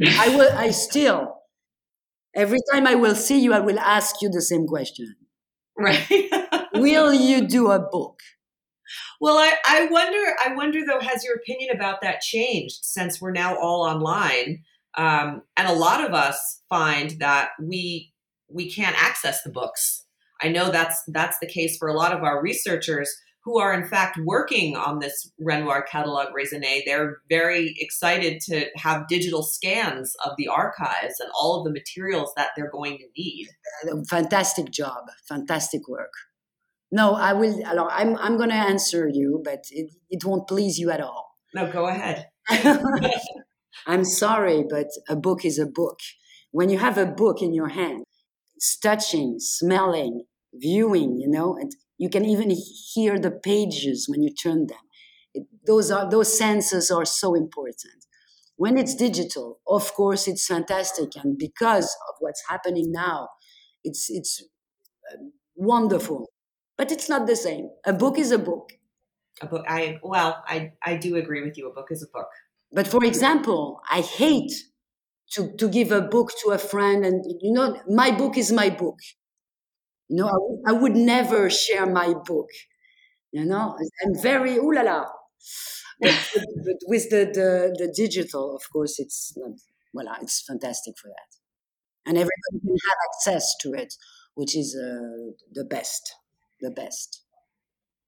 um, 0.00 0.08
I 0.18 0.28
will. 0.36 0.52
I 0.56 0.70
still 0.70 1.36
every 2.36 2.58
time 2.72 2.86
I 2.86 2.94
will 2.94 3.16
see 3.16 3.40
you, 3.40 3.52
I 3.52 3.60
will 3.60 3.80
ask 3.80 4.22
you 4.22 4.28
the 4.28 4.42
same 4.42 4.66
question. 4.66 5.16
Right. 5.76 6.06
will 6.74 7.12
you 7.12 7.46
do 7.46 7.70
a 7.72 7.80
book? 7.80 8.20
Well, 9.20 9.38
I, 9.38 9.54
I 9.64 9.86
wonder. 9.86 10.36
I 10.44 10.54
wonder 10.54 10.80
though, 10.86 11.00
has 11.00 11.24
your 11.24 11.34
opinion 11.36 11.74
about 11.74 12.02
that 12.02 12.20
changed 12.20 12.78
since 12.82 13.20
we're 13.20 13.32
now 13.32 13.56
all 13.58 13.82
online? 13.82 14.62
Um, 14.96 15.42
and 15.56 15.68
a 15.68 15.72
lot 15.72 16.04
of 16.04 16.14
us 16.14 16.62
find 16.68 17.10
that 17.18 17.50
we 17.60 18.12
we 18.56 18.70
can't 18.70 19.00
access 19.00 19.42
the 19.42 19.50
books. 19.50 20.04
I 20.42 20.48
know 20.48 20.70
that's 20.70 21.02
that's 21.08 21.38
the 21.38 21.46
case 21.46 21.76
for 21.78 21.88
a 21.88 21.94
lot 21.94 22.12
of 22.12 22.22
our 22.22 22.42
researchers 22.42 23.14
who 23.44 23.60
are 23.60 23.72
in 23.72 23.86
fact 23.86 24.18
working 24.24 24.76
on 24.76 24.98
this 24.98 25.30
Renoir 25.38 25.82
catalog 25.82 26.28
raisonné. 26.34 26.82
They're 26.84 27.18
very 27.28 27.76
excited 27.78 28.40
to 28.48 28.66
have 28.76 29.06
digital 29.08 29.44
scans 29.44 30.14
of 30.24 30.32
the 30.36 30.48
archives 30.48 31.20
and 31.20 31.30
all 31.38 31.58
of 31.58 31.64
the 31.64 31.70
materials 31.70 32.32
that 32.36 32.48
they're 32.56 32.70
going 32.70 32.98
to 32.98 33.04
need. 33.16 33.48
Uh, 33.88 34.02
fantastic 34.10 34.70
job, 34.70 35.04
fantastic 35.28 35.86
work. 35.88 36.12
No, 36.90 37.14
I 37.14 37.32
will. 37.34 37.62
I'm 37.90 38.16
I'm 38.16 38.36
going 38.36 38.50
to 38.50 38.56
answer 38.72 39.08
you, 39.08 39.42
but 39.44 39.64
it, 39.70 39.92
it 40.10 40.24
won't 40.24 40.48
please 40.48 40.78
you 40.78 40.90
at 40.90 41.00
all. 41.00 41.36
No, 41.54 41.70
go 41.70 41.86
ahead. 41.86 42.28
I'm 43.86 44.04
sorry, 44.04 44.64
but 44.68 44.88
a 45.08 45.16
book 45.16 45.44
is 45.44 45.58
a 45.58 45.66
book. 45.66 45.98
When 46.50 46.68
you 46.68 46.78
have 46.78 46.98
a 46.98 47.06
book 47.06 47.42
in 47.42 47.52
your 47.52 47.68
hand, 47.68 48.05
touching, 48.82 49.38
smelling, 49.38 50.24
viewing, 50.54 51.16
you 51.18 51.28
know, 51.28 51.56
and 51.56 51.72
you 51.98 52.08
can 52.08 52.24
even 52.24 52.50
hear 52.94 53.18
the 53.18 53.30
pages 53.30 54.08
when 54.08 54.22
you 54.22 54.32
turn 54.32 54.66
them. 54.66 54.78
It, 55.34 55.46
those 55.66 55.90
are 55.90 56.08
those 56.10 56.36
senses 56.36 56.90
are 56.90 57.04
so 57.04 57.34
important. 57.34 58.06
When 58.56 58.78
it's 58.78 58.94
digital, 58.94 59.60
of 59.66 59.92
course, 59.94 60.26
it's 60.28 60.46
fantastic, 60.46 61.10
and 61.16 61.36
because 61.38 61.86
of 62.08 62.14
what's 62.20 62.42
happening 62.48 62.90
now, 62.90 63.28
it's 63.84 64.08
it's 64.10 64.42
uh, 65.12 65.16
wonderful. 65.54 66.30
But 66.78 66.92
it's 66.92 67.08
not 67.08 67.26
the 67.26 67.36
same. 67.36 67.70
A 67.86 67.92
book 67.92 68.18
is 68.18 68.32
a 68.32 68.38
book. 68.38 68.72
A 69.42 69.46
book. 69.46 69.64
I 69.68 69.98
well, 70.02 70.42
I 70.46 70.72
I 70.82 70.96
do 70.96 71.16
agree 71.16 71.42
with 71.42 71.58
you. 71.58 71.68
A 71.68 71.72
book 71.74 71.88
is 71.90 72.02
a 72.02 72.08
book. 72.12 72.28
But 72.72 72.86
for 72.88 73.04
example, 73.04 73.80
I 73.90 74.00
hate 74.00 74.52
to, 75.32 75.54
to 75.56 75.68
give 75.68 75.92
a 75.92 76.00
book 76.00 76.32
to 76.42 76.50
a 76.50 76.58
friend 76.58 77.04
and 77.04 77.24
you 77.40 77.52
know 77.52 77.80
my 77.88 78.10
book 78.10 78.36
is 78.36 78.52
my 78.52 78.70
book 78.70 78.98
you 80.08 80.16
know, 80.16 80.58
I, 80.66 80.72
would 80.72 80.94
never 80.94 81.50
share 81.50 81.86
my 81.86 82.14
book. 82.14 82.48
You 83.32 83.44
know, 83.44 83.76
I'm 84.04 84.22
very 84.22 84.56
ooh 84.56 84.72
la 84.72 84.82
la. 84.82 85.04
But, 86.00 86.14
but, 86.64 86.76
with 86.86 87.10
the, 87.10 87.24
the, 87.24 87.76
the 87.78 87.92
digital, 87.94 88.54
of 88.54 88.62
course, 88.72 88.98
it's 88.98 89.32
not, 89.36 89.52
well, 89.92 90.06
it's 90.20 90.44
fantastic 90.46 90.94
for 91.00 91.08
that, 91.08 92.08
and 92.08 92.16
everybody 92.16 92.60
can 92.62 92.76
have 92.88 92.96
access 93.10 93.54
to 93.62 93.72
it, 93.72 93.94
which 94.34 94.56
is 94.56 94.76
uh, 94.76 95.32
the 95.52 95.64
best, 95.64 96.14
the 96.60 96.70
best. 96.70 97.22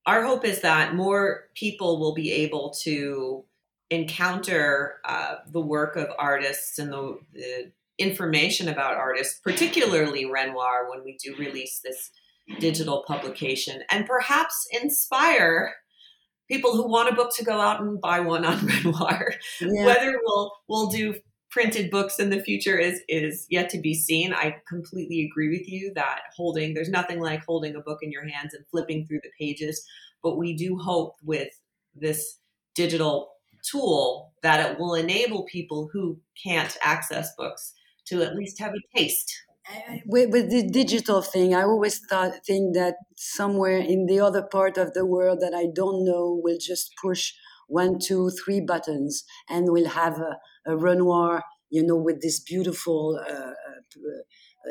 Our 0.06 0.22
hope 0.24 0.44
is 0.44 0.60
that 0.60 0.94
more 0.94 1.48
people 1.54 1.98
will 1.98 2.14
be 2.14 2.30
able 2.30 2.72
to 2.82 3.44
encounter 3.90 4.96
uh, 5.04 5.36
the 5.50 5.60
work 5.60 5.96
of 5.96 6.08
artists 6.18 6.78
and 6.78 6.92
the, 6.92 7.18
the 7.32 7.72
information 7.98 8.68
about 8.68 8.96
artists, 8.96 9.40
particularly 9.42 10.24
Renoir, 10.24 10.88
when 10.90 11.04
we 11.04 11.16
do 11.22 11.34
release 11.36 11.80
this 11.82 12.10
digital 12.60 13.04
publication, 13.06 13.82
and 13.90 14.06
perhaps 14.06 14.66
inspire 14.82 15.74
people 16.48 16.74
who 16.76 16.88
want 16.88 17.10
a 17.10 17.14
book 17.14 17.30
to 17.36 17.44
go 17.44 17.60
out 17.60 17.80
and 17.80 18.00
buy 18.00 18.20
one 18.20 18.44
on 18.44 18.64
Renoir. 18.84 19.34
Yeah. 19.60 19.86
Whether 19.86 20.18
we'll 20.24 20.52
we'll 20.68 20.88
do 20.88 21.14
printed 21.50 21.90
books 21.90 22.18
in 22.18 22.30
the 22.30 22.40
future 22.40 22.78
is 22.78 23.00
is 23.08 23.46
yet 23.50 23.70
to 23.70 23.78
be 23.78 23.94
seen. 23.94 24.32
I 24.32 24.56
completely 24.68 25.22
agree 25.24 25.48
with 25.48 25.68
you 25.68 25.92
that 25.94 26.20
holding 26.36 26.74
there's 26.74 26.90
nothing 26.90 27.20
like 27.20 27.44
holding 27.44 27.74
a 27.74 27.80
book 27.80 27.98
in 28.02 28.12
your 28.12 28.26
hands 28.28 28.54
and 28.54 28.64
flipping 28.70 29.06
through 29.06 29.20
the 29.22 29.30
pages, 29.38 29.84
but 30.22 30.38
we 30.38 30.54
do 30.54 30.78
hope 30.78 31.14
with 31.22 31.48
this 31.94 32.38
digital 32.74 33.30
tool 33.70 34.32
that 34.42 34.70
it 34.70 34.78
will 34.78 34.94
enable 34.94 35.44
people 35.44 35.90
who 35.92 36.18
can't 36.42 36.76
access 36.82 37.34
books 37.36 37.74
to 38.06 38.22
at 38.22 38.34
least 38.34 38.58
have 38.60 38.72
a 38.72 38.98
taste. 38.98 39.32
With, 40.06 40.30
with 40.30 40.50
the 40.50 40.66
digital 40.66 41.20
thing, 41.20 41.54
I 41.54 41.62
always 41.62 42.00
thought 42.08 42.44
think 42.46 42.74
that 42.74 42.94
somewhere 43.16 43.76
in 43.76 44.06
the 44.06 44.18
other 44.18 44.42
part 44.42 44.78
of 44.78 44.94
the 44.94 45.04
world 45.04 45.40
that 45.40 45.52
I 45.54 45.66
don't 45.74 46.04
know 46.04 46.40
will 46.42 46.56
just 46.58 46.94
push 47.02 47.32
one, 47.66 47.98
two, 47.98 48.30
three 48.30 48.60
buttons, 48.60 49.24
and 49.48 49.70
we'll 49.70 49.90
have 49.90 50.18
a, 50.18 50.38
a 50.66 50.76
Renoir, 50.76 51.42
you 51.68 51.86
know, 51.86 51.96
with 51.96 52.22
this 52.22 52.40
beautiful 52.40 53.20
uh, 53.28 53.32
uh, 53.32 53.52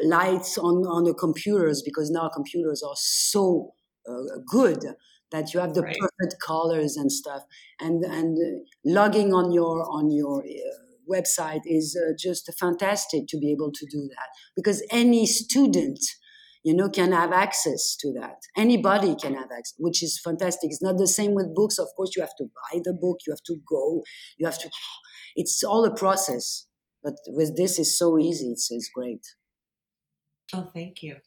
lights 0.04 0.58
on 0.58 0.86
on 0.88 1.04
the 1.04 1.14
computers 1.14 1.84
because 1.84 2.10
now 2.10 2.30
computers 2.30 2.84
are 2.84 2.96
so 2.96 3.74
uh, 4.10 4.40
good 4.48 4.84
that 5.32 5.54
you 5.54 5.60
have 5.60 5.74
the 5.74 5.82
right. 5.82 5.96
perfect 6.00 6.42
colors 6.46 6.96
and 6.96 7.12
stuff, 7.12 7.44
and 7.80 8.04
and 8.04 8.38
uh, 8.38 8.60
logging 8.86 9.34
on 9.34 9.52
your 9.52 9.84
on 9.90 10.12
your 10.12 10.44
uh, 10.44 10.88
website 11.10 11.62
is 11.66 11.98
uh, 11.98 12.14
just 12.18 12.52
fantastic 12.60 13.28
to 13.28 13.38
be 13.38 13.52
able 13.52 13.72
to 13.72 13.86
do 13.90 14.08
that. 14.10 14.30
Because 14.56 14.86
any 14.92 15.26
student 15.26 16.00
you 16.64 16.76
know 16.76 16.90
can 16.90 17.12
have 17.12 17.32
access 17.32 17.96
to 17.96 18.12
that. 18.14 18.40
Anybody 18.58 19.16
can 19.16 19.34
have 19.36 19.52
access 19.52 19.76
which 19.78 20.04
is 20.04 20.20
fantastic. 20.24 20.72
It's 20.72 20.82
not 20.82 20.98
the 20.98 21.08
same 21.08 21.34
with 21.34 21.56
books. 21.56 21.78
Of 21.78 21.88
course 21.96 22.12
you 22.16 22.22
have 22.22 22.36
to 22.38 22.46
buy 22.46 22.82
the 22.84 22.94
book. 22.94 23.20
You 23.26 23.34
have 23.34 23.44
to 23.46 23.56
go. 23.68 24.04
You 24.38 24.46
have 24.46 24.60
to 24.60 24.70
it's 25.36 25.64
all 25.64 25.86
a 25.86 25.96
process. 25.96 26.68
But 27.04 27.16
with 27.28 27.56
this 27.56 27.80
it's 27.80 27.98
so 27.98 28.20
easy. 28.20 28.52
It's, 28.52 28.70
it's 28.72 28.90
great. 28.94 29.26
Oh 30.54 30.70
thank 30.74 31.04
you. 31.04 31.18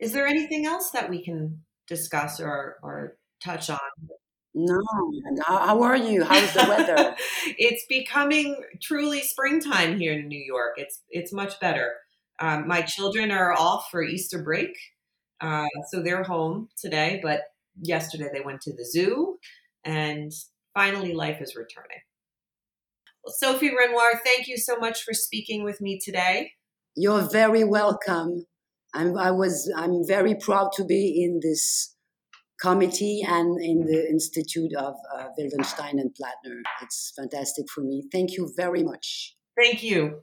Is 0.00 0.12
there 0.12 0.26
anything 0.26 0.66
else 0.66 0.90
that 0.90 1.10
we 1.10 1.22
can 1.24 1.62
discuss 1.86 2.40
or 2.40 2.76
or 2.82 3.18
touch 3.42 3.70
on 3.70 3.78
no. 4.54 4.80
How 5.46 5.82
are 5.82 5.96
you? 5.96 6.24
How's 6.24 6.52
the 6.52 6.66
weather? 6.68 7.16
it's 7.58 7.86
becoming 7.88 8.62
truly 8.82 9.20
springtime 9.20 9.98
here 9.98 10.12
in 10.12 10.28
New 10.28 10.42
York. 10.42 10.74
It's 10.76 11.02
it's 11.08 11.32
much 11.32 11.58
better. 11.58 11.94
Um, 12.38 12.68
my 12.68 12.82
children 12.82 13.30
are 13.30 13.52
off 13.52 13.88
for 13.90 14.02
Easter 14.02 14.42
break, 14.42 14.76
uh, 15.40 15.68
so 15.90 16.02
they're 16.02 16.24
home 16.24 16.68
today. 16.78 17.18
But 17.22 17.40
yesterday 17.80 18.28
they 18.32 18.42
went 18.42 18.60
to 18.62 18.72
the 18.72 18.84
zoo, 18.84 19.38
and 19.84 20.30
finally 20.74 21.14
life 21.14 21.40
is 21.40 21.56
returning. 21.56 22.00
Well, 23.24 23.34
Sophie 23.38 23.74
Renoir, 23.74 24.20
thank 24.24 24.48
you 24.48 24.58
so 24.58 24.76
much 24.76 25.02
for 25.02 25.14
speaking 25.14 25.64
with 25.64 25.80
me 25.80 25.98
today. 25.98 26.52
You're 26.94 27.22
very 27.22 27.64
welcome. 27.64 28.46
I'm, 28.94 29.16
I 29.16 29.30
was, 29.30 29.72
I'm 29.76 30.04
very 30.06 30.34
proud 30.34 30.72
to 30.74 30.84
be 30.84 31.22
in 31.24 31.40
this 31.40 31.94
committee 32.62 33.22
and 33.26 33.60
in 33.60 33.84
the 33.86 34.08
Institute 34.08 34.72
of 34.78 34.94
uh, 35.14 35.26
Wildenstein 35.38 36.00
and 36.00 36.14
Plattner. 36.14 36.62
It's 36.80 37.12
fantastic 37.16 37.66
for 37.68 37.80
me. 37.80 38.04
Thank 38.12 38.32
you 38.36 38.52
very 38.56 38.84
much. 38.84 39.36
Thank 39.60 39.82
you. 39.82 40.22